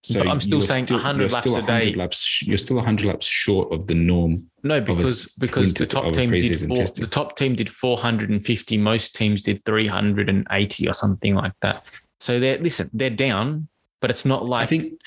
So 0.02 0.20
But 0.20 0.28
I'm 0.28 0.40
still 0.40 0.62
saying 0.62 0.86
100 0.86 1.30
laps 1.30 1.50
still 1.50 1.62
a 1.62 1.66
day. 1.66 1.94
Laps, 1.94 2.42
you're 2.42 2.56
still 2.56 2.76
100 2.76 3.06
laps 3.06 3.26
short 3.26 3.70
of 3.70 3.86
the 3.86 3.94
norm. 3.94 4.50
No, 4.62 4.80
because 4.80 5.26
because 5.38 5.74
the 5.74 5.86
top 5.86 6.12
team 6.12 6.30
did 6.30 6.58
four, 6.60 6.76
the 6.76 7.08
top 7.10 7.36
team 7.36 7.54
did 7.54 7.68
450. 7.68 8.78
Most 8.78 9.14
teams 9.14 9.42
did 9.42 9.62
380 9.64 10.88
or 10.88 10.92
something 10.94 11.34
like 11.34 11.52
that. 11.60 11.84
So 12.18 12.40
they're 12.40 12.58
listen, 12.58 12.88
they're 12.94 13.10
down, 13.10 13.68
but 14.00 14.10
it's 14.10 14.24
not 14.24 14.46
like 14.46 14.62
I 14.62 14.66
think. 14.66 15.00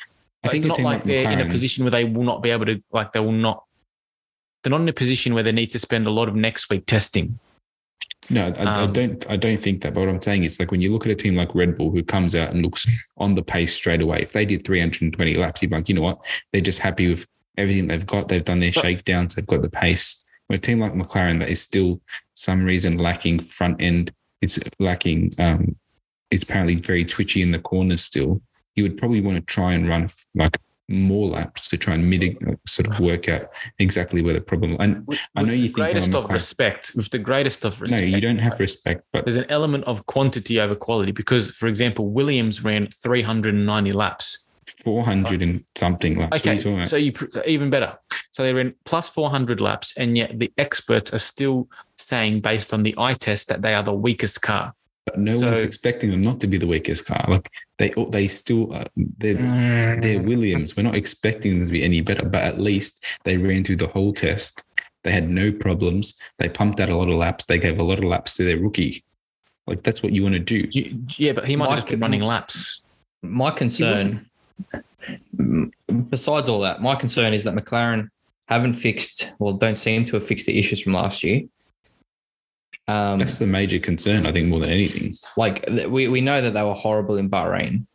I 0.43 0.49
think 0.49 0.65
it's 0.65 0.67
not 0.67 0.75
team 0.75 0.85
like 0.85 1.03
they're 1.05 1.31
in 1.31 1.39
a 1.39 1.49
position 1.49 1.85
where 1.85 1.91
they 1.91 2.03
will 2.03 2.23
not 2.23 2.43
be 2.43 2.49
able 2.49 2.65
to 2.65 2.83
like 2.91 3.13
they 3.13 3.19
will 3.19 3.31
not. 3.31 3.63
They're 4.61 4.71
not 4.71 4.81
in 4.81 4.89
a 4.89 4.93
position 4.93 5.33
where 5.33 5.43
they 5.43 5.51
need 5.51 5.71
to 5.71 5.79
spend 5.79 6.05
a 6.05 6.11
lot 6.11 6.27
of 6.27 6.35
next 6.35 6.69
week 6.69 6.85
testing. 6.85 7.39
No, 8.30 8.47
I, 8.47 8.63
I 8.63 8.84
Um, 8.84 8.93
don't. 8.93 9.26
I 9.30 9.36
don't 9.36 9.61
think 9.61 9.82
that. 9.82 9.93
But 9.93 10.01
what 10.01 10.09
I'm 10.09 10.21
saying 10.21 10.43
is, 10.43 10.59
like 10.59 10.71
when 10.71 10.82
you 10.82 10.91
look 10.93 11.05
at 11.05 11.11
a 11.11 11.15
team 11.15 11.36
like 11.36 11.53
Red 11.55 11.76
Bull, 11.76 11.91
who 11.91 12.03
comes 12.03 12.36
out 12.36 12.51
and 12.51 12.61
looks 12.61 12.86
on 13.17 13.36
the 13.36 13.43
pace 13.43 13.74
straight 13.74 14.01
away. 14.01 14.21
If 14.21 14.34
they 14.34 14.45
did 14.45 14.65
320 14.65 15.36
laps, 15.36 15.61
you'd 15.61 15.71
be 15.71 15.76
like, 15.78 15.89
you 15.89 15.95
know 15.95 16.01
what? 16.01 16.24
They're 16.51 16.61
just 16.61 16.80
happy 16.80 17.09
with 17.09 17.28
everything 17.57 17.88
they've 17.88 18.05
got. 18.05 18.30
They've 18.30 18.43
done 18.43 18.59
their 18.59 18.71
But- 18.74 18.82
shakedowns. 18.82 19.36
They've 19.36 19.45
got 19.47 19.61
the 19.61 19.69
pace. 19.69 20.24
When 20.47 20.57
a 20.57 20.61
team 20.61 20.80
like 20.80 20.93
McLaren 20.93 21.39
that 21.39 21.49
is 21.49 21.61
still 21.61 22.01
some 22.34 22.61
reason 22.61 22.97
lacking 22.97 23.39
front 23.41 23.82
end, 23.82 24.11
it's 24.41 24.59
lacking. 24.80 25.34
Um, 25.39 25.76
it's 26.32 26.43
apparently 26.43 26.76
very 26.76 27.05
twitchy 27.05 27.41
in 27.41 27.51
the 27.51 27.59
corners 27.59 28.03
still. 28.03 28.41
You 28.76 28.84
would 28.84 28.97
probably 28.97 29.21
want 29.21 29.38
to 29.38 29.41
try 29.53 29.74
and 29.74 29.88
run 29.88 30.09
like 30.34 30.57
more 30.89 31.27
laps 31.29 31.69
to 31.69 31.77
try 31.77 31.93
and 31.93 32.09
mitigate, 32.09 32.38
sort 32.67 32.88
of 32.88 32.99
work 32.99 33.29
out 33.29 33.49
exactly 33.79 34.21
where 34.21 34.34
the 34.34 34.41
problem. 34.41 34.75
And 34.79 35.05
With, 35.07 35.19
I 35.36 35.41
know 35.43 35.51
with 35.51 35.59
you 35.59 35.65
think 35.67 35.75
greatest 35.75 36.15
of 36.15 36.29
respect. 36.29 36.91
With 36.95 37.09
the 37.09 37.19
greatest 37.19 37.65
of 37.65 37.81
respect. 37.81 38.01
no, 38.01 38.07
you 38.07 38.21
don't 38.21 38.39
have 38.39 38.59
respect, 38.59 39.05
but 39.11 39.25
There's 39.25 39.36
an 39.36 39.49
element 39.49 39.86
of 39.86 40.05
quantity 40.05 40.59
over 40.59 40.75
quality 40.75 41.11
because, 41.11 41.51
for 41.51 41.67
example, 41.67 42.09
Williams 42.09 42.63
ran 42.63 42.88
390 43.01 43.91
laps. 43.91 44.47
400 44.84 45.41
and 45.41 45.63
something 45.75 46.17
laps. 46.17 46.38
Okay, 46.38 46.55
you 46.55 46.86
so 46.86 46.95
you 46.95 47.11
pr- 47.11 47.39
even 47.45 47.69
better. 47.69 47.97
So 48.31 48.43
they 48.43 48.53
ran 48.53 48.73
plus 48.86 49.07
400 49.07 49.61
laps, 49.61 49.95
and 49.97 50.17
yet 50.17 50.39
the 50.39 50.51
experts 50.57 51.13
are 51.13 51.19
still 51.19 51.69
saying, 51.97 52.41
based 52.41 52.73
on 52.73 52.84
the 52.84 52.95
eye 52.97 53.13
test, 53.13 53.47
that 53.49 53.61
they 53.61 53.73
are 53.75 53.84
the 53.84 53.93
weakest 53.93 54.41
car. 54.41 54.73
But 55.05 55.19
no 55.19 55.37
one's 55.39 55.61
expecting 55.61 56.11
them 56.11 56.21
not 56.21 56.39
to 56.41 56.47
be 56.47 56.57
the 56.57 56.67
weakest 56.67 57.05
car. 57.05 57.25
Like 57.27 57.49
they, 57.77 57.93
they 58.09 58.27
still, 58.29 58.73
uh, 58.73 58.85
they're, 58.95 59.33
they're 59.35 60.19
Mm. 60.19 60.25
Williams. 60.25 60.77
We're 60.77 60.83
not 60.83 60.95
expecting 60.95 61.59
them 61.59 61.67
to 61.67 61.71
be 61.73 61.83
any 61.83 61.99
better, 62.01 62.25
but 62.25 62.41
at 62.43 62.59
least 62.59 63.05
they 63.25 63.35
ran 63.37 63.63
through 63.65 63.75
the 63.77 63.87
whole 63.87 64.13
test. 64.13 64.63
They 65.03 65.11
had 65.11 65.27
no 65.29 65.51
problems. 65.51 66.13
They 66.39 66.47
pumped 66.47 66.79
out 66.79 66.89
a 66.89 66.95
lot 66.95 67.09
of 67.09 67.15
laps. 67.15 67.43
They 67.45 67.59
gave 67.59 67.79
a 67.79 67.83
lot 67.83 67.97
of 67.97 68.05
laps 68.05 68.35
to 68.37 68.45
their 68.45 68.57
rookie. 68.57 69.03
Like 69.67 69.83
that's 69.83 70.01
what 70.01 70.13
you 70.13 70.23
want 70.23 70.33
to 70.35 70.39
do. 70.39 70.67
You- 70.71 71.03
yeah, 71.17 71.33
but 71.33 71.45
he 71.45 71.57
might 71.57 71.65
have 71.69 71.75
just 71.79 71.87
Mike- 71.87 71.91
been 71.91 71.99
running 71.99 72.21
laps. 72.21 72.85
my 73.21 73.51
concern, 73.51 74.29
besides 76.09 76.47
all 76.49 76.61
that, 76.61 76.81
my 76.81 76.95
concern 76.95 77.33
is 77.33 77.43
that 77.43 77.53
McLaren 77.55 78.09
haven't 78.47 78.73
fixed, 78.73 79.33
well, 79.39 79.53
don't 79.53 79.75
seem 79.75 80.05
to 80.05 80.15
have 80.15 80.25
fixed 80.25 80.45
the 80.45 80.57
issues 80.57 80.81
from 80.81 80.93
last 80.93 81.23
year. 81.23 81.41
Um, 82.88 83.19
That's 83.19 83.38
the 83.38 83.47
major 83.47 83.79
concern, 83.79 84.25
I 84.25 84.31
think, 84.31 84.49
more 84.49 84.59
than 84.59 84.69
anything. 84.69 85.13
like 85.38 85.65
we, 85.88 86.07
we 86.07 86.21
know 86.21 86.41
that 86.41 86.53
they 86.53 86.63
were 86.63 86.73
horrible 86.73 87.17
in 87.17 87.29
Bahrain, 87.29 87.86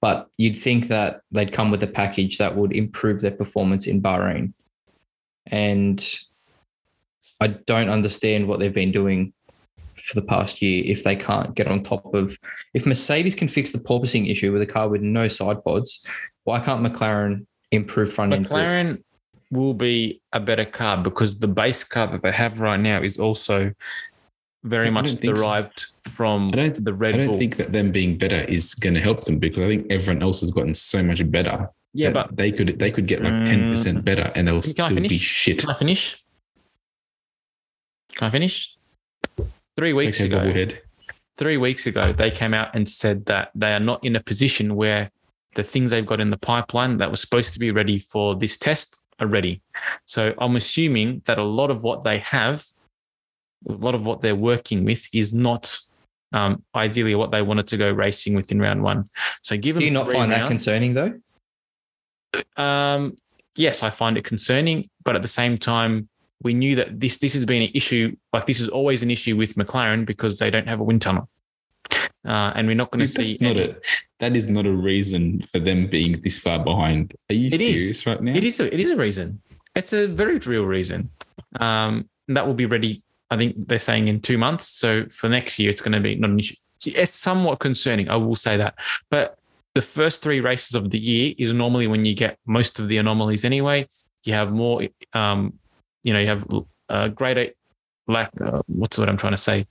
but 0.00 0.28
you'd 0.36 0.58
think 0.58 0.88
that 0.88 1.22
they'd 1.30 1.52
come 1.52 1.70
with 1.70 1.82
a 1.82 1.86
package 1.86 2.38
that 2.38 2.54
would 2.56 2.72
improve 2.72 3.20
their 3.20 3.30
performance 3.30 3.86
in 3.86 4.02
Bahrain. 4.02 4.52
And 5.46 6.04
I 7.40 7.46
don't 7.48 7.88
understand 7.88 8.46
what 8.46 8.58
they've 8.58 8.72
been 8.72 8.92
doing 8.92 9.32
for 9.96 10.14
the 10.14 10.26
past 10.26 10.62
year 10.62 10.82
if 10.86 11.04
they 11.04 11.16
can't 11.16 11.54
get 11.54 11.68
on 11.68 11.82
top 11.82 12.14
of 12.14 12.38
if 12.74 12.86
Mercedes 12.86 13.34
can 13.34 13.48
fix 13.48 13.72
the 13.72 13.78
porpoising 13.78 14.30
issue 14.30 14.52
with 14.52 14.62
a 14.62 14.66
car 14.66 14.88
with 14.88 15.02
no 15.02 15.28
side 15.28 15.62
pods, 15.64 16.06
why 16.44 16.60
can't 16.60 16.84
McLaren 16.84 17.46
improve 17.70 18.12
front 18.12 18.32
end? 18.32 18.46
McLaren 18.46 19.02
will 19.50 19.74
be 19.74 20.20
a 20.32 20.40
better 20.40 20.64
car 20.64 20.96
because 21.02 21.38
the 21.38 21.48
base 21.48 21.84
car 21.84 22.06
that 22.08 22.22
they 22.22 22.32
have 22.32 22.60
right 22.60 22.80
now 22.80 23.02
is 23.02 23.18
also 23.18 23.72
very 24.64 24.90
much 24.90 25.06
don't 25.16 25.36
so. 25.36 25.42
derived 25.42 25.86
from 26.04 26.48
I 26.52 26.56
don't- 26.56 26.84
the 26.84 26.92
Red 26.92 27.14
I 27.14 27.18
don't 27.18 27.26
Bull. 27.28 27.38
think 27.38 27.56
that 27.56 27.72
them 27.72 27.92
being 27.92 28.18
better 28.18 28.40
is 28.42 28.74
going 28.74 28.94
to 28.94 29.00
help 29.00 29.24
them 29.24 29.38
because 29.38 29.62
I 29.62 29.68
think 29.68 29.86
everyone 29.90 30.22
else 30.22 30.40
has 30.40 30.50
gotten 30.50 30.74
so 30.74 31.02
much 31.02 31.28
better. 31.30 31.70
yeah, 31.94 32.10
but 32.10 32.36
they 32.36 32.52
could 32.52 32.78
they 32.78 32.90
could 32.90 33.06
get 33.06 33.22
like 33.22 33.44
ten 33.44 33.70
percent 33.70 33.98
mm. 33.98 34.04
better 34.04 34.30
and 34.34 34.46
they'll 34.46 34.62
still 34.62 34.88
be 34.94 35.16
shit. 35.16 35.60
Can 35.60 35.70
I 35.70 35.74
finish? 35.74 36.22
Can 38.14 38.26
I 38.26 38.30
finish? 38.30 38.76
Three 39.76 39.92
weeks 39.92 40.20
Okay, 40.20 40.26
ago, 40.26 40.74
three 41.36 41.56
weeks 41.56 41.86
ago, 41.86 42.12
they 42.12 42.30
came 42.32 42.52
out 42.52 42.74
and 42.74 42.88
said 42.88 43.24
that 43.26 43.52
they 43.54 43.72
are 43.72 43.80
not 43.80 44.04
in 44.04 44.16
a 44.16 44.20
position 44.20 44.74
where 44.74 45.10
the 45.54 45.62
things 45.62 45.92
they've 45.92 46.04
got 46.04 46.20
in 46.20 46.30
the 46.30 46.36
pipeline 46.36 46.96
that 46.98 47.10
were 47.10 47.16
supposed 47.16 47.52
to 47.52 47.60
be 47.60 47.70
ready 47.70 47.98
for 47.98 48.34
this 48.34 48.58
test 48.58 48.97
are 49.18 49.26
ready. 49.26 49.60
So 50.06 50.34
I'm 50.38 50.56
assuming 50.56 51.22
that 51.26 51.38
a 51.38 51.44
lot 51.44 51.70
of 51.70 51.82
what 51.82 52.02
they 52.02 52.18
have, 52.18 52.64
a 53.68 53.72
lot 53.72 53.94
of 53.94 54.04
what 54.04 54.20
they're 54.20 54.36
working 54.36 54.84
with 54.84 55.08
is 55.12 55.34
not 55.34 55.78
um, 56.32 56.62
ideally 56.74 57.14
what 57.14 57.30
they 57.30 57.42
wanted 57.42 57.68
to 57.68 57.76
go 57.76 57.90
racing 57.90 58.34
with 58.34 58.52
in 58.52 58.60
round 58.60 58.82
one. 58.82 59.08
So 59.42 59.56
given 59.56 59.80
Do 59.80 59.86
you 59.86 59.92
not 59.92 60.10
find 60.10 60.30
that 60.32 60.48
concerning 60.48 60.94
though? 60.94 61.18
um, 62.56 63.16
yes, 63.56 63.82
I 63.82 63.90
find 63.90 64.16
it 64.18 64.24
concerning, 64.24 64.88
but 65.04 65.16
at 65.16 65.22
the 65.22 65.28
same 65.28 65.58
time, 65.58 66.08
we 66.42 66.54
knew 66.54 66.76
that 66.76 67.00
this 67.00 67.18
this 67.18 67.34
has 67.34 67.44
been 67.44 67.62
an 67.62 67.70
issue. 67.74 68.14
Like 68.32 68.46
this 68.46 68.60
is 68.60 68.68
always 68.68 69.02
an 69.02 69.10
issue 69.10 69.36
with 69.36 69.54
McLaren 69.54 70.06
because 70.06 70.38
they 70.38 70.50
don't 70.50 70.68
have 70.68 70.78
a 70.78 70.84
wind 70.84 71.02
tunnel, 71.02 71.28
uh, 71.90 72.52
and 72.54 72.68
we're 72.68 72.76
not 72.76 72.92
going 72.92 73.00
to 73.00 73.06
see. 73.08 73.36
not 73.40 73.56
any- 73.56 73.60
it. 73.60 73.84
That 74.20 74.34
is 74.36 74.46
not 74.46 74.66
a 74.66 74.72
reason 74.72 75.42
for 75.42 75.58
them 75.60 75.86
being 75.88 76.20
this 76.22 76.38
far 76.40 76.58
behind. 76.58 77.14
Are 77.30 77.34
you 77.34 77.48
It 77.48 77.60
is. 77.60 77.60
serious 77.60 78.06
right 78.06 78.22
now? 78.22 78.34
It 78.34 78.44
is. 78.44 78.60
A, 78.60 78.72
it 78.72 78.80
is 78.80 78.90
a 78.90 78.96
reason. 78.96 79.40
It's 79.74 79.92
a 79.92 80.06
very 80.08 80.38
real 80.38 80.64
reason. 80.64 81.10
Um, 81.60 82.08
that 82.28 82.46
will 82.46 82.54
be 82.54 82.66
ready. 82.66 83.02
I 83.30 83.36
think 83.36 83.68
they're 83.68 83.78
saying 83.78 84.08
in 84.08 84.20
two 84.20 84.38
months. 84.38 84.66
So 84.68 85.06
for 85.10 85.28
next 85.28 85.58
year, 85.58 85.70
it's 85.70 85.80
going 85.80 85.92
to 85.92 86.00
be 86.00 86.14
not 86.16 86.30
an 86.30 86.38
issue. 86.38 86.56
It's 86.84 87.12
somewhat 87.12 87.58
concerning. 87.60 88.08
I 88.08 88.16
will 88.16 88.36
say 88.36 88.56
that. 88.56 88.78
But 89.10 89.38
the 89.74 89.82
first 89.82 90.22
three 90.22 90.40
races 90.40 90.74
of 90.74 90.90
the 90.90 90.98
year 90.98 91.34
is 91.38 91.52
normally 91.52 91.86
when 91.86 92.04
you 92.04 92.14
get 92.14 92.38
most 92.46 92.78
of 92.78 92.88
the 92.88 92.98
anomalies 92.98 93.44
anyway. 93.44 93.88
You 94.24 94.32
have 94.34 94.52
more. 94.52 94.82
Um, 95.12 95.58
you 96.02 96.12
know, 96.12 96.18
you 96.18 96.26
have 96.26 96.46
uh, 96.88 97.08
greater 97.08 97.48
lack. 98.08 98.30
Uh, 98.40 98.62
what's 98.66 98.98
what 98.98 99.08
I'm 99.08 99.16
trying 99.16 99.32
to 99.34 99.38
say? 99.38 99.66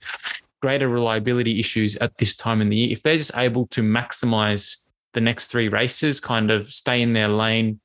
Greater 0.60 0.88
reliability 0.88 1.60
issues 1.60 1.96
at 1.96 2.16
this 2.18 2.34
time 2.34 2.60
in 2.60 2.68
the 2.68 2.76
year. 2.76 2.92
If 2.92 3.02
they're 3.02 3.16
just 3.16 3.36
able 3.36 3.66
to 3.68 3.82
maximize 3.82 4.84
the 5.14 5.20
next 5.20 5.46
three 5.46 5.68
races, 5.68 6.20
kind 6.20 6.50
of 6.50 6.70
stay 6.70 7.00
in 7.00 7.12
their 7.12 7.28
lane, 7.28 7.80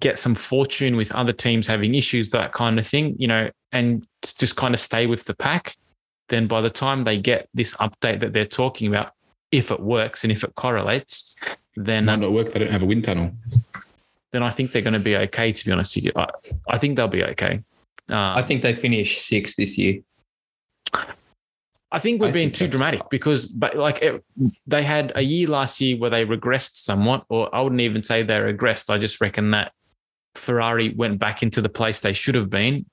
get 0.00 0.18
some 0.18 0.34
fortune 0.34 0.96
with 0.96 1.12
other 1.12 1.32
teams 1.32 1.66
having 1.66 1.94
issues, 1.94 2.30
that 2.30 2.52
kind 2.52 2.78
of 2.78 2.86
thing, 2.86 3.16
you 3.18 3.26
know, 3.26 3.50
and 3.72 4.06
just 4.22 4.56
kind 4.56 4.74
of 4.74 4.80
stay 4.80 5.06
with 5.06 5.24
the 5.24 5.34
pack, 5.34 5.76
then 6.28 6.46
by 6.46 6.60
the 6.60 6.70
time 6.70 7.04
they 7.04 7.18
get 7.18 7.48
this 7.54 7.74
update 7.76 8.20
that 8.20 8.32
they're 8.32 8.44
talking 8.44 8.88
about, 8.88 9.12
if 9.50 9.70
it 9.70 9.80
works 9.80 10.24
and 10.24 10.32
if 10.32 10.44
it 10.44 10.54
correlates, 10.54 11.36
then 11.76 12.04
Might 12.04 12.20
not 12.20 12.32
work. 12.32 12.52
They 12.52 12.60
don't 12.60 12.70
have 12.70 12.82
a 12.82 12.86
wind 12.86 13.04
tunnel. 13.04 13.32
then 14.30 14.42
I 14.42 14.50
think 14.50 14.72
they're 14.72 14.82
going 14.82 14.94
to 14.94 15.00
be 15.00 15.16
okay. 15.16 15.52
To 15.52 15.64
be 15.64 15.72
honest 15.72 15.96
with 15.96 16.04
you, 16.06 16.12
I, 16.16 16.28
I 16.68 16.78
think 16.78 16.96
they'll 16.96 17.08
be 17.08 17.24
okay. 17.24 17.62
Uh, 18.08 18.34
I 18.36 18.42
think 18.42 18.62
they 18.62 18.72
finish 18.72 19.20
sixth 19.20 19.56
this 19.56 19.76
year. 19.78 20.00
I 21.92 21.98
think 21.98 22.20
we're 22.20 22.28
I 22.28 22.32
being 22.32 22.52
too 22.52 22.68
dramatic 22.68 23.00
tough. 23.00 23.10
because, 23.10 23.46
but 23.46 23.76
like 23.76 24.00
it, 24.00 24.24
they 24.66 24.82
had 24.84 25.12
a 25.16 25.22
year 25.22 25.48
last 25.48 25.80
year 25.80 25.96
where 25.96 26.10
they 26.10 26.24
regressed 26.24 26.76
somewhat, 26.76 27.24
or 27.28 27.52
I 27.54 27.60
wouldn't 27.60 27.80
even 27.80 28.02
say 28.02 28.22
they 28.22 28.34
regressed. 28.34 28.90
I 28.90 28.98
just 28.98 29.20
reckon 29.20 29.50
that 29.50 29.72
Ferrari 30.36 30.94
went 30.94 31.18
back 31.18 31.42
into 31.42 31.60
the 31.60 31.68
place 31.68 32.00
they 32.00 32.12
should 32.12 32.36
have 32.36 32.48
been. 32.48 32.86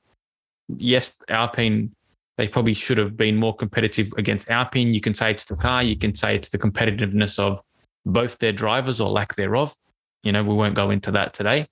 Yes, 0.67 1.17
Alpine, 1.29 1.95
they 2.37 2.47
probably 2.47 2.73
should 2.73 2.97
have 2.97 3.15
been 3.15 3.35
more 3.35 3.55
competitive 3.55 4.11
against 4.17 4.49
Alpine. 4.49 4.93
You 4.93 5.01
can 5.01 5.13
say 5.13 5.31
it's 5.31 5.45
the 5.45 5.55
car, 5.55 5.83
you 5.83 5.97
can 5.97 6.15
say 6.15 6.35
it's 6.35 6.49
the 6.49 6.57
competitiveness 6.57 7.37
of 7.37 7.61
both 8.05 8.39
their 8.39 8.51
drivers 8.51 8.99
or 8.99 9.09
lack 9.09 9.35
thereof. 9.35 9.75
You 10.23 10.31
know, 10.31 10.43
we 10.43 10.55
won't 10.55 10.75
go 10.75 10.89
into 10.89 11.11
that 11.11 11.33
today. 11.33 11.67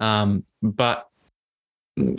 Um, 0.00 0.44
but 0.60 1.06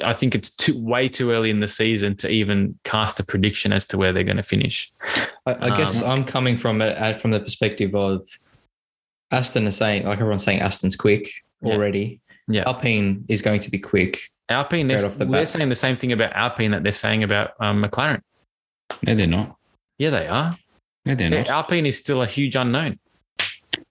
I 0.04 0.14
think 0.14 0.36
it's 0.36 0.56
too 0.56 0.82
way 0.82 1.10
too 1.10 1.32
early 1.32 1.50
in 1.50 1.60
the 1.60 1.68
season 1.68 2.16
to 2.18 2.30
even 2.30 2.80
cast 2.86 3.20
a 3.20 3.24
prediction 3.26 3.74
as 3.74 3.86
to 3.88 3.98
where 3.98 4.14
they're 4.14 4.24
going 4.24 4.38
to 4.38 4.44
finish. 4.44 4.92
I, 5.46 5.70
I 5.72 5.78
guess 5.78 6.02
Um, 6.02 6.10
I'm 6.12 6.24
coming 6.24 6.58
from 6.58 6.82
it 6.82 7.20
from 7.20 7.32
the 7.32 7.42
perspective 7.42 7.94
of 7.94 8.26
Aston 9.32 9.68
is 9.68 9.76
saying, 9.76 10.06
like 10.06 10.20
everyone's 10.20 10.46
saying, 10.46 10.62
Aston's 10.62 10.96
quick 10.96 11.30
already. 11.64 12.22
Yeah. 12.48 12.64
Alpine 12.68 13.26
is 13.28 13.42
going 13.42 13.60
to 13.62 13.72
be 13.72 13.80
quick. 13.80 14.30
Alpine, 14.48 14.88
Right 14.88 14.98
they're, 15.00 15.08
off 15.08 15.14
the 15.18 15.26
they're 15.26 15.42
bat. 15.42 15.48
saying 15.50 15.70
the 15.70 15.76
same 15.76 15.98
thing 15.98 16.12
about 16.14 16.32
Alpine 16.34 16.72
that 16.72 16.84
they're 16.84 16.94
saying 16.94 17.24
about 17.24 17.52
um, 17.60 17.84
McLaren. 17.84 18.22
No, 19.02 19.16
they're 19.16 19.28
not. 19.28 19.58
Yeah, 19.98 20.12
they 20.12 20.28
are. 20.28 20.58
No, 21.06 21.16
they're 21.16 21.32
Yeah, 21.34 21.40
not. 21.40 21.50
Alpine 21.50 21.86
is 21.88 21.98
still 21.98 22.22
a 22.22 22.28
huge 22.28 22.56
unknown. 22.56 23.00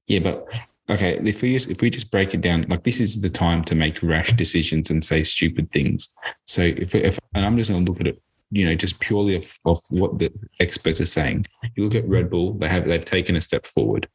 Yeah, 0.07 0.21
but 0.21 0.47
okay, 0.89 1.21
if 1.25 1.43
we 1.43 1.55
just 1.55 1.69
if 1.69 1.81
we 1.81 1.91
just 1.91 2.11
break 2.11 2.35
it 2.35 2.41
down, 2.41 2.67
like 2.69 2.83
this 2.83 3.01
is 3.01 3.21
the 3.21 3.31
time 3.31 3.65
to 3.65 3.75
make 3.75 4.03
rash 4.03 4.33
decisions 4.33 4.91
and 4.91 5.03
say 5.03 5.25
stupid 5.25 5.71
things. 5.73 6.15
So 6.47 6.63
if 6.63 6.95
if 6.95 7.19
and 7.35 7.45
I'm 7.45 7.57
just 7.57 7.71
going 7.71 7.85
to 7.85 7.91
look 7.91 8.01
at 8.01 8.07
it, 8.07 8.23
you 8.51 8.67
know, 8.67 8.75
just 8.75 9.01
purely 9.01 9.37
of, 9.37 9.59
of 9.65 9.81
what 9.91 10.19
the 10.19 10.33
experts 10.61 11.01
are 11.01 11.07
saying. 11.07 11.47
You 11.75 11.85
look 11.85 11.95
at 11.95 12.09
Red 12.09 12.31
Bull; 12.31 12.55
they 12.55 12.69
have 12.69 12.87
they've 12.87 13.05
taken 13.05 13.37
a 13.37 13.41
step 13.41 13.67
forward. 13.67 14.09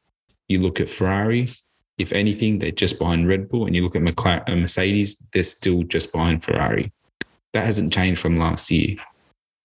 You 0.47 0.61
look 0.61 0.80
at 0.80 0.89
Ferrari. 0.89 1.47
If 1.97 2.13
anything, 2.13 2.59
they're 2.59 2.72
just 2.72 2.97
behind 2.97 3.28
Red 3.28 3.49
Bull, 3.49 3.65
and 3.65 3.76
you 3.76 3.84
look 3.84 3.95
at 3.95 4.01
McLaren, 4.01 4.49
uh, 4.49 4.55
Mercedes; 4.55 5.17
they're 5.34 5.43
still 5.43 5.84
just 5.84 6.13
behind 6.13 6.43
Ferrari. 6.43 6.93
That 7.53 7.65
hasn't 7.65 7.91
changed 7.91 8.22
from 8.22 8.38
last 8.38 8.72
year. 8.72 8.95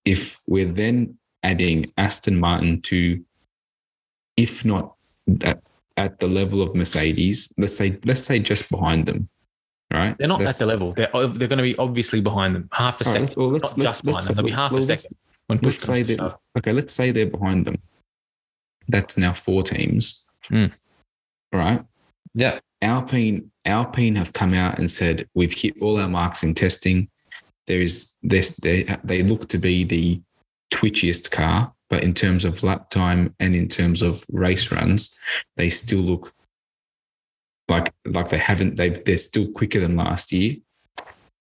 If 0.04 0.40
we're 0.46 0.66
then 0.66 1.18
adding 1.42 1.92
Aston 1.96 2.40
Martin 2.40 2.80
to, 2.82 3.22
if 4.36 4.64
not 4.64 4.94
at, 5.42 5.62
at 5.96 6.18
the 6.18 6.26
level 6.26 6.60
of 6.62 6.74
Mercedes, 6.74 7.48
let's 7.56 7.76
say 7.76 7.98
let's 8.04 8.22
say 8.22 8.38
just 8.38 8.68
behind 8.70 9.06
them, 9.06 9.28
right? 9.92 10.16
They're 10.18 10.28
not 10.28 10.40
Let's- 10.40 10.60
at 10.60 10.64
the 10.64 10.66
level. 10.66 10.92
They're 10.92 11.10
they're 11.12 11.48
going 11.48 11.58
to 11.58 11.62
be 11.62 11.76
obviously 11.76 12.20
behind 12.20 12.54
them, 12.54 12.68
half 12.72 13.00
a 13.00 13.04
right, 13.04 13.12
second. 13.28 13.34
well, 13.36 13.50
let's- 13.50 13.76
not 13.76 13.78
let's- 13.78 13.90
just 13.90 14.04
behind 14.04 14.14
let's- 14.16 14.26
them. 14.28 14.36
They'll 14.36 14.44
be 14.44 14.50
half 14.52 14.72
well, 14.72 14.78
a 14.80 14.82
second 14.82 15.16
when 15.46 15.58
push 15.58 15.74
let's 15.74 15.86
comes 15.86 16.06
say 16.06 16.16
to 16.16 16.38
okay, 16.58 16.72
let's 16.72 16.92
say 16.94 17.10
they're 17.10 17.26
behind 17.26 17.64
them. 17.66 17.76
That's 18.88 19.16
now 19.16 19.32
four 19.32 19.62
teams. 19.62 20.26
All 20.52 20.68
right. 21.52 21.84
Yeah. 22.34 22.58
Alpine 22.82 23.50
Alpine 23.64 24.16
have 24.16 24.32
come 24.32 24.52
out 24.52 24.78
and 24.78 24.90
said 24.90 25.26
we've 25.34 25.54
hit 25.54 25.74
all 25.80 25.98
our 25.98 26.08
marks 26.08 26.42
in 26.42 26.52
testing. 26.54 27.08
There 27.66 27.80
is 27.80 28.12
this 28.22 28.50
they 28.50 28.82
they 29.04 29.22
look 29.22 29.48
to 29.50 29.58
be 29.58 29.84
the 29.84 30.20
twitchiest 30.72 31.30
car, 31.30 31.72
but 31.94 32.02
in 32.02 32.12
terms 32.12 32.44
of 32.44 32.64
lap 32.64 32.90
time 32.90 33.36
and 33.38 33.54
in 33.54 33.68
terms 33.68 34.02
of 34.02 34.24
race 34.32 34.72
runs, 34.72 35.16
they 35.56 35.70
still 35.70 36.00
look 36.00 36.34
like 37.68 37.94
like 38.04 38.30
they 38.30 38.38
haven't 38.38 38.74
they 38.74 38.88
they're 38.88 39.16
still 39.16 39.46
quicker 39.52 39.78
than 39.78 39.94
last 39.94 40.32
year. 40.32 40.56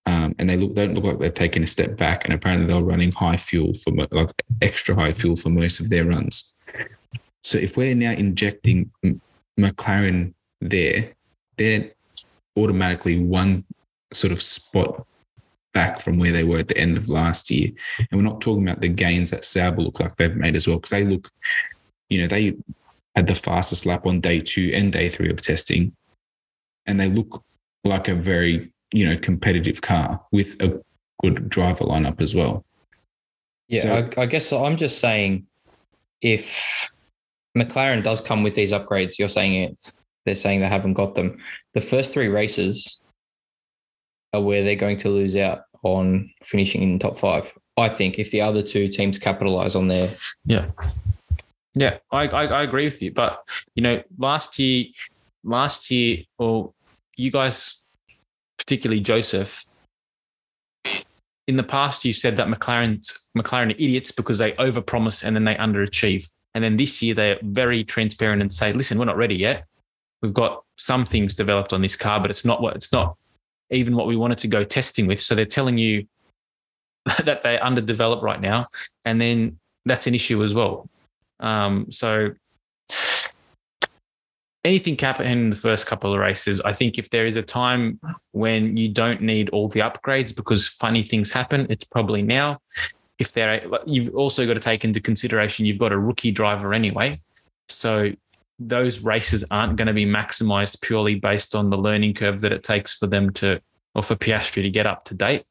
Um, 0.06 0.36
and 0.38 0.48
they 0.48 0.56
look 0.56 0.76
they 0.76 0.86
don't 0.86 0.94
look 0.94 1.06
like 1.06 1.18
they've 1.18 1.34
taken 1.34 1.64
a 1.64 1.66
step 1.66 1.98
back. 1.98 2.24
And 2.24 2.36
apparently 2.36 2.68
they're 2.68 2.84
running 2.84 3.12
high 3.12 3.38
fuel 3.38 3.74
for 3.74 3.94
like 4.12 4.32
extra 4.62 4.94
high 4.94 5.14
fuel 5.14 5.36
for 5.36 5.50
most 5.50 5.80
of 5.80 5.90
their 5.90 6.06
runs. 6.06 6.54
So 7.44 7.58
if 7.58 7.76
we're 7.76 7.96
now 7.96 8.12
injecting 8.12 8.92
McLaren 9.60 10.36
there, 10.62 11.14
they're 11.58 11.90
automatically 12.56 13.18
one 13.18 13.66
sort 14.14 14.32
of 14.32 14.40
spot 14.40 15.08
back 15.74 16.00
from 16.00 16.18
where 16.20 16.32
they 16.32 16.44
were 16.44 16.60
at 16.60 16.68
the 16.68 16.78
end 16.78 16.98
of 16.98 17.10
last 17.10 17.50
year. 17.50 17.72
And 17.98 18.20
we're 18.20 18.30
not 18.30 18.42
talking 18.42 18.68
about 18.68 18.82
the 18.82 18.90
gains 18.90 19.32
that 19.32 19.44
Sauber 19.44 19.82
look 19.82 20.00
like 20.00 20.16
they've 20.16 20.36
made 20.36 20.56
as 20.56 20.68
well, 20.68 20.78
because 20.78 20.92
they 20.92 21.04
look, 21.04 21.30
you 22.10 22.22
know, 22.22 22.28
they 22.28 22.56
had 23.16 23.28
the 23.28 23.36
fastest 23.36 23.86
lap 23.86 24.06
on 24.06 24.22
day 24.22 24.40
two 24.40 24.72
and 24.74 24.94
day 24.94 25.10
three 25.10 25.30
of 25.30 25.42
testing, 25.42 25.96
and 26.86 27.00
they 27.00 27.10
look 27.10 27.44
like 27.84 28.08
a 28.08 28.16
very, 28.16 28.72
you 28.92 29.08
know, 29.08 29.18
competitive 29.18 29.82
car 29.82 30.22
with 30.32 30.56
a 30.62 30.82
good 31.22 31.50
driver 31.50 31.84
lineup 31.86 32.22
as 32.22 32.34
well. 32.34 32.64
Yeah, 33.68 33.82
So- 33.82 34.10
I, 34.18 34.22
I 34.22 34.26
guess 34.26 34.52
I'm 34.54 34.78
just 34.78 35.00
saying 35.00 35.48
if 36.22 36.92
McLaren 37.58 38.04
does 38.04 38.22
come 38.22 38.44
with 38.44 38.56
these 38.56 38.72
upgrades, 38.72 39.18
you're 39.20 39.30
saying 39.30 39.56
it, 39.56 39.92
they're 40.26 40.36
saying 40.36 40.62
they 40.62 40.68
haven't 40.68 40.94
got 40.94 41.16
them. 41.16 41.38
The 41.74 41.82
first 41.82 42.14
three 42.14 42.30
races 42.30 43.02
are 44.34 44.42
where 44.42 44.64
they're 44.64 44.76
going 44.76 44.98
to 44.98 45.10
lose 45.10 45.36
out 45.36 45.64
on 45.84 46.32
finishing 46.44 46.82
in 46.82 47.00
top 47.00 47.20
five. 47.20 47.54
I 47.78 47.90
think 47.90 48.20
if 48.20 48.32
the 48.32 48.42
other 48.42 48.62
two 48.62 48.88
teams 48.88 49.20
capitalize 49.20 49.76
on 49.76 49.88
their 49.88 50.10
Yeah, 51.76 51.98
I, 52.12 52.28
I 52.28 52.46
I 52.46 52.64
agree 52.64 52.86
with 52.86 53.02
you. 53.02 53.12
But 53.12 53.40
you 53.76 53.82
know, 53.82 54.04
last 54.18 54.60
year, 54.60 54.86
last 55.44 55.90
year, 55.90 56.20
or 56.38 56.72
you 57.16 57.32
guys, 57.32 57.84
particularly 58.58 59.02
Joseph, 59.02 59.66
in 61.48 61.58
the 61.58 61.64
past, 61.64 62.06
you 62.06 62.14
said 62.14 62.38
that 62.38 62.48
McLaren 62.48 63.02
McLaren 63.38 63.70
are 63.70 63.78
idiots 63.78 64.12
because 64.12 64.38
they 64.38 64.52
overpromise 64.54 65.24
and 65.24 65.36
then 65.36 65.46
they 65.46 65.56
underachieve. 65.56 66.30
And 66.54 66.64
then 66.64 66.78
this 66.78 67.02
year, 67.02 67.16
they're 67.16 67.40
very 67.42 67.84
transparent 67.84 68.44
and 68.44 68.54
say, 68.54 68.72
"Listen, 68.72 69.00
we're 69.00 69.06
not 69.06 69.18
ready 69.18 69.36
yet. 69.36 69.66
We've 70.22 70.34
got 70.34 70.64
some 70.78 71.06
things 71.06 71.34
developed 71.34 71.74
on 71.74 71.82
this 71.82 71.96
car, 71.96 72.20
but 72.20 72.30
it's 72.30 72.46
not 72.46 72.62
what 72.62 72.76
it's 72.76 72.92
not 72.92 73.18
even 73.74 73.96
what 73.96 74.08
we 74.08 74.16
wanted 74.16 74.38
to 74.40 74.48
go 74.48 74.64
testing 74.64 75.08
with." 75.08 75.22
So 75.22 75.36
they're 75.36 75.46
telling 75.46 75.78
you 75.78 76.08
that 77.24 77.44
they're 77.44 77.64
underdeveloped 77.64 78.24
right 78.24 78.42
now, 78.42 78.68
and 79.06 79.20
then 79.20 79.60
that's 79.86 80.08
an 80.08 80.16
issue 80.16 80.44
as 80.44 80.54
well. 80.54 80.90
Um, 81.40 81.92
so 81.92 82.32
anything 84.64 84.96
can 84.96 85.08
happen 85.08 85.28
in 85.28 85.50
the 85.50 85.56
first 85.56 85.88
couple 85.88 86.14
of 86.14 86.20
races. 86.20 86.62
I 86.62 86.74
think 86.74 86.98
if 86.98 87.10
there 87.10 87.26
is 87.26 87.38
a 87.38 87.42
time 87.42 88.00
when 88.32 88.78
you 88.78 88.90
don't 88.90 89.22
need 89.22 89.50
all 89.50 89.68
the 89.68 89.82
upgrades 89.82 90.36
because 90.36 90.68
funny 90.68 91.04
things 91.04 91.32
happen, 91.32 91.68
it's 91.70 91.86
probably 91.86 92.22
now. 92.22 92.60
If 93.20 93.34
there, 93.34 93.66
you've 93.86 94.16
also 94.16 94.46
got 94.48 94.54
to 94.54 94.60
take 94.60 94.84
into 94.84 95.00
consideration 95.00 95.66
you've 95.66 95.78
got 95.78 95.92
a 95.92 96.00
rookie 96.00 96.32
driver 96.32 96.74
anyway, 96.74 97.22
so 97.70 98.12
those 98.60 99.00
races 99.00 99.44
aren't 99.52 99.76
going 99.76 99.88
to 99.88 99.94
be 99.94 100.06
maximized 100.06 100.82
purely 100.82 101.16
based 101.16 101.56
on 101.56 101.70
the 101.70 101.78
learning 101.78 102.14
curve 102.14 102.42
that 102.42 102.52
it 102.52 102.64
takes 102.64 102.94
for 102.94 103.08
them 103.08 103.32
to, 103.34 103.62
or 103.96 104.04
for 104.04 104.16
Piastri 104.16 104.62
to 104.62 104.70
get 104.70 104.86
up 104.86 105.06
to 105.06 105.16
date 105.16 105.46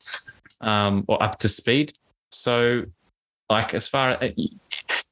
um, 0.61 1.05
or 1.09 1.23
up 1.23 1.39
to 1.39 1.49
speed. 1.49 1.95
So, 2.31 2.85
like 3.51 3.75
as 3.75 3.89
far 3.89 4.13
as 4.13 4.33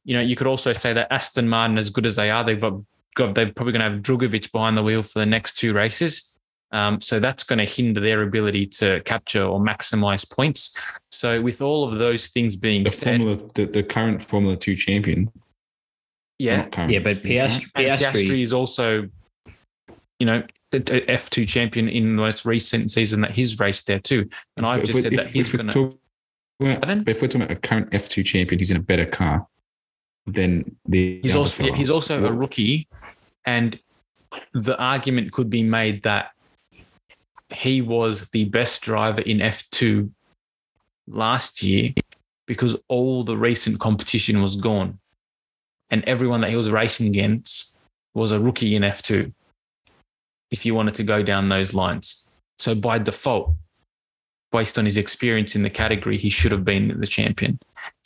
you 0.04 0.14
know, 0.14 0.20
you 0.20 0.36
could 0.36 0.46
also 0.46 0.72
say 0.72 0.92
that 0.92 1.12
Aston 1.12 1.48
Martin, 1.48 1.76
as 1.76 1.90
good 1.90 2.06
as 2.06 2.16
they 2.16 2.30
are, 2.30 2.42
they've 2.42 2.60
got, 2.60 3.34
they're 3.34 3.52
probably 3.52 3.72
going 3.72 3.84
to 3.84 3.90
have 3.90 4.02
Drugovich 4.02 4.50
behind 4.50 4.78
the 4.78 4.82
wheel 4.82 5.02
for 5.02 5.18
the 5.18 5.26
next 5.26 5.58
two 5.58 5.74
races. 5.74 6.38
Um, 6.72 7.00
so 7.00 7.18
that's 7.18 7.42
going 7.42 7.58
to 7.58 7.64
hinder 7.64 8.00
their 8.00 8.22
ability 8.22 8.66
to 8.66 9.00
capture 9.00 9.42
or 9.42 9.60
maximize 9.60 10.28
points. 10.30 10.76
So 11.10 11.42
with 11.42 11.60
all 11.60 11.90
of 11.90 11.98
those 11.98 12.28
things 12.28 12.56
being 12.56 12.84
The 12.84 12.90
said, 12.90 13.18
Formula, 13.18 13.36
the, 13.54 13.64
the 13.66 13.82
current 13.82 14.22
Formula 14.22 14.56
Two 14.56 14.76
champion 14.76 15.30
Yeah, 16.40 16.68
Not. 16.74 16.88
Yeah, 16.90 17.00
but 17.00 17.18
Piastri, 17.22 17.70
Piastri, 17.72 17.98
Piastri 17.98 18.40
is 18.40 18.54
also, 18.54 19.06
you 20.18 20.24
know, 20.26 20.42
F 20.72 21.28
two 21.28 21.44
champion 21.44 21.86
in 21.86 22.04
the 22.16 22.22
most 22.22 22.46
recent 22.46 22.90
season 22.90 23.20
that 23.20 23.32
he's 23.32 23.60
raced 23.60 23.86
there 23.86 23.98
too. 23.98 24.26
And 24.56 24.64
I've 24.64 24.84
just 24.84 24.98
if- 24.98 25.02
said 25.02 25.12
if- 25.12 25.24
that 25.24 25.30
he's 25.32 25.48
if 25.48 25.52
we're 25.52 25.56
going 25.64 25.68
to. 25.68 25.74
talking 25.74 26.76
about- 26.82 27.04
But 27.04 27.10
if 27.10 27.20
we're 27.20 27.28
talking 27.28 27.42
about 27.42 27.56
a 27.58 27.60
current 27.60 27.90
F2 27.90 28.24
champion 28.24 28.58
he's 28.58 28.70
in 28.70 28.78
a 28.78 28.80
better 28.80 29.04
car, 29.04 29.48
then 30.26 30.76
the 30.88 31.20
He's 31.22 31.36
also 31.36 31.64
fella- 31.64 31.76
he's 31.76 31.90
also 31.90 32.24
a 32.24 32.32
rookie, 32.32 32.88
and 33.44 33.78
the 34.54 34.78
argument 34.78 35.32
could 35.32 35.50
be 35.50 35.62
made 35.62 36.04
that 36.04 36.30
he 37.54 37.82
was 37.82 38.30
the 38.30 38.44
best 38.44 38.80
driver 38.80 39.20
in 39.20 39.42
F 39.42 39.68
two 39.70 40.12
last 41.06 41.62
year 41.62 41.92
because 42.46 42.76
all 42.88 43.24
the 43.24 43.36
recent 43.36 43.78
competition 43.80 44.40
was 44.40 44.54
gone, 44.56 44.99
and 45.90 46.04
everyone 46.04 46.40
that 46.42 46.50
he 46.50 46.56
was 46.56 46.70
racing 46.70 47.06
against 47.06 47.76
was 48.14 48.32
a 48.32 48.40
rookie 48.40 48.74
in 48.74 48.84
F 48.84 49.02
two. 49.02 49.32
If 50.50 50.66
you 50.66 50.74
wanted 50.74 50.94
to 50.96 51.04
go 51.04 51.22
down 51.22 51.48
those 51.48 51.74
lines, 51.74 52.28
so 52.58 52.74
by 52.74 52.98
default, 52.98 53.54
based 54.52 54.78
on 54.78 54.84
his 54.84 54.96
experience 54.96 55.54
in 55.54 55.62
the 55.62 55.70
category, 55.70 56.18
he 56.18 56.28
should 56.28 56.50
have 56.50 56.64
been 56.64 56.98
the 57.00 57.06
champion. 57.06 57.58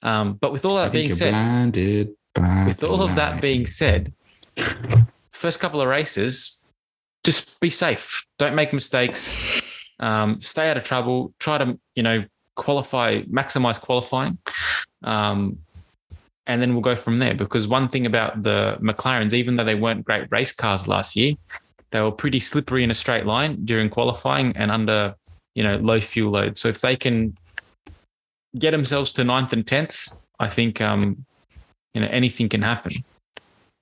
Um, 0.03 0.35
but 0.35 0.53
with 0.53 0.65
all 0.65 0.77
that 0.77 0.93
being 0.93 1.11
said, 1.11 1.31
blinded 1.31 2.15
with 2.67 2.85
all 2.85 3.03
of 3.03 3.17
that 3.17 3.41
being 3.41 3.67
said, 3.67 4.13
first 5.31 5.59
couple 5.59 5.81
of 5.81 5.89
races, 5.89 6.65
just 7.25 7.59
be 7.61 7.71
safe. 7.71 8.27
Don't 8.39 8.55
make 8.55 8.75
mistakes. 8.75 9.63
Um, 9.99 10.43
stay 10.43 10.71
out 10.71 10.77
of 10.77 10.85
trouble. 10.85 11.33
Try 11.39 11.59
to, 11.59 11.79
you 11.95 12.03
know, 12.03 12.25
qualify, 12.57 13.23
maximize 13.23 13.81
qualifying. 13.81 14.37
Um, 15.03 15.61
and 16.47 16.61
then 16.61 16.73
we'll 16.73 16.83
go 16.83 16.97
from 16.97 17.19
there. 17.19 17.35
Because 17.35 17.67
one 17.67 17.89
thing 17.89 18.07
about 18.07 18.43
the 18.43 18.77
McLarens, 18.81 19.33
even 19.33 19.57
though 19.57 19.65
they 19.65 19.75
weren't 19.75 20.05
great 20.05 20.29
race 20.31 20.53
cars 20.53 20.87
last 20.87 21.17
year, 21.17 21.35
they 21.91 22.01
were 22.01 22.13
pretty 22.13 22.41
slippery 22.41 22.83
in 22.83 22.91
a 22.91 22.95
straight 22.95 23.27
line 23.27 23.65
during 23.65 23.89
qualifying 23.89 24.57
and 24.57 24.71
under, 24.71 25.15
you 25.55 25.63
know, 25.63 25.77
low 25.77 26.01
fuel 26.01 26.33
load. 26.33 26.59
So 26.59 26.69
if 26.69 26.81
they 26.81 26.97
can 26.97 27.37
get 28.59 28.73
themselves 28.73 29.13
to 29.13 29.25
ninth 29.25 29.53
and 29.53 29.67
tenth, 29.67 30.19
I 30.39 30.49
think 30.49 30.81
um, 30.81 31.25
you 31.93 32.01
know 32.01 32.09
anything 32.11 32.49
can 32.49 32.63
happen. 32.63 32.93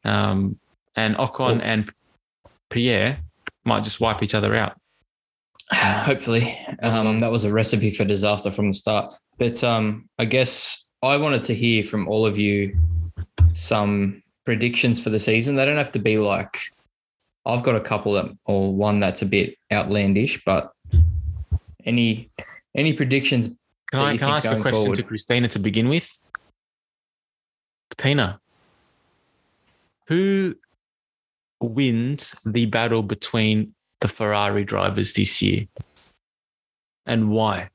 Um, 0.05 0.59
and 0.95 1.17
Ocon 1.17 1.61
and 1.63 1.91
Pierre 2.71 3.19
might 3.65 3.85
just 3.85 4.01
wipe 4.01 4.23
each 4.23 4.35
other 4.35 4.55
out. 4.55 4.77
hopefully, 5.73 6.57
um, 6.83 7.21
that 7.21 7.31
was 7.31 7.45
a 7.45 7.53
recipe 7.53 7.91
for 7.91 8.05
disaster 8.05 8.51
from 8.51 8.69
the 8.69 8.75
start. 8.75 9.15
But 9.39 9.63
um, 9.65 10.09
I 10.19 10.27
guess 10.27 10.82
I 11.03 11.17
wanted 11.17 11.43
to 11.45 11.55
hear 11.55 11.83
from 11.83 12.07
all 12.09 12.25
of 12.25 12.39
you 12.39 12.79
some 13.53 14.23
predictions 14.45 15.01
for 15.01 15.11
the 15.11 15.21
season. 15.21 15.57
They 15.57 15.65
don't 15.65 15.77
have 15.77 15.93
to 15.93 15.99
be 15.99 16.19
like 16.19 16.59
I've 17.45 17.63
got 17.63 17.75
a 17.75 17.81
couple 17.81 18.13
that, 18.13 18.27
or 18.45 18.73
one 18.73 19.01
that's 19.01 19.23
a 19.23 19.27
bit 19.27 19.57
outlandish, 19.73 20.45
but 20.45 20.73
any 21.85 22.31
any 22.75 22.93
predictions 22.93 23.51
Can 23.91 24.01
I 24.01 24.17
can 24.17 24.31
I 24.31 24.37
ask 24.37 24.49
a 24.49 24.61
question 24.61 24.83
forward? 24.83 24.97
to 24.97 25.03
Christina 25.03 25.49
to 25.49 25.59
begin 25.59 25.89
with? 25.89 26.09
Christina, 27.91 28.41
who 30.07 30.57
wins 31.61 32.41
the 32.47 32.67
battle 32.67 33.03
between 33.03 33.75
the 34.01 34.09
Ferrari 34.09 34.65
drivers 34.65 35.13
this 35.15 35.43
year, 35.43 35.67
and 37.07 37.31
why? 37.31 37.71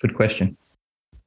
Good 0.00 0.14
question. 0.14 0.56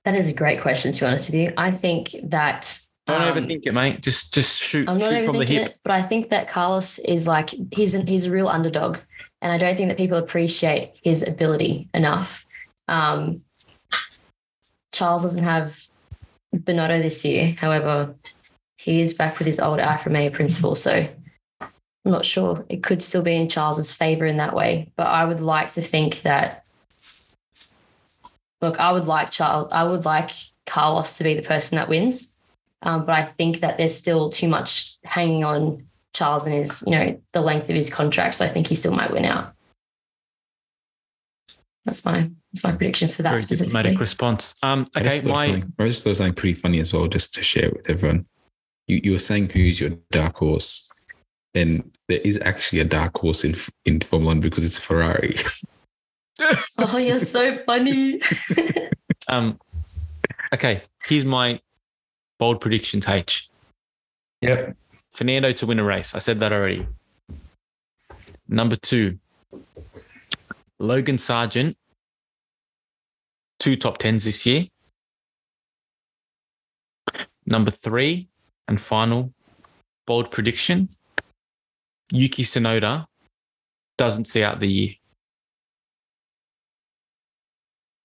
That 0.06 0.16
is 0.16 0.30
a 0.30 0.34
great 0.34 0.62
question, 0.62 0.92
to 0.92 1.00
be 1.02 1.06
honest 1.06 1.28
with 1.28 1.36
you. 1.36 1.54
I 1.58 1.72
think 1.72 2.16
that. 2.24 2.80
Don't 3.08 3.22
um, 3.22 3.34
overthink 3.36 3.66
it, 3.66 3.74
mate. 3.74 4.02
Just 4.02 4.34
just 4.34 4.62
shoot 4.62 4.88
I'm 4.88 4.98
not 4.98 5.12
shoot 5.12 5.26
from 5.26 5.38
the 5.38 5.46
hip. 5.46 5.70
it, 5.70 5.80
but 5.84 5.92
I 5.92 6.02
think 6.02 6.30
that 6.30 6.48
Carlos 6.48 7.00
is 7.00 7.28
like 7.28 7.50
he's 7.74 7.96
an, 7.96 8.08
he's 8.08 8.28
a 8.28 8.32
real 8.32 8.48
underdog, 8.48 9.00
and 9.42 9.52
I 9.52 9.58
don't 9.58 9.76
think 9.76 9.90
that 9.90 9.98
people 9.98 10.18
appreciate 10.18 11.00
his 11.04 11.28
ability 11.28 11.90
enough. 11.94 12.46
Um, 12.88 13.42
Charles 14.92 15.24
doesn't 15.24 15.44
have 15.44 15.80
Binotto 16.56 17.02
this 17.02 17.26
year, 17.26 17.56
however, 17.58 18.16
he 18.78 19.02
is 19.02 19.14
back 19.14 19.38
with 19.40 19.46
his 19.46 19.60
old 19.60 19.80
Alfa 19.80 20.10
Romeo 20.10 20.30
principal, 20.30 20.76
so 20.76 21.08
I'm 21.62 21.70
not 22.06 22.26
sure. 22.26 22.66
It 22.70 22.84
could 22.84 23.04
still 23.04 23.24
be 23.24 23.36
in 23.36 23.50
Charles's 23.50 23.94
favor 23.94 24.26
in 24.26 24.38
that 24.38 24.56
way, 24.56 24.92
but 24.96 25.08
I 25.08 25.26
would 25.26 25.42
like 25.42 25.74
to 25.74 25.82
think 25.82 26.22
that. 26.22 26.64
Look, 28.62 28.80
I 28.80 28.92
would 28.92 29.06
like 29.06 29.32
Charles. 29.32 29.70
I 29.72 29.84
would 29.84 30.06
like 30.06 30.32
Carlos 30.66 31.18
to 31.18 31.24
be 31.24 31.34
the 31.34 31.42
person 31.42 31.78
that 31.78 31.90
wins. 31.90 32.40
Um, 32.82 33.06
but 33.06 33.16
I 33.16 33.24
think 33.24 33.60
that 33.60 33.78
there's 33.78 33.96
still 33.96 34.30
too 34.30 34.48
much 34.48 34.98
hanging 35.04 35.44
on 35.44 35.86
Charles 36.14 36.46
and 36.46 36.56
his, 36.56 36.84
you 36.86 36.92
know, 36.92 37.22
the 37.34 37.42
length 37.42 37.70
of 37.70 37.76
his 37.76 37.90
contract. 37.90 38.36
So 38.36 38.46
I 38.46 38.50
think 38.50 38.68
he 38.68 38.76
still 38.76 38.94
might 38.94 39.12
win 39.12 39.26
out. 39.26 39.54
That's 41.86 42.06
my 42.06 42.30
that's 42.52 42.64
my 42.64 42.72
prediction 42.72 43.08
for 43.08 43.22
that 43.24 43.30
Very 43.32 43.42
specifically. 43.42 43.72
diplomatic 43.74 44.00
response. 44.00 44.56
Um, 44.64 44.88
I 44.96 45.00
okay, 45.00 45.10
just 45.10 45.24
thought 45.24 45.34
my 45.34 45.46
something- 45.48 45.74
I 45.80 45.88
just 45.88 46.04
thought 46.04 46.16
something 46.16 46.34
pretty 46.36 46.54
funny 46.54 46.80
as 46.80 46.94
well, 46.94 47.08
just 47.08 47.34
to 47.36 47.44
share 47.44 47.70
with 47.72 47.90
everyone. 47.90 48.26
You 48.88 49.02
you 49.04 49.12
were 49.14 49.20
saying 49.20 49.50
who's 49.52 49.80
your 49.80 49.92
dark 50.12 50.38
horse, 50.38 50.92
and 51.54 51.92
there 52.08 52.20
is 52.20 52.40
actually 52.44 52.80
a 52.80 52.86
dark 52.86 53.18
horse 53.18 53.44
in 53.44 53.56
in 53.86 54.02
Formula 54.02 54.30
One 54.36 54.42
because 54.42 54.66
it's 54.66 54.80
Ferrari. 54.80 55.38
Oh, 56.80 56.98
you're 56.98 57.20
so 57.20 57.56
funny. 57.56 58.22
um, 59.28 59.60
okay. 60.54 60.84
Here's 61.06 61.26
my 61.26 61.60
bold 62.38 62.62
predictions. 62.62 63.08
H. 63.08 63.50
Yep. 64.42 64.76
Fernando 65.12 65.52
to 65.52 65.66
win 65.66 65.80
a 65.80 65.84
race. 65.84 66.16
I 66.16 66.20
said 66.20 66.40
that 66.40 66.54
already. 66.54 66.88
Number 68.48 68.78
two, 68.78 69.20
Logan 70.80 71.18
Sargent, 71.18 71.78
two 73.60 73.76
top 73.76 73.98
tens 73.98 74.24
this 74.24 74.46
year. 74.46 74.68
Number 77.46 77.72
three 77.72 78.30
and 78.68 78.80
final 78.80 79.34
bold 80.08 80.32
prediction 80.32 80.88
Yuki 82.12 82.44
Tsunoda 82.44 83.06
doesn't 83.98 84.26
see 84.26 84.44
out 84.44 84.60
the 84.60 84.68
year. 84.68 84.94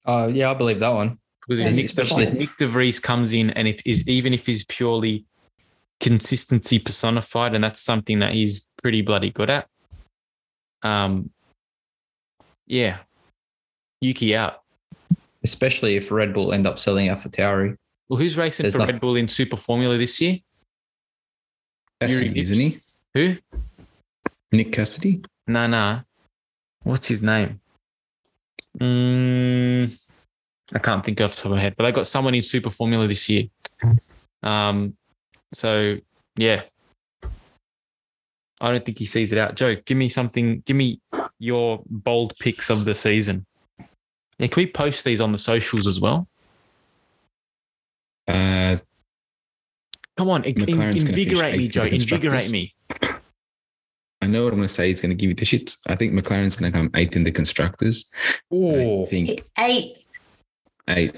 Uh, 0.04 0.30
yeah, 0.32 0.50
I 0.50 0.54
believe 0.54 0.80
that 0.80 0.92
one. 0.92 1.18
Because 1.40 1.60
if 1.60 1.66
Yes, 1.66 1.76
Nick, 1.76 1.84
especially- 1.86 2.24
if 2.24 2.34
Nick 2.34 2.48
DeVries 2.58 3.00
comes 3.02 3.32
in 3.32 3.50
and 3.50 3.68
if 3.68 3.80
is 3.84 4.06
even 4.08 4.32
if 4.32 4.46
he's 4.46 4.64
purely 4.64 5.24
consistency 6.00 6.78
personified, 6.78 7.54
and 7.54 7.62
that's 7.62 7.80
something 7.80 8.18
that 8.18 8.32
he's 8.32 8.66
pretty 8.82 9.02
bloody 9.02 9.30
good 9.30 9.50
at. 9.50 9.68
Um 10.82 11.30
yeah. 12.66 12.98
Yuki 14.00 14.34
out. 14.36 14.62
Especially 15.42 15.96
if 15.96 16.10
Red 16.10 16.32
Bull 16.34 16.52
end 16.52 16.66
up 16.66 16.78
selling 16.78 17.08
AlphaTauri. 17.08 17.76
Well, 18.08 18.18
who's 18.18 18.36
racing 18.36 18.64
There's 18.64 18.74
for 18.74 18.78
nothing- 18.78 18.96
Red 18.96 19.00
Bull 19.00 19.16
in 19.16 19.28
Super 19.28 19.56
Formula 19.56 19.96
this 19.98 20.20
year? 20.20 20.38
That's 22.00 22.12
Yuri, 22.12 22.38
isn't 22.38 22.58
he? 22.58 22.80
Who? 23.14 23.36
Nick 24.52 24.72
Cassidy. 24.72 25.22
Nah, 25.46 25.66
nah. 25.66 26.00
What's 26.82 27.08
his 27.08 27.22
name? 27.22 27.60
Mm, 28.80 29.96
I 30.74 30.78
can't 30.78 31.04
think 31.04 31.20
off 31.20 31.34
the 31.36 31.42
top 31.42 31.44
of 31.46 31.52
my 31.52 31.60
head, 31.60 31.74
but 31.76 31.84
they 31.84 31.92
got 31.92 32.06
someone 32.06 32.34
in 32.34 32.42
Super 32.42 32.70
Formula 32.70 33.06
this 33.06 33.28
year. 33.28 33.44
Um, 34.42 34.96
so 35.52 35.96
yeah, 36.36 36.62
I 38.60 38.70
don't 38.72 38.84
think 38.84 38.98
he 38.98 39.06
sees 39.06 39.32
it 39.32 39.38
out. 39.38 39.54
Joe, 39.54 39.76
give 39.76 39.96
me 39.96 40.08
something. 40.08 40.62
Give 40.66 40.76
me 40.76 41.00
your 41.38 41.82
bold 41.86 42.34
picks 42.40 42.70
of 42.70 42.84
the 42.84 42.94
season. 42.94 43.46
Yeah, 44.38 44.48
can 44.48 44.62
we 44.62 44.66
post 44.66 45.04
these 45.04 45.20
on 45.20 45.30
the 45.32 45.38
socials 45.38 45.86
as 45.86 46.00
well? 46.00 46.26
Uh, 48.26 48.78
Come 50.16 50.30
on, 50.30 50.44
in- 50.44 50.56
invigorate 51.08 51.56
me, 51.58 51.68
Joe. 51.68 51.82
Invigorate 51.84 52.50
me. 52.50 52.72
I 54.24 54.26
know 54.26 54.44
what 54.44 54.54
I'm 54.54 54.58
going 54.58 54.68
to 54.68 54.72
say. 54.74 54.88
He's 54.88 55.02
going 55.02 55.10
to 55.10 55.14
give 55.14 55.28
you 55.28 55.34
the 55.34 55.44
shits. 55.44 55.76
I 55.86 55.96
think 55.96 56.14
McLaren's 56.14 56.56
going 56.56 56.72
to 56.72 56.78
come 56.78 56.90
eighth 56.96 57.14
in 57.14 57.24
the 57.24 57.30
constructors. 57.30 58.10
I 58.26 58.34
Oh, 58.50 59.04
think 59.04 59.44
Eight. 59.58 59.98
eight. 60.88 61.14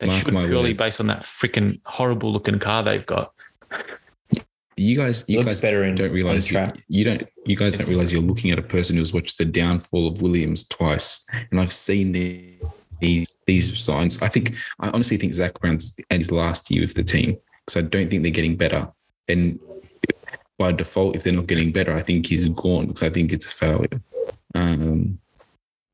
They 0.00 0.06
Mark 0.08 0.18
should 0.18 0.34
my 0.34 0.44
purely 0.44 0.70
words. 0.70 0.82
based 0.82 1.00
on 1.00 1.06
that 1.06 1.22
freaking 1.22 1.80
horrible 1.84 2.32
looking 2.32 2.58
car 2.58 2.82
they've 2.82 3.06
got. 3.06 3.32
You 4.76 4.96
guys, 4.96 5.24
you 5.28 5.38
looks 5.38 5.52
guys 5.54 5.60
better 5.60 5.84
in 5.84 5.94
don't 5.94 6.10
realize 6.10 6.50
you, 6.50 6.72
you 6.88 7.04
don't 7.04 7.28
you 7.46 7.54
guys 7.54 7.76
don't 7.78 7.86
realize 7.88 8.12
you're 8.12 8.20
looking 8.20 8.50
at 8.50 8.58
a 8.58 8.62
person 8.62 8.96
who's 8.96 9.14
watched 9.14 9.38
the 9.38 9.44
downfall 9.44 10.08
of 10.08 10.20
Williams 10.20 10.66
twice, 10.66 11.24
and 11.52 11.60
I've 11.60 11.72
seen 11.72 12.10
the, 12.10 12.58
these 13.00 13.36
these 13.46 13.78
signs. 13.78 14.20
I 14.20 14.26
think 14.28 14.56
I 14.80 14.88
honestly 14.88 15.16
think 15.16 15.32
Zak 15.32 15.60
Brown's 15.60 15.96
at 16.10 16.18
his 16.18 16.32
last 16.32 16.72
year 16.72 16.82
with 16.82 16.94
the 16.94 17.04
team 17.04 17.36
because 17.64 17.84
I 17.84 17.86
don't 17.86 18.10
think 18.10 18.24
they're 18.24 18.32
getting 18.32 18.56
better, 18.56 18.90
and 19.28 19.60
by 20.58 20.72
default, 20.72 21.16
if 21.16 21.22
they're 21.22 21.32
not 21.32 21.46
getting 21.46 21.72
better, 21.72 21.94
I 21.94 22.02
think 22.02 22.26
he's 22.26 22.48
gone 22.48 22.86
because 22.86 23.02
I 23.02 23.10
think 23.10 23.32
it's 23.32 23.46
a 23.46 23.50
failure. 23.50 24.00
Um, 24.54 25.18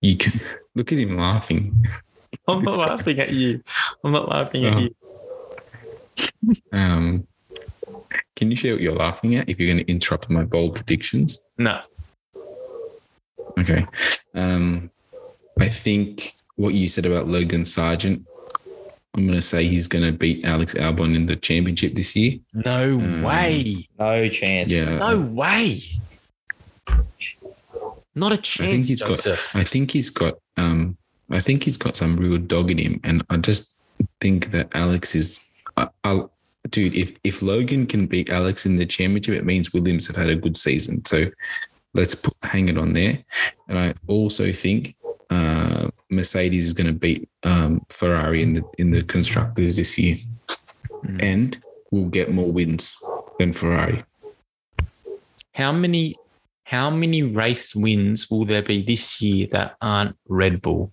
you 0.00 0.16
can 0.16 0.40
look 0.74 0.92
at 0.92 0.98
him 0.98 1.16
laughing. 1.16 1.86
I'm 2.48 2.62
not 2.62 2.78
laughing 2.78 3.18
at 3.20 3.32
you. 3.32 3.62
I'm 4.04 4.12
not 4.12 4.28
laughing 4.28 4.64
at 4.64 4.80
you. 4.80 4.94
Um, 6.72 7.26
can 8.36 8.50
you 8.50 8.56
share 8.56 8.72
what 8.72 8.82
you're 8.82 8.94
laughing 8.94 9.34
at 9.36 9.48
if 9.48 9.58
you're 9.58 9.72
going 9.72 9.84
to 9.84 9.90
interrupt 9.90 10.30
my 10.30 10.44
bold 10.44 10.74
predictions? 10.74 11.40
No. 11.58 11.80
Okay. 13.58 13.86
Um, 14.34 14.90
I 15.58 15.68
think 15.68 16.34
what 16.56 16.74
you 16.74 16.88
said 16.88 17.06
about 17.06 17.28
Logan 17.28 17.66
Sargent, 17.66 18.24
I'm 19.14 19.26
going 19.26 19.36
to 19.36 19.42
say 19.42 19.66
he's 19.66 19.88
going 19.88 20.04
to 20.04 20.12
beat 20.12 20.44
Alex 20.44 20.74
Albon 20.74 21.16
in 21.16 21.26
the 21.26 21.34
championship 21.36 21.94
this 21.94 22.14
year. 22.14 22.38
No 22.54 22.94
Um, 22.94 23.22
way. 23.22 23.88
No 23.98 24.28
chance. 24.28 24.70
Yeah. 24.70 24.98
No 24.98 25.20
way. 25.20 25.80
Not 28.14 28.32
a 28.32 28.34
I 28.34 28.36
think 28.36 28.44
chance, 28.44 28.88
he's 28.88 29.00
got. 29.00 29.08
Joseph. 29.08 29.54
I 29.54 29.64
think 29.64 29.92
he's 29.92 30.10
got. 30.10 30.38
Um, 30.56 30.96
I 31.30 31.40
think 31.40 31.62
he's 31.64 31.78
got 31.78 31.96
some 31.96 32.16
real 32.16 32.38
dog 32.38 32.70
in 32.70 32.78
him, 32.78 33.00
and 33.04 33.24
I 33.30 33.36
just 33.36 33.80
think 34.20 34.50
that 34.50 34.68
Alex 34.74 35.14
is. 35.14 35.40
I, 35.76 35.88
I'll, 36.02 36.30
dude, 36.70 36.94
if 36.94 37.12
if 37.22 37.40
Logan 37.40 37.86
can 37.86 38.06
beat 38.06 38.28
Alex 38.30 38.66
in 38.66 38.76
the 38.76 38.86
championship, 38.86 39.34
it 39.34 39.44
means 39.44 39.72
Williams 39.72 40.06
have 40.08 40.16
had 40.16 40.28
a 40.28 40.34
good 40.36 40.56
season. 40.56 41.04
So 41.04 41.30
let's 41.94 42.14
put, 42.16 42.34
hang 42.42 42.68
it 42.68 42.76
on 42.78 42.92
there. 42.94 43.18
And 43.68 43.78
I 43.78 43.94
also 44.08 44.52
think 44.52 44.96
uh, 45.30 45.90
Mercedes 46.10 46.66
is 46.66 46.72
going 46.72 46.86
to 46.88 46.92
beat 46.92 47.28
um, 47.44 47.84
Ferrari 47.88 48.42
in 48.42 48.54
the 48.54 48.62
in 48.78 48.90
the 48.90 49.02
constructors 49.02 49.76
this 49.76 49.98
year, 49.98 50.16
Mm. 51.04 51.22
and 51.22 51.58
will 51.90 52.06
get 52.06 52.30
more 52.30 52.52
wins 52.52 52.94
than 53.38 53.54
Ferrari. 53.54 54.04
How 55.54 55.72
many 55.72 56.14
how 56.64 56.90
many 56.90 57.22
race 57.22 57.74
wins 57.74 58.30
will 58.30 58.44
there 58.44 58.62
be 58.62 58.82
this 58.82 59.22
year 59.22 59.46
that 59.52 59.76
aren't 59.80 60.16
Red 60.28 60.60
Bull? 60.60 60.92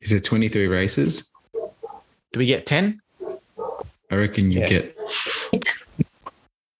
Is 0.00 0.12
it 0.12 0.24
23 0.24 0.66
races? 0.66 1.30
Do 2.32 2.38
we 2.38 2.46
get 2.46 2.66
10? 2.66 3.00
I 4.10 4.14
reckon 4.14 4.50
you 4.50 4.60
Yeah. 4.60 4.66
get. 4.68 4.96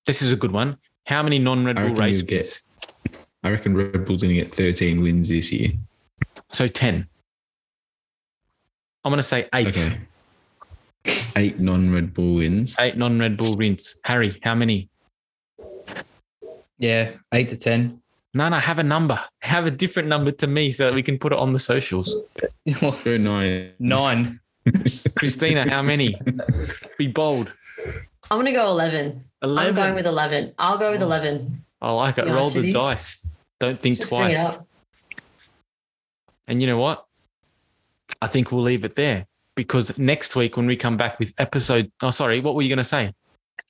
This 0.07 0.23
is 0.23 0.33
a 0.33 0.37
good 0.37 0.53
one. 0.53 0.79
How 1.07 1.23
many 1.23 1.39
non-Red 1.39 1.77
Bull 1.77 1.95
races? 1.95 2.23
you 2.23 2.27
get- 2.27 2.39
wins? 2.39 2.63
I 3.49 3.53
reckon 3.53 3.75
Red 3.75 4.05
Bull's 4.05 4.21
going 4.21 4.35
to 4.35 4.43
get 4.43 4.53
13 4.53 5.01
wins 5.01 5.31
this 5.31 5.51
year. 5.51 5.71
So 6.53 6.69
10. 6.69 7.09
I'm 9.03 9.11
going 9.11 9.17
to 9.17 9.23
say 9.23 9.49
8. 9.55 9.69
Okay. 9.69 10.01
Eight 11.35 11.59
non-Red 11.59 12.13
Bull 12.13 12.35
wins. 12.35 12.77
8 12.79 12.99
non-Red 12.99 13.39
Bull 13.39 13.57
wins. 13.57 13.97
Harry, 14.05 14.39
how 14.43 14.55
many? 14.55 14.91
Yeah, 16.79 17.13
eight 17.33 17.49
to 17.49 17.57
ten. 17.57 18.03
No, 18.35 18.49
no, 18.49 18.57
have 18.57 18.79
a 18.79 18.85
number. 18.85 19.19
Have 19.41 19.67
a 19.67 19.71
different 19.71 20.09
number 20.09 20.31
to 20.31 20.47
me 20.47 20.71
so 20.71 20.85
that 20.85 20.95
we 20.95 21.03
can 21.03 21.19
put 21.19 21.33
it 21.33 21.39
on 21.39 21.53
the 21.53 21.59
socials. 21.59 22.23
Go 22.81 23.17
nine. 23.17 23.73
Nine. 23.81 24.39
Christina, 25.17 25.69
how 25.69 25.83
many? 25.83 26.15
Be 26.99 27.09
bold. 27.09 27.53
I'm 28.31 28.39
gonna 28.39 28.53
go 28.53 28.67
11. 28.71 29.25
11. 29.43 29.69
I'm 29.71 29.75
going 29.75 29.95
with 29.95 30.07
11. 30.07 30.55
I'll 30.59 30.79
go 30.79 30.93
with 30.93 31.03
11. 31.03 31.65
I 31.81 31.93
like 31.93 32.19
it. 32.19 32.27
Roll 32.27 32.51
the 32.51 32.67
you. 32.67 32.73
dice. 32.73 33.31
Don't 33.61 33.81
think 33.81 33.97
Just 33.99 34.11
bring 34.11 34.31
it 34.31 34.35
twice. 34.35 34.59
And 36.47 36.61
you 36.61 36.67
know 36.67 36.79
what? 36.79 37.05
I 38.23 38.27
think 38.27 38.53
we'll 38.53 38.63
leave 38.63 38.85
it 38.85 38.95
there 38.95 39.27
because 39.55 39.99
next 39.99 40.35
week 40.37 40.57
when 40.57 40.67
we 40.67 40.77
come 40.77 40.97
back 40.97 41.19
with 41.19 41.33
episode, 41.39 41.91
oh, 42.03 42.11
sorry, 42.11 42.41
what 42.41 42.55
were 42.55 42.63
you 42.63 42.69
going 42.69 42.79
to 42.79 42.85
say? 42.85 43.13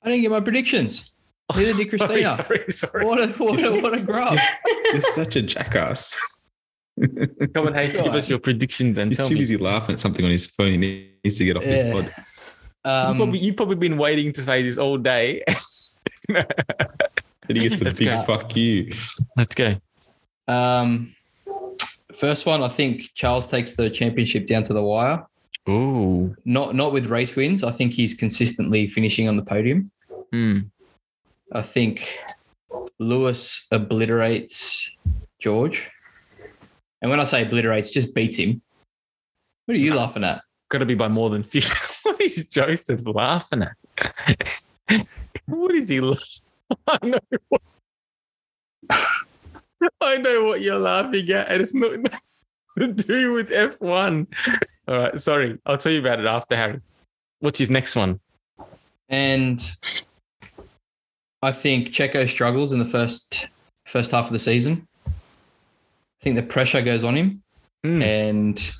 I 0.03 0.09
didn't 0.09 0.21
get 0.21 0.31
my 0.31 0.39
predictions. 0.39 1.13
Oh, 1.51 1.57
Neither 1.57 1.73
did 1.83 1.89
sorry, 1.99 2.07
Christina. 2.23 2.29
Sorry, 2.43 2.65
sorry. 2.71 3.05
What 3.05 3.19
a 3.21 3.27
what 3.33 3.59
a 3.63 3.81
what 3.81 3.93
a 3.95 4.01
grub. 4.01 4.37
You're 4.93 5.01
such 5.01 5.35
a 5.35 5.41
jackass. 5.41 6.15
Come 7.53 7.67
on, 7.67 7.73
hey, 7.73 7.91
give 7.91 8.13
us 8.13 8.29
your 8.29 8.39
predictions 8.39 8.97
and 8.97 9.11
He's 9.11 9.17
tell 9.17 9.25
too 9.25 9.33
me. 9.33 9.39
busy 9.41 9.57
laughing 9.57 9.93
at 9.95 9.99
something 9.99 10.23
on 10.23 10.31
his 10.31 10.45
phone. 10.47 10.81
He 10.83 11.11
needs 11.23 11.37
to 11.37 11.45
get 11.45 11.57
off 11.57 11.63
Yeah. 11.65 11.83
his 11.83 11.93
pod. 11.93 12.05
You've, 12.05 12.57
Um, 12.85 13.17
probably, 13.17 13.39
you've 13.39 13.55
probably 13.57 13.75
been 13.75 13.97
waiting 13.97 14.31
to 14.33 14.41
say 14.43 14.63
this 14.63 14.77
all 14.77 14.97
day. 14.97 15.43
Then 17.49 17.55
he 17.55 17.67
gets 17.67 17.81
a 17.81 17.85
Let's 17.85 17.99
big 17.99 18.09
go. 18.09 18.21
fuck 18.21 18.55
you. 18.55 18.91
Let's 19.35 19.55
go. 19.55 19.75
um, 20.47 21.15
first 22.13 22.45
one, 22.45 22.61
I 22.61 22.67
think 22.67 23.09
Charles 23.15 23.47
takes 23.47 23.73
the 23.73 23.89
championship 23.89 24.45
down 24.45 24.61
to 24.63 24.73
the 24.73 24.83
wire. 24.83 25.25
Ooh. 25.67 26.35
Not 26.45 26.75
not 26.75 26.93
with 26.93 27.07
race 27.07 27.35
wins. 27.35 27.63
I 27.63 27.71
think 27.71 27.93
he's 27.93 28.13
consistently 28.13 28.87
finishing 28.87 29.27
on 29.27 29.35
the 29.35 29.41
podium. 29.41 29.89
Hmm. 30.31 30.59
I 31.51 31.63
think 31.63 32.19
Lewis 32.99 33.65
obliterates 33.71 34.91
George. 35.39 35.89
And 37.01 37.09
when 37.09 37.19
I 37.19 37.23
say 37.23 37.41
obliterates, 37.41 37.89
just 37.89 38.13
beats 38.13 38.37
him. 38.37 38.61
What 39.65 39.73
are 39.73 39.79
you 39.79 39.95
laughing 39.95 40.23
at? 40.23 40.43
Got 40.69 40.79
to 40.79 40.85
be 40.85 40.93
by 40.93 41.07
more 41.07 41.31
than 41.31 41.41
50. 41.41 41.73
what 42.03 42.21
is 42.21 42.47
Joseph 42.47 43.01
laughing 43.05 43.63
at? 43.63 44.61
what 45.47 45.73
is 45.73 45.89
he 45.89 45.99
laughing 45.99 46.43
I 46.87 46.97
know 47.03 47.19
what, 47.49 47.61
I 50.01 50.17
know 50.17 50.43
what 50.43 50.61
you're 50.61 50.79
laughing 50.79 51.29
at, 51.31 51.49
and 51.49 51.61
it's 51.61 51.73
not 51.73 51.91
to 52.79 52.87
do 52.87 53.33
with 53.33 53.49
F1. 53.49 54.27
All 54.87 54.97
right, 54.97 55.19
sorry. 55.19 55.57
I'll 55.65 55.77
tell 55.77 55.91
you 55.91 55.99
about 55.99 56.19
it 56.19 56.25
after, 56.25 56.55
Harry. 56.55 56.81
What's 57.39 57.59
his 57.59 57.69
next 57.69 57.95
one? 57.95 58.19
And 59.07 59.71
I 61.41 61.51
think 61.51 61.89
Checo 61.89 62.27
struggles 62.27 62.71
in 62.71 62.79
the 62.79 62.85
first 62.85 63.47
first 63.85 64.11
half 64.11 64.27
of 64.27 64.33
the 64.33 64.39
season. 64.39 64.87
I 65.07 65.11
think 66.21 66.35
the 66.35 66.43
pressure 66.43 66.81
goes 66.81 67.03
on 67.03 67.15
him 67.15 67.41
Hmm. 67.83 68.01
and 68.01 68.71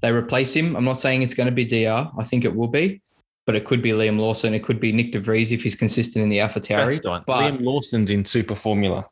they 0.00 0.12
replace 0.12 0.54
him. 0.54 0.76
I'm 0.76 0.84
not 0.84 1.00
saying 1.00 1.22
it's 1.22 1.34
going 1.34 1.48
to 1.48 1.52
be 1.52 1.64
DR. 1.64 2.10
I 2.16 2.24
think 2.24 2.44
it 2.44 2.54
will 2.54 2.68
be, 2.68 3.02
but 3.48 3.56
it 3.56 3.64
could 3.64 3.80
be 3.80 3.92
Liam 3.92 4.18
Lawson. 4.18 4.52
It 4.52 4.62
could 4.62 4.78
be 4.78 4.92
Nyck 4.92 5.12
de 5.12 5.20
Vries 5.20 5.52
if 5.52 5.62
he's 5.62 5.74
consistent 5.74 6.22
in 6.22 6.28
the 6.28 6.38
Alpha 6.38 6.60
That's 6.60 7.00
the 7.00 7.08
one. 7.08 7.24
But 7.26 7.54
Liam 7.54 7.62
Lawson's 7.62 8.10
in 8.10 8.26
Super 8.26 8.54
Formula. 8.54 9.06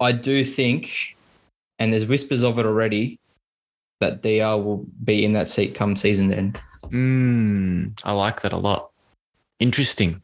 I 0.00 0.12
do 0.12 0.46
think, 0.46 1.14
and 1.78 1.92
there's 1.92 2.06
whispers 2.06 2.42
of 2.42 2.58
it 2.58 2.64
already, 2.64 3.20
that 4.00 4.22
DR 4.22 4.56
will 4.56 4.86
be 5.04 5.26
in 5.26 5.34
that 5.34 5.46
seat 5.46 5.74
come 5.74 5.94
season 5.94 6.32
end. 6.32 6.58
Mm, 6.84 8.00
I 8.02 8.12
like 8.12 8.40
that 8.40 8.54
a 8.54 8.56
lot. 8.56 8.92
Interesting. 9.60 10.22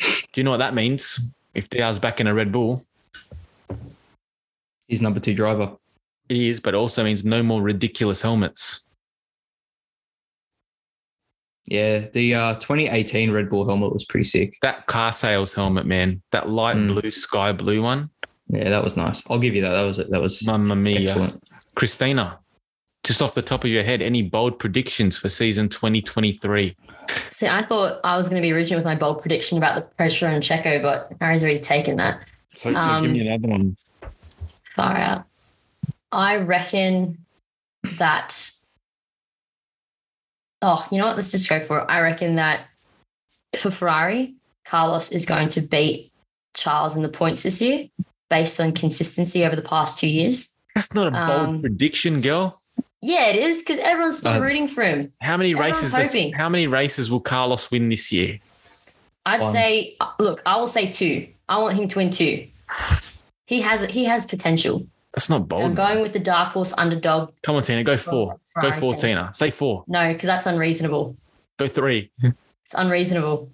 Do 0.00 0.40
you 0.40 0.42
know 0.42 0.50
what 0.50 0.56
that 0.56 0.74
means? 0.74 1.30
If 1.54 1.70
DR's 1.70 2.00
back 2.00 2.18
in 2.18 2.26
a 2.26 2.34
Red 2.34 2.50
Bull, 2.50 2.84
He's 4.88 5.00
number 5.00 5.20
two 5.20 5.34
driver. 5.34 5.76
it 6.28 6.36
is, 6.36 6.58
but 6.58 6.74
also 6.74 7.04
means 7.04 7.24
no 7.24 7.44
more 7.44 7.62
ridiculous 7.62 8.22
helmets. 8.22 8.84
Yeah, 11.66 12.00
the 12.12 12.34
uh, 12.34 12.54
2018 12.54 13.30
Red 13.30 13.48
Bull 13.48 13.66
helmet 13.66 13.92
was 13.92 14.04
pretty 14.04 14.24
sick. 14.24 14.56
That 14.62 14.86
car 14.86 15.12
sales 15.12 15.54
helmet, 15.54 15.86
man, 15.86 16.20
that 16.32 16.48
light 16.48 16.76
Mm. 16.76 16.88
blue, 16.88 17.10
sky 17.10 17.52
blue 17.52 17.82
one. 17.82 18.10
Yeah, 18.48 18.68
that 18.70 18.82
was 18.84 18.96
nice. 18.96 19.22
I'll 19.30 19.38
give 19.38 19.54
you 19.54 19.62
that. 19.62 19.70
That 19.70 19.82
was 19.84 19.96
that 19.98 20.20
was 20.20 20.44
Mamma 20.46 20.74
mia. 20.76 21.00
excellent. 21.00 21.42
Christina, 21.76 22.38
just 23.04 23.22
off 23.22 23.34
the 23.34 23.42
top 23.42 23.64
of 23.64 23.70
your 23.70 23.84
head, 23.84 24.02
any 24.02 24.22
bold 24.22 24.58
predictions 24.58 25.16
for 25.16 25.28
season 25.28 25.68
2023? 25.68 26.76
See, 27.30 27.46
I 27.48 27.62
thought 27.62 28.00
I 28.04 28.16
was 28.16 28.28
going 28.28 28.42
to 28.42 28.46
be 28.46 28.52
original 28.52 28.78
with 28.78 28.84
my 28.84 28.94
bold 28.94 29.20
prediction 29.22 29.56
about 29.58 29.74
the 29.76 29.82
pressure 29.96 30.26
on 30.28 30.40
Checo, 30.40 30.82
but 30.82 31.12
Harry's 31.20 31.42
already 31.42 31.60
taken 31.60 31.96
that 31.96 32.24
So, 32.56 32.70
so 32.72 32.78
Um, 32.78 33.04
give 33.04 33.12
me 33.12 33.26
another 33.26 33.48
one. 33.48 33.76
far 34.76 34.96
out. 34.96 35.24
I 36.10 36.36
reckon 36.36 37.18
that. 37.98 38.36
Oh, 40.62 40.86
you 40.90 40.98
know 40.98 41.06
what? 41.06 41.16
Let's 41.16 41.30
just 41.30 41.48
go 41.48 41.60
for 41.60 41.80
it. 41.80 41.86
I 41.88 42.00
reckon 42.00 42.36
that 42.36 42.62
for 43.56 43.70
Ferrari, 43.70 44.34
Carlos 44.64 45.10
is 45.10 45.26
going 45.26 45.48
to 45.50 45.60
beat 45.60 46.12
Charles 46.54 46.96
in 46.96 47.02
the 47.02 47.08
points 47.08 47.42
this 47.42 47.60
year 47.60 47.88
based 48.30 48.60
on 48.60 48.72
consistency 48.72 49.44
over 49.44 49.56
the 49.56 49.62
past 49.62 49.98
two 49.98 50.08
years. 50.08 50.56
That's 50.74 50.94
not 50.94 51.08
a 51.08 51.10
bold 51.10 51.48
Um, 51.56 51.60
prediction, 51.60 52.20
girl. 52.20 52.60
Yeah, 53.02 53.26
it 53.26 53.36
is 53.36 53.58
because 53.58 53.78
everyone's 53.80 54.18
still 54.18 54.34
Uh, 54.34 54.38
rooting 54.40 54.68
for 54.68 54.84
him. 54.84 55.12
How 55.20 55.36
many 55.36 55.50
everyone's 55.50 55.82
races? 55.92 56.12
Does, 56.12 56.32
how 56.34 56.48
many 56.48 56.68
races 56.68 57.10
will 57.10 57.20
Carlos 57.20 57.70
win 57.70 57.88
this 57.88 58.12
year? 58.12 58.38
I'd 59.26 59.40
One. 59.40 59.52
say, 59.52 59.96
look, 60.20 60.40
I 60.46 60.56
will 60.56 60.68
say 60.68 60.90
two. 60.90 61.28
I 61.48 61.58
want 61.58 61.76
him 61.76 61.88
to 61.88 61.98
win 61.98 62.10
two. 62.10 62.46
He 63.46 63.60
has 63.60 63.84
he 63.90 64.04
has 64.04 64.24
potential. 64.24 64.86
That's 65.14 65.28
not 65.28 65.46
bold. 65.48 65.64
I'm 65.64 65.74
going 65.74 66.00
with 66.00 66.12
the 66.14 66.18
dark 66.18 66.52
horse 66.52 66.72
underdog. 66.78 67.32
Come 67.42 67.56
on, 67.56 67.62
Tina, 67.62 67.84
go 67.84 67.96
four. 67.96 68.28
Go 68.28 68.38
Ferrari 68.62 68.80
four, 68.80 68.92
fan. 68.94 69.00
Tina. 69.00 69.30
Say 69.34 69.50
four. 69.50 69.84
No, 69.86 70.12
because 70.12 70.26
that's 70.26 70.46
unreasonable. 70.46 71.16
Go 71.58 71.68
three. 71.68 72.10
It's 72.22 72.74
unreasonable. 72.74 73.50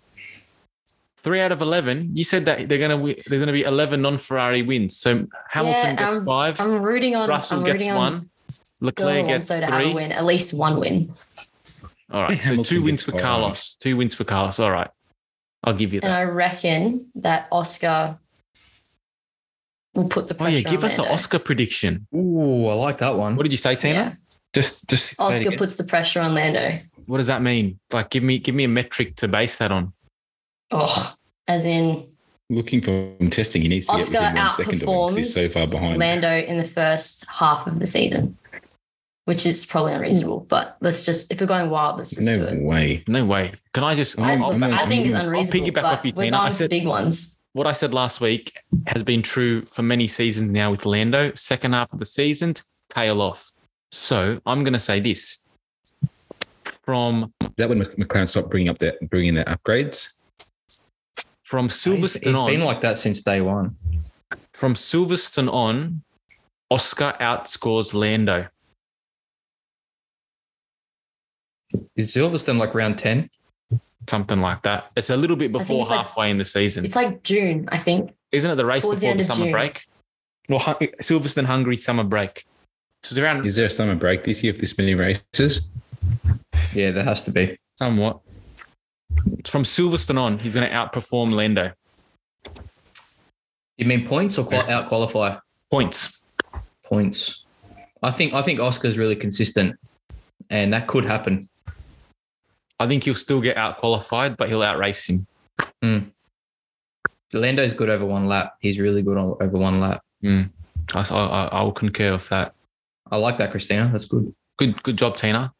Three 1.17 1.41
out 1.41 1.51
of 1.51 1.61
eleven. 1.61 2.11
You 2.17 2.23
said 2.23 2.45
that 2.45 2.69
they're 2.69 2.79
gonna 2.79 2.95
wi- 2.97 3.19
they're 3.27 3.41
gonna 3.41 3.53
be 3.53 3.65
eleven 3.65 4.03
non-Ferrari 4.03 4.63
wins. 4.63 4.97
So 4.97 5.27
Hamilton 5.51 5.81
Yeah, 5.81 5.95
gets 5.97 6.17
I'm- 6.19 6.25
5 6.25 6.61
I'm 6.61 6.81
rooting 6.83 7.17
on. 7.17 7.29
Russell 7.29 7.59
I'm 7.59 7.65
gets 7.65 7.75
rooting 7.75 7.91
on 7.91 7.97
one. 7.97 8.31
Leclerc 8.81 9.27
gets 9.27 9.51
Alonso 9.51 9.67
to 9.67 9.73
have 9.73 9.81
a 9.81 9.85
three. 9.87 9.95
win, 9.95 10.13
at 10.13 10.25
least 10.25 10.55
one 10.55 10.79
win. 10.79 11.13
All 12.13 12.23
right. 12.23 12.37
So 12.41 12.51
Hamilton 12.51 12.65
two 12.65 12.83
wins 12.85 13.03
for 13.03 13.11
five. 13.13 13.21
Carlos. 13.21 13.75
Two 13.81 13.97
wins 13.97 14.15
for 14.15 14.23
Carlos. 14.23 14.61
All 14.61 14.71
right. 14.71 14.91
I'll 15.65 15.75
give 15.75 15.93
you 15.93 16.01
that. 16.01 16.07
And. 16.07 16.15
I 16.15 16.23
reckon 16.23 17.11
that 17.17 17.49
Oscar 17.51 18.17
will 19.99 20.09
put 20.09 20.29
the 20.29 20.37
Oh 20.43 20.47
yeah, 20.47 20.61
give 20.61 20.81
on 20.81 20.85
us 20.87 20.99
an 20.99 21.07
Oscar 21.07 21.39
prediction. 21.39 22.07
Ooh, 22.15 22.67
I 22.69 22.75
like 22.75 22.99
that 22.99 23.17
one. 23.17 23.37
What 23.37 23.43
did 23.43 23.53
you 23.53 23.59
say, 23.59 23.75
Tina? 23.77 23.95
Yeah. 23.95 24.13
Just 24.55 24.89
just 24.89 25.15
Oscar 25.21 25.53
puts 25.53 25.77
the 25.77 25.85
pressure 25.85 26.21
on 26.21 26.35
Lando. 26.35 26.79
what 27.07 27.19
does 27.19 27.27
that 27.27 27.43
mean? 27.43 27.79
Like, 27.93 28.11
give 28.11 28.23
me 28.23 28.39
give 28.39 28.55
me 28.55 28.65
a 28.65 28.69
metric 28.69 29.17
to 29.17 29.29
base 29.29 29.59
that 29.59 29.71
on. 29.73 29.93
Oh, 30.71 31.15
as 31.47 31.65
in 31.67 32.05
Looking 32.51 32.81
for 32.81 33.13
testing, 33.29 33.61
he 33.61 33.69
needs 33.69 33.87
to 33.89 33.93
Oscar 33.93 34.13
get 34.13 34.21
within 34.23 34.37
one 34.37 34.51
second 34.51 34.75
of 34.75 34.81
him 34.81 34.87
'cause 34.87 35.15
he's 35.17 35.35
so 35.35 35.41
outperforms 35.43 35.53
far 35.53 35.67
behind. 35.67 35.99
Lando 35.99 36.35
in 36.39 36.57
the 36.57 36.65
first 36.65 37.27
half 37.29 37.67
of 37.67 37.79
the 37.79 37.87
season, 37.87 38.39
which 39.27 39.45
is 39.45 39.67
probably 39.67 39.93
unreasonable. 39.93 40.47
But 40.49 40.79
let's 40.81 41.03
just, 41.05 41.31
if 41.31 41.41
we're 41.43 41.47
going 41.47 41.69
wild, 41.69 41.99
let's 41.99 42.09
just 42.11 42.27
do 42.27 42.39
No 42.39 42.47
it. 42.47 42.63
way. 42.63 43.05
No 43.07 43.27
way. 43.27 43.53
Can 43.75 43.85
I 43.85 43.95
just? 43.95 44.19
I, 44.19 44.31
I'm- 44.31 44.43
I'll- 44.43 44.53
I'm- 44.53 44.63
I 44.65 44.87
think 44.89 45.05
it's 45.05 45.15
I'm- 45.15 45.25
I'll 45.27 45.29
unreasonable. 45.29 45.67
piggyback 45.67 45.75
but 45.75 45.85
off 45.85 46.05
you, 46.07 46.13
we're 46.17 46.25
Tina. 46.25 46.37
I 46.37 46.41
going 46.41 46.53
for 46.53 46.57
said- 46.57 46.71
big 46.71 46.87
ones. 46.87 47.38
What 47.53 47.67
I 47.67 47.73
said 47.73 47.95
last 47.95 48.21
week 48.21 48.59
has 48.87 49.03
been 49.03 49.23
true 49.23 49.63
for 49.63 49.83
many 49.83 50.07
seasons 50.09 50.53
now 50.53 50.71
with 50.71 50.87
Lando. 50.87 51.33
Second 51.35 51.73
half 51.73 51.93
of 51.93 51.99
the 51.99 52.07
season, 52.07 52.55
tail 52.91 53.21
off. 53.21 53.53
So 53.91 54.41
I'm 54.47 54.65
going 54.65 54.75
to 54.75 54.79
say 54.79 55.01
this: 55.01 55.45
from 56.83 57.33
Is 57.41 57.49
that 57.57 57.69
when 57.69 57.81
McLaren 57.83 58.29
stopped 58.29 58.51
bringing 58.51 58.69
up 58.69 58.79
that 58.79 58.97
bringing 59.11 59.35
their 59.35 59.45
upgrades? 59.45 60.11
from 61.43 61.65
He's, 61.65 61.81
Silverstone 61.81 62.27
he's 62.27 62.37
on, 62.37 62.51
been 62.51 62.61
like 62.65 62.83
that 62.83 62.99
since 62.99 63.23
day 63.23 63.41
one. 63.41 63.75
from 64.53 64.75
Silverstone 64.75 65.51
on, 65.51 66.03
Oscar 66.71 67.15
outscores 67.21 67.95
Lando. 67.95 68.49
Is 71.97 72.15
Silverstone 72.15 72.59
like 72.59 72.75
round 72.75 72.99
10? 72.99 73.31
Something 74.07 74.41
like 74.41 74.63
that. 74.63 74.91
It's 74.97 75.11
a 75.11 75.17
little 75.17 75.37
bit 75.37 75.53
before 75.53 75.83
it's 75.83 75.91
like- 75.91 76.07
halfway 76.07 76.31
in 76.31 76.39
the 76.39 76.45
season. 76.45 76.85
It's 76.85 76.97
like 76.97 77.23
June, 77.23 77.69
I 77.73 77.79
think. 77.79 78.15
Isn't 78.33 78.51
it 78.51 78.55
the 78.57 78.65
race 78.67 78.83
towards 78.83 79.01
the 79.01 79.07
before 79.09 79.19
the 79.19 79.25
summer 79.25 79.45
June. 79.47 79.53
break? 79.53 79.85
Well, 80.49 80.59
Hun- 80.61 80.77
Silverstone 80.77 81.45
Hungary 81.47 81.77
summer 81.77 82.05
break. 82.05 82.47
So 83.03 83.13
it's 83.15 83.19
around 83.19 83.47
Is 83.47 83.57
there 83.57 83.67
a 83.67 83.71
summer 83.71 83.95
break 83.95 84.25
this 84.25 84.43
year 84.43 84.53
of 84.53 84.59
this 84.59 84.77
many 84.79 84.95
races? 84.95 85.63
Yeah, 86.75 86.91
there 86.91 87.05
has 87.05 87.25
to 87.25 87.31
be. 87.31 87.59
somewhat. 87.79 88.21
From 89.47 89.65
Silverstone 89.65 90.19
on, 90.19 90.39
he's 90.39 90.55
going 90.55 90.69
to 90.69 90.75
outperform 90.75 91.33
Lando. 91.33 91.73
You 93.77 93.87
mean 93.87 94.07
points 94.07 94.37
or 94.39 94.45
qual- 94.45 94.69
out 94.69 94.89
qualify? 94.89 95.37
Points. 95.71 96.21
Points. 96.85 97.45
I 98.03 98.11
think 98.11 98.33
I 98.35 98.43
think 98.43 98.61
Oscar's 98.61 98.97
really 98.99 99.17
consistent, 99.17 99.77
and 100.51 100.73
that 100.73 100.87
could 100.87 101.05
happen. 101.05 101.49
I 102.81 102.87
think 102.87 103.05
he'll 103.05 103.15
still 103.15 103.41
get 103.41 103.57
out 103.57 103.79
qualified, 103.79 104.37
but 104.37 104.49
he'll 104.49 104.63
outrace 104.63 105.09
him. 105.09 105.27
Lando's 107.33 107.73
good 107.73 107.91
over 107.91 108.05
one 108.07 108.27
lap. 108.27 108.55
He's 108.61 108.79
really 108.79 109.03
good 109.03 109.19
on 109.19 109.37
over 109.41 109.59
one 109.59 109.81
lap. 109.81 110.03
Mm. 110.25 110.51
I, 110.95 111.01
I, 111.01 111.45
I 111.47 111.63
will 111.63 111.73
concur 111.73 112.13
with 112.13 112.29
that. 112.31 112.55
I 113.11 113.17
like 113.17 113.37
that, 113.39 113.51
Christina. 113.51 113.89
That's 113.91 114.07
good. 114.07 114.35
Good, 114.59 114.83
good 114.83 114.97
job, 114.97 115.17
Tina. 115.17 115.53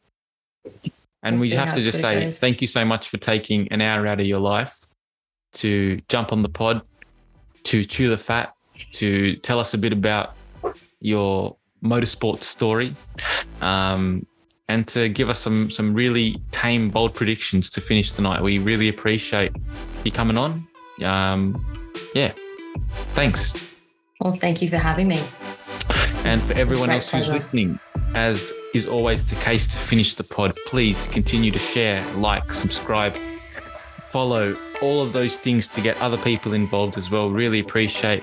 And 1.21 1.35
We'll 1.35 1.41
we 1.41 1.49
have 1.51 1.73
to 1.75 1.81
just 1.81 1.99
say 1.99 2.25
goes. 2.25 2.39
thank 2.39 2.61
you 2.61 2.67
so 2.67 2.85
much 2.85 3.09
for 3.09 3.17
taking 3.17 3.67
an 3.71 3.81
hour 3.81 4.07
out 4.07 4.19
of 4.19 4.25
your 4.25 4.39
life 4.39 4.75
to 5.53 6.01
jump 6.07 6.31
on 6.31 6.41
the 6.41 6.49
pod, 6.49 6.81
to 7.63 7.83
chew 7.83 8.09
the 8.09 8.17
fat, 8.17 8.53
to 8.91 9.35
tell 9.37 9.59
us 9.59 9.73
a 9.73 9.77
bit 9.77 9.91
about 9.93 10.35
your 11.01 11.55
motorsport 11.83 12.43
story, 12.43 12.95
um, 13.61 14.25
and 14.69 14.87
to 14.87 15.09
give 15.09 15.29
us 15.29 15.39
some 15.39 15.69
some 15.69 15.93
really 15.93 16.37
tame, 16.51 16.89
bold 16.89 17.13
predictions 17.13 17.69
to 17.71 17.81
finish 17.81 18.13
the 18.13 18.21
night. 18.21 18.41
We 18.41 18.59
really 18.59 18.87
appreciate 18.87 19.51
you 20.05 20.11
coming 20.11 20.37
on. 20.37 20.65
Um, 21.03 21.65
yeah, 22.15 22.31
thanks. 23.13 23.75
Well, 24.21 24.33
thank 24.33 24.61
you 24.61 24.69
for 24.69 24.77
having 24.77 25.07
me. 25.07 25.19
And 26.23 26.41
for 26.41 26.53
everyone 26.53 26.89
else 26.89 27.09
who's 27.09 27.29
listening, 27.29 27.79
as 28.13 28.51
is 28.73 28.85
always 28.85 29.25
the 29.25 29.35
case 29.35 29.67
to 29.67 29.77
finish 29.77 30.13
the 30.13 30.23
pod, 30.23 30.55
please 30.67 31.07
continue 31.07 31.51
to 31.51 31.59
share, 31.59 32.05
like, 32.15 32.53
subscribe, 32.53 33.15
follow, 34.11 34.55
all 34.81 35.01
of 35.01 35.13
those 35.13 35.37
things 35.37 35.67
to 35.69 35.81
get 35.81 35.99
other 36.01 36.17
people 36.17 36.53
involved 36.53 36.97
as 36.97 37.09
well. 37.09 37.29
Really 37.29 37.59
appreciate 37.59 38.21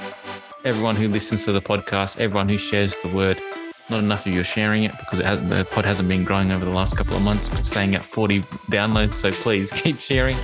everyone 0.65 0.97
who 0.97 1.09
listens 1.09 1.47
to 1.47 1.53
the 1.53 1.63
podcast, 1.63 2.21
everyone 2.21 2.49
who 2.49 2.59
shares 2.59 2.99
the 2.99 3.09
word. 3.09 3.41
Not 3.89 4.01
enough 4.01 4.27
of 4.27 4.33
you 4.33 4.41
are 4.41 4.45
sharing 4.45 4.83
it 4.83 4.91
because 4.99 5.21
it 5.21 5.27
has, 5.27 5.49
the 5.49 5.65
pod 5.65 5.85
hasn't 5.85 6.09
been 6.09 6.25
growing 6.25 6.51
over 6.51 6.65
the 6.65 6.73
last 6.73 6.97
couple 6.97 7.17
of 7.17 7.23
months, 7.23 7.49
but 7.49 7.65
staying 7.65 7.95
at 7.95 8.03
40 8.05 8.41
downloads. 8.71 9.17
So 9.19 9.31
please 9.31 9.71
keep 9.83 10.01
sharing. 10.01 10.37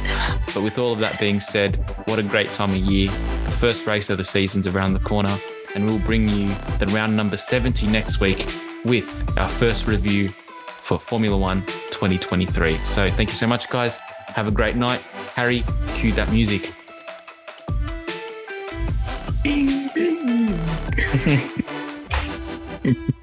But 0.55 0.63
with 0.63 0.79
all 0.79 0.93
of 0.93 1.01
that 1.01 1.19
being 1.19 1.41
said, 1.41 1.77
what 2.07 2.21
a 2.21 2.23
great 2.23 2.53
time 2.53 2.71
of 2.71 2.77
year. 2.77 3.11
The 3.45 3.51
first 3.51 3.87
race 3.87 4.11
of 4.11 4.19
the 4.19 4.25
season's 4.25 4.69
around 4.69 4.93
the 4.93 5.01
corner, 5.01 5.37
and 5.75 5.85
we'll 5.85 5.99
bring 5.99 6.29
you 6.29 6.55
the 6.79 6.87
round 6.91 7.17
number 7.17 7.37
70 7.37 7.89
next 7.89 8.21
week 8.21 8.47
with 8.85 9.37
our 9.37 9.49
first 9.49 9.89
review 9.89 10.29
for 10.29 11.01
Formula 11.01 11.37
One 11.37 11.63
2023. 11.91 12.77
So 12.79 13.11
thank 13.11 13.31
you 13.31 13.37
so 13.37 13.49
much, 13.49 13.69
guys. 13.69 13.99
Have 14.29 14.47
a 14.47 14.53
great 14.53 14.77
night. 14.77 15.01
Harry, 15.35 15.65
cue 15.95 16.13
that 16.13 16.31
music. 16.31 16.73
Bing, 19.43 19.89
bing. 19.95 20.59